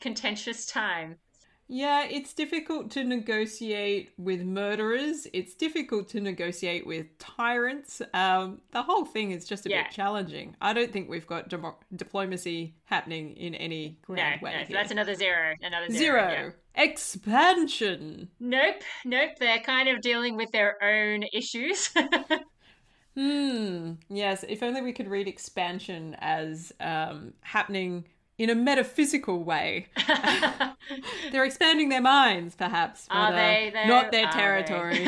contentious 0.00 0.66
time. 0.66 1.16
Yeah, 1.66 2.04
it's 2.04 2.34
difficult 2.34 2.90
to 2.92 3.04
negotiate 3.04 4.10
with 4.18 4.42
murderers. 4.42 5.26
It's 5.32 5.54
difficult 5.54 6.08
to 6.10 6.20
negotiate 6.20 6.86
with 6.86 7.06
tyrants. 7.18 8.02
Um, 8.12 8.60
the 8.72 8.82
whole 8.82 9.06
thing 9.06 9.30
is 9.30 9.46
just 9.46 9.64
a 9.64 9.70
Yeah. 9.70 9.84
bit 9.84 9.92
challenging. 9.92 10.56
I 10.60 10.74
don't 10.74 10.92
think 10.92 11.08
we've 11.08 11.26
got 11.26 11.48
demo- 11.48 11.78
diplomacy 11.96 12.74
happening 12.84 13.34
in 13.36 13.54
any 13.54 13.98
grand 14.02 14.42
no, 14.42 14.46
way. 14.46 14.52
so 14.52 14.58
here. 14.66 14.76
that's 14.76 14.90
another 14.90 15.14
zero. 15.14 15.54
Another 15.62 15.88
zero. 15.90 16.28
Zero. 16.28 16.52
yeah. 16.76 16.82
Expansion. 16.84 18.28
Nope, 18.40 18.82
nope. 19.06 19.30
They're 19.40 19.60
kind 19.60 19.88
of 19.88 20.02
dealing 20.02 20.36
with 20.36 20.50
their 20.52 20.82
own 20.82 21.24
issues. 21.32 21.90
Hmm. 23.16 23.92
Yes. 24.08 24.44
If 24.48 24.60
only 24.64 24.82
we 24.82 24.92
could 24.92 25.06
read 25.06 25.28
expansion 25.28 26.16
as 26.18 26.72
um, 26.80 27.32
happening 27.42 28.06
in 28.38 28.50
a 28.50 28.54
metaphysical 28.54 29.42
way. 29.44 29.86
They're 31.32 31.44
expanding 31.44 31.88
their 31.88 32.00
minds, 32.00 32.54
perhaps. 32.54 33.06
Are 33.10 33.32
uh, 33.32 33.36
they? 33.36 33.72
Not 33.86 34.10
their 34.12 34.26
territory. 34.28 35.06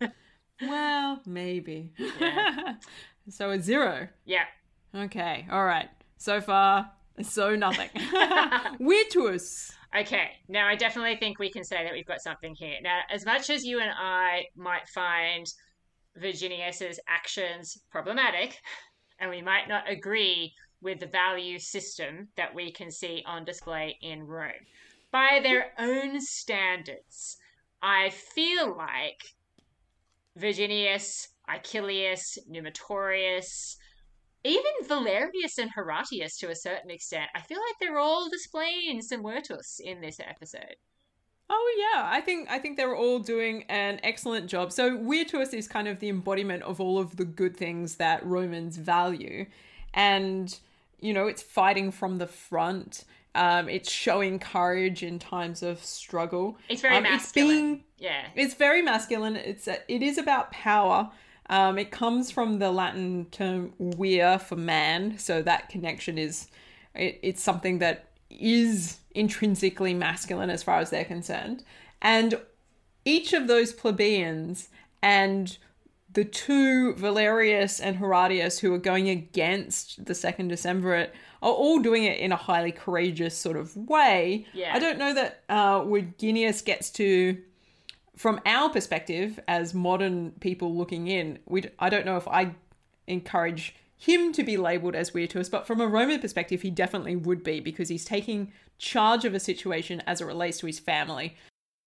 well, 0.62 1.20
maybe. 1.26 1.92
Yeah. 2.20 2.74
so 3.28 3.50
a 3.50 3.60
zero. 3.60 4.08
yeah. 4.24 4.44
Okay. 4.94 5.46
All 5.50 5.64
right. 5.64 5.88
So 6.16 6.40
far, 6.40 6.90
so 7.22 7.56
nothing. 7.56 7.90
Virtuous. 8.80 9.72
Okay, 9.96 10.30
now 10.48 10.66
I 10.66 10.74
definitely 10.74 11.16
think 11.16 11.38
we 11.38 11.50
can 11.50 11.62
say 11.62 11.84
that 11.84 11.92
we've 11.92 12.06
got 12.06 12.20
something 12.20 12.54
here. 12.54 12.78
Now, 12.82 13.00
as 13.10 13.24
much 13.24 13.48
as 13.48 13.64
you 13.64 13.80
and 13.80 13.90
I 13.96 14.46
might 14.56 14.88
find 14.88 15.46
Virginius's 16.16 16.98
actions 17.08 17.78
problematic, 17.90 18.58
and 19.20 19.30
we 19.30 19.40
might 19.40 19.68
not 19.68 19.88
agree 19.88 20.52
with 20.84 21.00
the 21.00 21.06
value 21.06 21.58
system 21.58 22.28
that 22.36 22.54
we 22.54 22.70
can 22.70 22.90
see 22.90 23.24
on 23.26 23.44
display 23.44 23.98
in 24.02 24.22
Rome, 24.22 24.52
by 25.10 25.40
their 25.42 25.72
own 25.78 26.20
standards, 26.20 27.38
I 27.82 28.10
feel 28.10 28.76
like 28.76 29.20
Virginius, 30.36 31.28
Icilius, 31.48 32.38
Numitorius, 32.50 33.76
even 34.44 34.72
Valerius 34.86 35.58
and 35.58 35.70
Horatius 35.74 36.36
to 36.38 36.50
a 36.50 36.56
certain 36.56 36.90
extent, 36.90 37.30
I 37.34 37.40
feel 37.40 37.58
like 37.58 37.76
they're 37.80 37.98
all 37.98 38.28
displaying 38.28 39.00
some 39.02 39.22
virtus 39.22 39.80
in 39.82 40.00
this 40.00 40.20
episode. 40.20 40.76
Oh 41.50 41.92
yeah, 41.94 42.06
I 42.06 42.20
think 42.20 42.50
I 42.50 42.58
think 42.58 42.76
they're 42.76 42.96
all 42.96 43.18
doing 43.18 43.64
an 43.68 44.00
excellent 44.02 44.48
job. 44.48 44.72
So 44.72 44.96
Virtus 44.96 45.52
is 45.52 45.68
kind 45.68 45.88
of 45.88 46.00
the 46.00 46.08
embodiment 46.08 46.62
of 46.62 46.80
all 46.80 46.98
of 46.98 47.16
the 47.16 47.24
good 47.24 47.56
things 47.56 47.96
that 47.96 48.24
Romans 48.24 48.78
value, 48.78 49.46
and 49.92 50.58
you 51.04 51.12
know 51.12 51.26
it's 51.26 51.42
fighting 51.42 51.90
from 51.90 52.18
the 52.18 52.26
front. 52.26 53.04
Um, 53.36 53.68
it's 53.68 53.90
showing 53.90 54.38
courage 54.38 55.02
in 55.02 55.18
times 55.18 55.62
of 55.62 55.82
struggle. 55.84 56.56
It's 56.68 56.82
very 56.82 56.96
um, 56.96 57.02
masculine. 57.02 57.50
It's 57.50 57.58
being 57.60 57.84
Yeah. 57.98 58.26
it's 58.34 58.54
very 58.54 58.80
masculine. 58.80 59.36
It's 59.36 59.66
a, 59.66 59.78
it 59.92 60.02
is 60.02 60.18
about 60.18 60.52
power. 60.52 61.10
Um, 61.50 61.76
it 61.76 61.90
comes 61.90 62.30
from 62.30 62.58
the 62.58 62.70
Latin 62.70 63.26
term 63.30 63.74
"vir" 63.78 64.38
for 64.38 64.56
man, 64.56 65.18
so 65.18 65.42
that 65.42 65.68
connection 65.68 66.16
is 66.16 66.48
it, 66.94 67.18
it's 67.22 67.42
something 67.42 67.80
that 67.80 68.08
is 68.30 68.98
intrinsically 69.14 69.94
masculine 69.94 70.50
as 70.50 70.62
far 70.62 70.78
as 70.78 70.90
they're 70.90 71.04
concerned. 71.04 71.64
And 72.00 72.40
each 73.04 73.32
of 73.32 73.46
those 73.46 73.72
plebeians 73.72 74.68
and 75.02 75.56
the 76.14 76.24
two 76.24 76.94
Valerius 76.94 77.80
and 77.80 77.96
Horatius 77.96 78.58
who 78.58 78.72
are 78.72 78.78
going 78.78 79.08
against 79.08 80.04
the 80.04 80.14
second 80.14 80.50
Decemvirate 80.50 81.10
are 81.42 81.52
all 81.52 81.80
doing 81.80 82.04
it 82.04 82.18
in 82.18 82.32
a 82.32 82.36
highly 82.36 82.72
courageous 82.72 83.36
sort 83.36 83.56
of 83.56 83.76
way. 83.76 84.46
Yeah. 84.54 84.74
I 84.74 84.78
don't 84.78 84.98
know 84.98 85.12
that 85.14 85.42
uh, 85.48 85.84
Virginius 85.84 86.62
gets 86.62 86.90
to 86.92 87.36
from 88.16 88.40
our 88.46 88.70
perspective 88.70 89.40
as 89.48 89.74
modern 89.74 90.32
people 90.40 90.74
looking 90.74 91.08
in, 91.08 91.38
we 91.46 91.64
I 91.78 91.90
don't 91.90 92.06
know 92.06 92.16
if 92.16 92.28
I 92.28 92.54
encourage 93.06 93.74
him 93.96 94.32
to 94.32 94.42
be 94.42 94.56
labeled 94.56 94.94
as 94.94 95.10
virtuous, 95.10 95.48
but 95.48 95.66
from 95.66 95.80
a 95.80 95.86
Roman 95.86 96.20
perspective, 96.20 96.62
he 96.62 96.70
definitely 96.70 97.16
would 97.16 97.42
be 97.42 97.60
because 97.60 97.88
he's 97.88 98.04
taking 98.04 98.52
charge 98.78 99.24
of 99.24 99.34
a 99.34 99.40
situation 99.40 100.02
as 100.06 100.20
it 100.20 100.26
relates 100.26 100.58
to 100.58 100.66
his 100.66 100.78
family. 100.78 101.36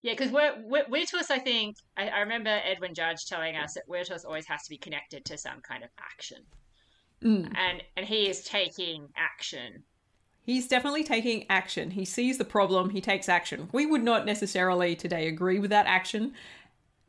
Yeah, 0.03 0.13
because 0.13 0.31
Virtus, 0.31 1.31
I 1.31 1.39
think, 1.39 1.77
I, 1.97 2.07
I 2.07 2.19
remember 2.19 2.49
Edwin 2.63 2.93
Judge 2.93 3.25
telling 3.25 3.55
us 3.55 3.73
that 3.73 3.83
Virtus 3.89 4.25
always 4.25 4.45
has 4.47 4.63
to 4.63 4.69
be 4.69 4.77
connected 4.77 5.25
to 5.25 5.37
some 5.37 5.59
kind 5.61 5.83
of 5.83 5.89
action. 5.99 6.43
Mm. 7.23 7.51
And 7.57 7.83
and 7.95 8.05
he 8.05 8.29
is 8.29 8.43
taking 8.43 9.09
action. 9.15 9.83
He's 10.43 10.67
definitely 10.67 11.03
taking 11.03 11.45
action. 11.49 11.91
He 11.91 12.05
sees 12.05 12.37
the 12.37 12.45
problem, 12.45 12.91
he 12.91 13.01
takes 13.01 13.27
action. 13.27 13.69
We 13.73 13.85
would 13.85 14.03
not 14.03 14.25
necessarily 14.25 14.95
today 14.95 15.27
agree 15.27 15.59
with 15.59 15.71
that 15.71 15.87
action, 15.87 16.33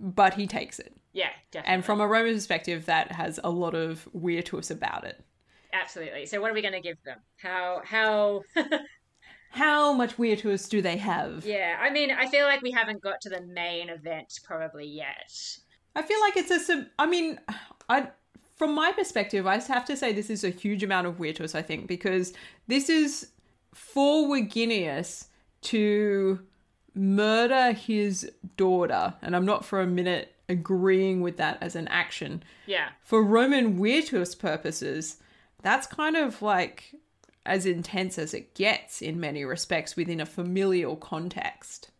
but 0.01 0.35
he 0.35 0.47
takes 0.47 0.79
it. 0.79 0.97
Yeah, 1.13 1.31
definitely. 1.53 1.75
And 1.75 1.85
from 1.85 2.01
a 2.01 2.09
Roman 2.09 2.35
perspective, 2.35 2.87
that 2.87 3.13
has 3.13 3.39
a 3.45 3.51
lot 3.51 3.75
of 3.75 4.09
virtus 4.15 4.71
about 4.71 5.05
it. 5.05 5.23
Absolutely. 5.73 6.27
So 6.27 6.41
what 6.41 6.51
are 6.51 6.55
we 6.55 6.63
going 6.63 6.75
to 6.75 6.81
give 6.81 6.97
them? 7.05 7.19
How 7.37 7.83
how 7.85 8.43
How 9.51 9.93
much 9.93 10.15
virtus 10.15 10.69
do 10.69 10.83
they 10.83 10.97
have? 10.99 11.45
Yeah, 11.45 11.79
I 11.81 11.91
mean, 11.91 12.11
I 12.11 12.29
feel 12.29 12.47
like 12.47 12.63
we 12.63 12.71
haven't 12.71 13.01
got 13.01 13.21
to 13.23 13.29
the 13.29 13.41
main 13.41 13.89
event 13.89 14.41
probably 14.45 14.87
yet. 14.87 15.33
I 15.97 16.03
feel 16.03 16.21
like 16.21 16.37
it's 16.37 16.51
a 16.51 16.61
sub. 16.61 16.87
I 16.99 17.07
mean, 17.07 17.41
I 17.89 18.09
from 18.57 18.75
my 18.75 18.93
perspective, 18.93 19.47
I 19.47 19.59
have 19.59 19.85
to 19.87 19.97
say 19.97 20.13
this 20.13 20.31
is 20.31 20.45
a 20.45 20.51
huge 20.51 20.83
amount 20.83 21.07
of 21.07 21.19
weirdos. 21.19 21.55
I 21.55 21.63
think 21.63 21.87
because 21.87 22.33
this 22.67 22.89
is 22.89 23.29
for 23.73 24.29
Virginius 24.29 25.29
to 25.63 26.41
murder 26.95 27.73
his 27.73 28.31
daughter, 28.57 29.15
and 29.23 29.35
I'm 29.35 29.47
not 29.47 29.65
for 29.65 29.81
a 29.81 29.87
minute 29.87 30.35
agreeing 30.49 31.21
with 31.21 31.37
that 31.37 31.59
as 31.61 31.77
an 31.77 31.89
action. 31.89 32.43
Yeah. 32.67 32.89
For 33.03 33.23
Roman 33.23 33.79
Virtus 33.81 34.35
purposes, 34.35 35.17
that's 35.63 35.87
kind 35.87 36.17
of 36.17 36.43
like 36.43 36.95
as 37.47 37.67
intense 37.67 38.19
as 38.19 38.35
it 38.35 38.55
gets 38.55 39.01
in 39.01 39.19
many 39.21 39.45
respects 39.45 39.97
within 39.97 40.21
a 40.21 40.27
familial 40.27 40.97
context. 40.97 41.91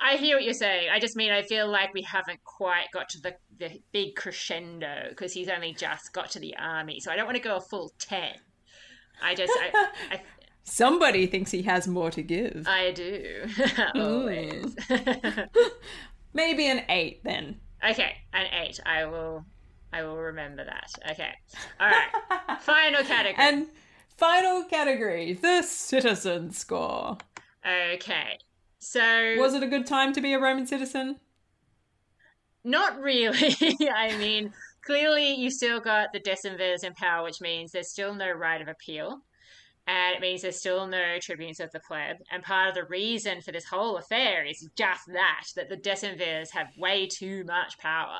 I, 0.00 0.16
hear 0.16 0.36
what 0.36 0.44
you're 0.44 0.54
saying. 0.54 0.88
I 0.92 0.98
just 0.98 1.16
mean 1.16 1.30
I 1.30 1.42
feel 1.42 1.68
like 1.70 1.94
we 1.94 2.02
haven't 2.02 2.42
quite 2.42 2.86
got 2.92 3.08
to 3.10 3.20
the, 3.20 3.34
the 3.58 3.80
big 3.92 4.16
crescendo 4.16 5.06
because 5.10 5.32
he's 5.32 5.48
only 5.48 5.72
just 5.72 6.12
got 6.12 6.30
to 6.32 6.40
the 6.40 6.56
army. 6.56 6.98
So 7.00 7.12
I 7.12 7.16
don't 7.16 7.26
want 7.26 7.36
to 7.36 7.42
go 7.42 7.56
a 7.56 7.60
full 7.60 7.92
10. 8.00 8.30
I 9.22 9.34
just, 9.34 9.52
I, 9.56 9.88
I, 10.10 10.20
Somebody 10.64 11.26
thinks 11.26 11.50
he 11.50 11.62
has 11.62 11.88
more 11.88 12.10
to 12.10 12.22
give. 12.22 12.66
I 12.66 12.90
do. 12.92 13.46
Hmm. 13.94 14.00
Always. 14.00 14.76
Maybe 16.34 16.66
an 16.66 16.84
eight 16.88 17.22
then. 17.24 17.60
okay, 17.88 18.16
an 18.32 18.46
8. 18.52 18.80
I 18.84 19.04
will. 19.06 19.44
I 19.92 20.02
will 20.02 20.18
remember 20.18 20.64
that. 20.64 20.90
Okay. 21.12 21.30
All 21.80 21.88
right. 21.88 22.60
Final 22.60 23.02
category. 23.04 23.34
And 23.38 23.68
final 24.18 24.64
category, 24.64 25.32
the 25.32 25.62
citizen 25.62 26.50
score. 26.50 27.16
okay. 27.66 28.38
So 28.80 29.36
Was 29.38 29.54
it 29.54 29.62
a 29.62 29.66
good 29.66 29.86
time 29.86 30.12
to 30.12 30.20
be 30.20 30.32
a 30.34 30.40
Roman 30.40 30.66
citizen? 30.66 31.16
Not 32.64 33.00
really. 33.00 33.56
I 33.94 34.16
mean, 34.18 34.52
clearly 34.84 35.34
you 35.34 35.50
still 35.50 35.80
got 35.80 36.12
the 36.12 36.20
decemvirs 36.20 36.84
in 36.84 36.94
power, 36.94 37.24
which 37.24 37.40
means 37.40 37.72
there's 37.72 37.90
still 37.90 38.14
no 38.14 38.30
right 38.30 38.60
of 38.60 38.68
appeal. 38.68 39.22
And 39.88 40.14
it 40.14 40.20
means 40.20 40.42
there's 40.42 40.60
still 40.60 40.86
no 40.86 41.18
tribunes 41.18 41.60
of 41.60 41.72
the 41.72 41.80
pleb. 41.80 42.16
And 42.30 42.42
part 42.42 42.68
of 42.68 42.74
the 42.74 42.84
reason 42.84 43.40
for 43.40 43.52
this 43.52 43.64
whole 43.64 43.96
affair 43.96 44.44
is 44.44 44.68
just 44.76 45.06
that, 45.06 45.44
that 45.56 45.70
the 45.70 45.78
decemvirs 45.78 46.50
have 46.50 46.66
way 46.76 47.06
too 47.06 47.42
much 47.44 47.78
power. 47.78 48.18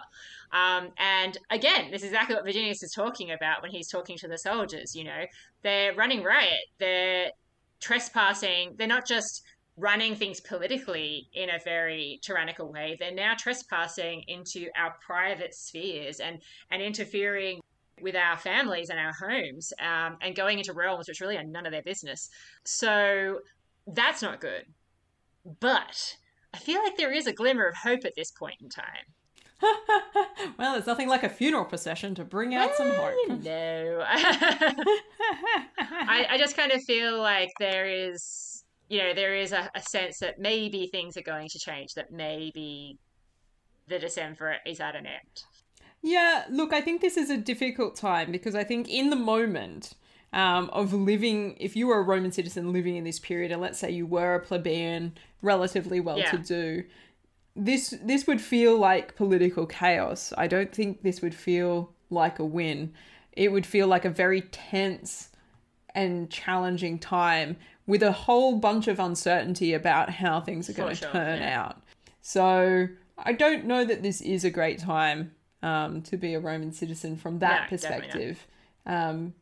Um, 0.51 0.89
and 0.97 1.37
again, 1.51 1.91
this 1.91 2.01
is 2.01 2.09
exactly 2.09 2.37
what 2.37 2.47
Virginius 2.47 2.83
is 2.83 2.93
talking 2.93 3.33
about 3.33 3.61
when 3.61 3.71
he's 3.71 3.89
talking 3.89 4.17
to 4.17 4.29
the 4.29 4.39
soldiers. 4.39 4.97
You 4.97 5.05
know, 5.05 5.27
they're 5.63 5.95
running 5.95 6.23
riot, 6.23 6.67
they're 6.79 7.31
trespassing, 7.81 8.75
they're 8.77 8.87
not 8.87 9.07
just 9.07 9.43
running 9.77 10.17
things 10.17 10.41
politically 10.41 11.29
in 11.35 11.51
a 11.51 11.59
very 11.65 12.19
tyrannical 12.23 12.71
way. 12.71 12.97
They're 12.99 13.15
now 13.15 13.35
trespassing 13.39 14.25
into 14.27 14.69
our 14.77 14.95
private 15.05 15.55
spheres 15.55 16.21
and, 16.21 16.41
and 16.71 16.83
interfering 16.83 17.61
with 18.01 18.17
our 18.17 18.37
families 18.37 18.91
and 18.91 18.99
our 18.99 19.13
homes 19.13 19.73
um, 19.81 20.17
and 20.21 20.35
going 20.35 20.59
into 20.59 20.73
realms 20.73 21.09
which 21.09 21.21
really 21.21 21.37
are 21.37 21.45
none 21.45 21.67
of 21.67 21.73
their 21.73 21.83
business. 21.83 22.29
So 22.65 23.39
that's 23.87 24.23
not 24.23 24.41
good. 24.41 24.65
But 25.61 26.17
I 26.53 26.59
feel 26.59 26.83
like 26.83 26.97
there 26.97 27.13
is 27.13 27.27
a 27.27 27.33
glimmer 27.33 27.67
of 27.67 27.75
hope 27.77 28.05
at 28.05 28.15
this 28.17 28.31
point 28.33 28.57
in 28.61 28.69
time. 28.69 29.07
well, 30.59 30.73
there's 30.73 30.87
nothing 30.87 31.09
like 31.09 31.23
a 31.23 31.29
funeral 31.29 31.65
procession 31.65 32.15
to 32.15 32.25
bring 32.25 32.55
out 32.55 32.75
some 32.77 32.89
Well, 32.89 33.15
hope. 33.29 33.43
know. 33.43 34.05
I, 35.79 36.27
I 36.31 36.39
just 36.39 36.57
kind 36.57 36.73
of 36.73 36.83
feel 36.83 37.21
like 37.21 37.51
there 37.59 37.87
is, 37.87 38.65
you 38.89 38.99
know, 38.99 39.15
there 39.15 39.35
is 39.35 39.53
a, 39.53 39.71
a 39.75 39.83
sense 39.83 40.19
that 40.21 40.39
maybe 40.39 40.87
things 40.87 41.17
are 41.17 41.23
going 41.23 41.49
to 41.49 41.59
change, 41.59 41.95
that 41.95 42.13
maybe 42.13 42.99
the 43.89 43.99
December 43.99 44.57
is 44.67 44.81
at 44.81 44.95
an 44.95 45.07
end. 45.07 45.45
Yeah, 46.03 46.45
look, 46.49 46.73
I 46.73 46.81
think 46.81 47.01
this 47.01 47.17
is 47.17 47.31
a 47.31 47.37
difficult 47.37 47.97
time 47.97 48.31
because 48.31 48.55
I 48.55 48.63
think 48.63 48.89
in 48.89 49.11
the 49.11 49.17
moment 49.17 49.95
um, 50.33 50.71
of 50.71 50.93
living, 50.93 51.57
if 51.59 51.75
you 51.75 51.89
were 51.89 51.99
a 51.99 52.03
Roman 52.03 52.31
citizen 52.31 52.73
living 52.73 52.97
in 52.97 53.05
this 53.05 53.19
period, 53.19 53.51
and 53.51 53.61
let's 53.61 53.79
say 53.79 53.91
you 53.91 54.07
were 54.07 54.37
a 54.37 54.41
plebeian, 54.41 55.15
relatively 55.43 56.01
well-to-do, 56.01 56.85
this 57.59 57.95
this 58.03 58.27
would 58.27 58.41
feel 58.41 58.79
like 58.79 59.17
political 59.17 59.67
chaos. 59.67 60.33
I 60.39 60.47
don't 60.47 60.73
think 60.73 61.03
this 61.03 61.21
would 61.21 61.35
feel 61.35 61.93
like 62.11 62.39
a 62.39 62.45
win. 62.45 62.93
It 63.33 63.53
would 63.53 63.67
feel 63.67 63.87
like 63.87 64.05
a 64.05 64.11
very 64.11 64.43
tense 64.43 65.31
and 65.95 66.31
challenging 66.31 66.99
time 66.99 67.57
with 67.87 68.03
a 68.03 68.13
whole 68.13 68.59
bunch 68.59 68.87
of 68.87 69.01
uncertainty 69.01 69.75
about 69.75 70.11
how 70.11 70.41
things 70.41 70.71
are 70.71 70.75
going 70.75 70.95
to 70.95 71.03
sure, 71.03 71.11
turn 71.11 71.41
yeah. 71.41 71.61
out. 71.61 71.83
So 72.21 72.89
I 73.17 73.33
don't 73.33 73.65
know 73.65 73.85
that 73.85 74.03
this 74.03 74.21
is 74.21 74.45
a 74.45 74.51
great 74.51 74.79
time 74.79 75.33
um, 75.63 76.03
to 76.03 76.17
be 76.17 76.35
a 76.35 76.41
Roman 76.41 76.73
citizen 76.73 77.17
from 77.17 77.41
that 77.41 77.63
not. 77.63 77.69
perspective. 77.69 78.47
Um, 78.87 79.35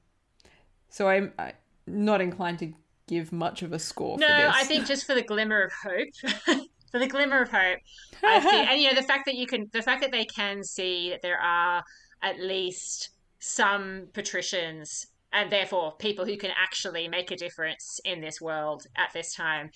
so 0.88 1.08
I'm, 1.08 1.32
i 1.38 1.52
not 1.86 2.20
inclined 2.20 2.58
to 2.60 2.72
give 3.06 3.32
much 3.32 3.62
of 3.62 3.72
a 3.72 3.78
score 3.78 4.18
No, 4.18 4.26
for 4.26 4.32
this. 4.32 4.54
I 4.54 4.64
think 4.64 4.86
just 4.86 5.06
for 5.06 5.14
the 5.14 5.22
glimmer 5.22 5.62
of 5.62 5.72
hope. 5.72 6.58
for 6.90 6.98
the 6.98 7.06
glimmer 7.06 7.42
of 7.42 7.50
hope. 7.50 7.78
I 8.22 8.40
think, 8.40 8.68
and 8.70 8.80
you 8.80 8.88
know, 8.88 8.94
the 8.94 9.06
fact 9.06 9.26
that 9.26 9.34
you 9.34 9.46
can, 9.46 9.68
the 9.72 9.82
fact 9.82 10.02
that 10.02 10.12
they 10.12 10.24
can 10.24 10.62
see 10.62 11.10
that 11.10 11.22
there 11.22 11.38
are 11.38 11.82
at 12.22 12.40
least 12.40 13.10
some 13.38 14.08
patricians 14.12 15.06
and 15.32 15.50
therefore 15.50 15.94
people 15.98 16.24
who 16.24 16.36
can 16.36 16.50
actually 16.56 17.08
make 17.08 17.30
a 17.30 17.36
difference 17.36 18.00
in 18.04 18.20
this 18.20 18.40
world 18.40 18.86
at 18.96 19.12
this 19.12 19.34
time. 19.34 19.70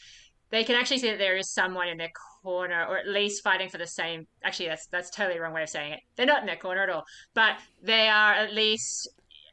They 0.51 0.65
can 0.65 0.75
actually 0.75 0.99
see 0.99 1.11
that 1.11 1.19
there 1.19 1.37
is 1.37 1.53
someone 1.53 1.87
in 1.87 1.99
their 1.99 2.11
corner, 2.43 2.85
or 2.87 2.99
at 2.99 3.07
least 3.07 3.45
fighting 3.45 3.69
for 3.69 3.79
the 3.79 3.87
same. 3.87 4.27
Actually, 4.43 4.69
that's 4.69 4.87
that's 4.87 5.11
totally 5.11 5.37
the 5.37 5.43
wrong 5.43 5.53
way 5.53 5.63
of 5.63 5.69
saying 5.69 5.93
it. 5.93 6.01
They're 6.17 6.27
not 6.27 6.41
in 6.41 6.47
their 6.47 6.57
corner 6.57 6.83
at 6.83 6.91
all, 6.91 7.05
but 7.35 7.57
they 7.83 8.09
are 8.09 8.33
at 8.33 8.53
least 8.53 9.09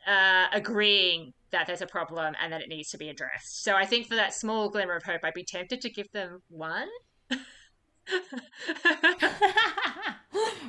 uh, 0.07 0.47
agreeing 0.53 1.33
that 1.51 1.67
there's 1.67 1.81
a 1.81 1.87
problem 1.87 2.33
and 2.41 2.51
that 2.51 2.61
it 2.61 2.69
needs 2.69 2.89
to 2.89 2.97
be 2.97 3.09
addressed. 3.09 3.63
So 3.63 3.75
I 3.75 3.85
think 3.85 4.07
for 4.07 4.15
that 4.15 4.33
small 4.33 4.69
glimmer 4.69 4.95
of 4.95 5.03
hope, 5.03 5.21
I'd 5.23 5.33
be 5.33 5.43
tempted 5.43 5.81
to 5.81 5.89
give 5.89 6.11
them 6.11 6.41
one. 6.49 6.87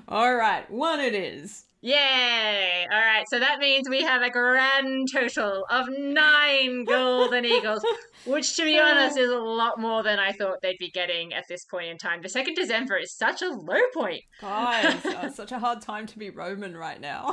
All 0.08 0.34
right, 0.34 0.70
one 0.70 1.00
it 1.00 1.14
is. 1.14 1.64
Yay! 1.80 2.86
All 2.90 2.98
right, 2.98 3.24
so 3.28 3.38
that 3.38 3.60
means 3.60 3.88
we 3.88 4.02
have 4.02 4.22
a 4.22 4.30
grand 4.30 5.08
total 5.12 5.64
of 5.70 5.86
nine 5.96 6.84
golden 6.88 7.44
eagles, 7.44 7.84
which, 8.24 8.56
to 8.56 8.64
be 8.64 8.80
honest, 8.80 9.16
is 9.16 9.30
a 9.30 9.38
lot 9.38 9.78
more 9.78 10.02
than 10.02 10.18
I 10.18 10.32
thought 10.32 10.58
they'd 10.60 10.78
be 10.78 10.90
getting 10.90 11.32
at 11.34 11.44
this 11.48 11.64
point 11.64 11.88
in 11.88 11.96
time. 11.96 12.20
The 12.20 12.28
second 12.28 12.54
December 12.54 12.96
is 12.96 13.12
such 13.12 13.42
a 13.42 13.50
low 13.50 13.80
point. 13.94 14.22
Guys, 14.40 15.00
it's 15.04 15.36
such 15.36 15.52
a 15.52 15.60
hard 15.60 15.80
time 15.80 16.06
to 16.08 16.18
be 16.18 16.30
Roman 16.30 16.76
right 16.76 17.00
now. 17.00 17.32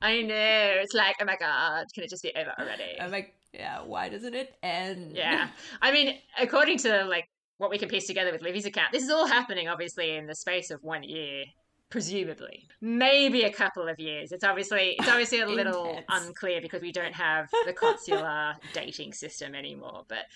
I 0.00 0.22
know. 0.22 0.34
It's 0.80 0.94
like, 0.94 1.16
oh 1.20 1.26
my 1.26 1.36
god, 1.36 1.84
can 1.94 2.04
it 2.04 2.08
just 2.10 2.22
be 2.22 2.32
over 2.34 2.54
already? 2.58 2.96
Oh 2.98 3.04
I'm 3.04 3.10
like, 3.10 3.34
yeah, 3.52 3.82
why 3.82 4.08
doesn't 4.08 4.34
it 4.34 4.54
end? 4.62 5.12
Yeah. 5.14 5.48
I 5.82 5.92
mean, 5.92 6.16
according 6.40 6.78
to 6.78 7.04
like 7.04 7.28
what 7.58 7.70
we 7.70 7.78
can 7.78 7.88
piece 7.88 8.06
together 8.06 8.32
with 8.32 8.42
Livy's 8.42 8.66
account, 8.66 8.92
this 8.92 9.02
is 9.02 9.10
all 9.10 9.26
happening 9.26 9.68
obviously 9.68 10.16
in 10.16 10.26
the 10.26 10.34
space 10.34 10.70
of 10.70 10.82
one 10.82 11.02
year, 11.02 11.44
presumably. 11.90 12.66
Maybe 12.80 13.42
a 13.42 13.52
couple 13.52 13.88
of 13.88 13.98
years. 13.98 14.32
It's 14.32 14.44
obviously 14.44 14.96
it's 14.98 15.08
obviously 15.08 15.40
a 15.40 15.46
little 15.60 16.00
unclear 16.08 16.60
because 16.60 16.82
we 16.82 16.92
don't 16.92 17.14
have 17.14 17.48
the 17.64 17.72
consular 17.72 18.54
dating 18.74 19.12
system 19.12 19.54
anymore. 19.54 20.04
But 20.08 20.26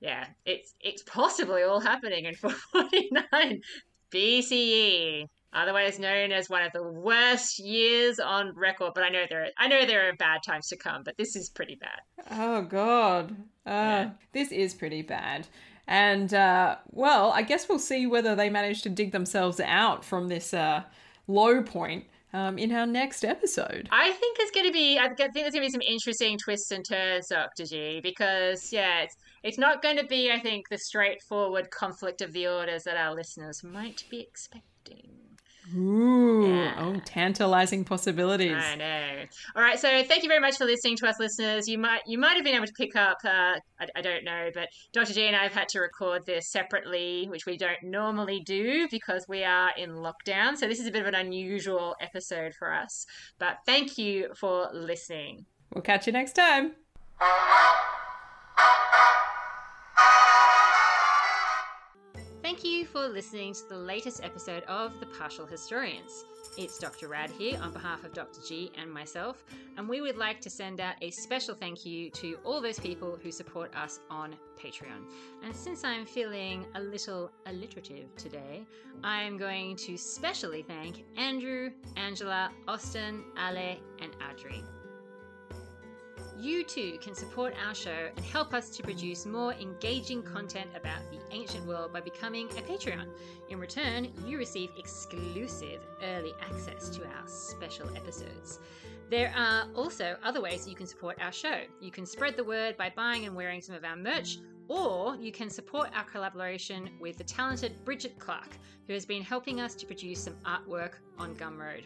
yeah, 0.00 0.26
it's 0.46 0.74
it's 0.80 1.02
possibly 1.02 1.62
all 1.62 1.80
happening 1.80 2.24
in 2.24 2.34
449 2.72 3.60
BCE. 4.12 5.26
Otherwise 5.52 5.98
known 5.98 6.30
as 6.30 6.48
one 6.48 6.62
of 6.62 6.72
the 6.72 6.82
worst 6.82 7.58
years 7.58 8.20
on 8.20 8.54
record, 8.54 8.92
but 8.94 9.02
I 9.02 9.08
know 9.08 9.24
there 9.28 9.42
are, 9.42 9.48
I 9.58 9.66
know 9.66 9.84
there 9.84 10.08
are 10.08 10.12
bad 10.14 10.44
times 10.46 10.68
to 10.68 10.76
come, 10.76 11.02
but 11.02 11.16
this 11.18 11.34
is 11.34 11.48
pretty 11.50 11.74
bad. 11.74 12.00
Oh 12.30 12.62
god. 12.62 13.32
Uh, 13.66 13.70
Yeah. 13.70 14.10
This 14.32 14.52
is 14.52 14.74
pretty 14.74 15.02
bad. 15.02 15.48
And 15.90 16.32
uh, 16.32 16.76
well, 16.92 17.32
I 17.32 17.42
guess 17.42 17.68
we'll 17.68 17.80
see 17.80 18.06
whether 18.06 18.36
they 18.36 18.48
manage 18.48 18.82
to 18.82 18.88
dig 18.88 19.10
themselves 19.10 19.58
out 19.58 20.04
from 20.04 20.28
this 20.28 20.54
uh, 20.54 20.84
low 21.26 21.64
point 21.64 22.04
um, 22.32 22.58
in 22.58 22.70
our 22.70 22.86
next 22.86 23.24
episode. 23.24 23.88
I 23.90 24.12
think 24.12 24.38
there's 24.38 24.52
going 24.52 24.66
to 24.66 24.72
be. 24.72 25.00
I 25.00 25.08
think 25.08 25.34
there's 25.34 25.52
going 25.52 25.52
to 25.52 25.60
be 25.60 25.70
some 25.70 25.82
interesting 25.82 26.38
twists 26.38 26.70
and 26.70 26.84
turns, 26.88 27.26
Doctor 27.26 27.66
G, 27.66 28.00
because 28.00 28.72
yeah, 28.72 29.00
it's 29.00 29.16
it's 29.42 29.58
not 29.58 29.82
going 29.82 29.96
to 29.96 30.06
be. 30.06 30.30
I 30.30 30.38
think 30.38 30.68
the 30.68 30.78
straightforward 30.78 31.72
conflict 31.72 32.22
of 32.22 32.32
the 32.32 32.46
orders 32.46 32.84
that 32.84 32.96
our 32.96 33.12
listeners 33.12 33.64
might 33.64 34.04
be 34.08 34.20
expecting. 34.20 35.19
Ooh, 35.76 36.46
Yeah. 36.48 36.74
oh, 36.78 37.00
tantalizing 37.04 37.84
possibilities. 37.84 38.56
I 38.56 38.74
know. 38.76 39.24
All 39.54 39.62
right, 39.62 39.78
so 39.78 40.02
thank 40.04 40.22
you 40.22 40.28
very 40.28 40.40
much 40.40 40.56
for 40.56 40.64
listening 40.64 40.96
to 40.96 41.08
us, 41.08 41.18
listeners. 41.20 41.68
You 41.68 41.78
might 41.78 42.02
you 42.06 42.18
might 42.18 42.34
have 42.34 42.44
been 42.44 42.54
able 42.54 42.66
to 42.66 42.72
pick 42.72 42.96
up. 42.96 43.18
Uh, 43.24 43.54
I, 43.80 43.86
I 43.96 44.00
don't 44.00 44.24
know, 44.24 44.50
but 44.54 44.68
Dr. 44.92 45.12
G 45.12 45.26
and 45.26 45.36
I 45.36 45.42
have 45.44 45.52
had 45.54 45.68
to 45.70 45.80
record 45.80 46.26
this 46.26 46.50
separately, 46.50 47.26
which 47.28 47.46
we 47.46 47.56
don't 47.56 47.82
normally 47.82 48.40
do 48.40 48.88
because 48.90 49.26
we 49.28 49.44
are 49.44 49.70
in 49.76 49.90
lockdown. 49.90 50.56
So 50.56 50.66
this 50.66 50.80
is 50.80 50.86
a 50.86 50.90
bit 50.90 51.02
of 51.02 51.08
an 51.08 51.14
unusual 51.14 51.94
episode 52.00 52.54
for 52.54 52.72
us. 52.72 53.06
But 53.38 53.58
thank 53.66 53.98
you 53.98 54.28
for 54.36 54.68
listening. 54.72 55.44
We'll 55.74 55.82
catch 55.82 56.06
you 56.06 56.12
next 56.12 56.32
time. 56.32 56.72
Thank 62.50 62.64
you 62.64 62.84
for 62.84 63.06
listening 63.06 63.54
to 63.54 63.68
the 63.68 63.76
latest 63.76 64.24
episode 64.24 64.64
of 64.64 64.98
The 64.98 65.06
Partial 65.06 65.46
Historians. 65.46 66.24
It's 66.58 66.78
Dr. 66.78 67.06
Rad 67.06 67.30
here 67.30 67.56
on 67.62 67.72
behalf 67.72 68.02
of 68.02 68.12
Dr. 68.12 68.40
G 68.44 68.72
and 68.76 68.92
myself, 68.92 69.44
and 69.76 69.88
we 69.88 70.00
would 70.00 70.16
like 70.16 70.40
to 70.40 70.50
send 70.50 70.80
out 70.80 70.96
a 71.00 71.12
special 71.12 71.54
thank 71.54 71.86
you 71.86 72.10
to 72.10 72.40
all 72.42 72.60
those 72.60 72.80
people 72.80 73.16
who 73.22 73.30
support 73.30 73.72
us 73.76 74.00
on 74.10 74.34
Patreon. 74.60 75.04
And 75.44 75.54
since 75.54 75.84
I'm 75.84 76.04
feeling 76.04 76.66
a 76.74 76.80
little 76.80 77.30
alliterative 77.46 78.16
today, 78.16 78.64
I'm 79.04 79.38
going 79.38 79.76
to 79.76 79.96
specially 79.96 80.62
thank 80.62 81.04
Andrew, 81.16 81.70
Angela, 81.96 82.50
Austin, 82.66 83.22
Ale, 83.38 83.76
and 84.02 84.10
Adri. 84.18 84.64
You 86.40 86.64
too 86.64 86.96
can 87.02 87.14
support 87.14 87.52
our 87.66 87.74
show 87.74 88.08
and 88.16 88.24
help 88.24 88.54
us 88.54 88.70
to 88.70 88.82
produce 88.82 89.26
more 89.26 89.52
engaging 89.52 90.22
content 90.22 90.70
about 90.74 91.02
the 91.10 91.18
ancient 91.30 91.66
world 91.66 91.92
by 91.92 92.00
becoming 92.00 92.48
a 92.56 92.62
Patreon. 92.62 93.08
In 93.50 93.58
return, 93.58 94.08
you 94.24 94.38
receive 94.38 94.70
exclusive 94.78 95.82
early 96.02 96.32
access 96.40 96.88
to 96.96 97.04
our 97.04 97.28
special 97.28 97.94
episodes. 97.94 98.58
There 99.10 99.34
are 99.36 99.66
also 99.74 100.16
other 100.24 100.40
ways 100.40 100.66
you 100.66 100.74
can 100.74 100.86
support 100.86 101.20
our 101.20 101.32
show. 101.32 101.60
You 101.78 101.90
can 101.90 102.06
spread 102.06 102.38
the 102.38 102.44
word 102.44 102.74
by 102.78 102.90
buying 102.96 103.26
and 103.26 103.36
wearing 103.36 103.60
some 103.60 103.74
of 103.74 103.84
our 103.84 103.96
merch, 103.96 104.38
or 104.68 105.16
you 105.16 105.32
can 105.32 105.50
support 105.50 105.90
our 105.94 106.04
collaboration 106.04 106.88
with 106.98 107.18
the 107.18 107.24
talented 107.24 107.84
Bridget 107.84 108.18
Clark, 108.18 108.56
who 108.86 108.94
has 108.94 109.04
been 109.04 109.22
helping 109.22 109.60
us 109.60 109.74
to 109.74 109.84
produce 109.84 110.24
some 110.24 110.36
artwork 110.46 110.94
on 111.18 111.34
Gumroad. 111.34 111.84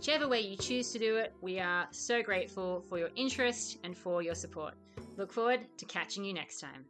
Whichever 0.00 0.28
way 0.28 0.40
you 0.40 0.56
choose 0.56 0.92
to 0.92 0.98
do 0.98 1.16
it, 1.16 1.34
we 1.42 1.60
are 1.60 1.86
so 1.90 2.22
grateful 2.22 2.80
for 2.88 2.96
your 2.96 3.10
interest 3.16 3.76
and 3.84 3.94
for 3.94 4.22
your 4.22 4.34
support. 4.34 4.72
Look 5.18 5.30
forward 5.30 5.66
to 5.76 5.84
catching 5.84 6.24
you 6.24 6.32
next 6.32 6.58
time. 6.58 6.86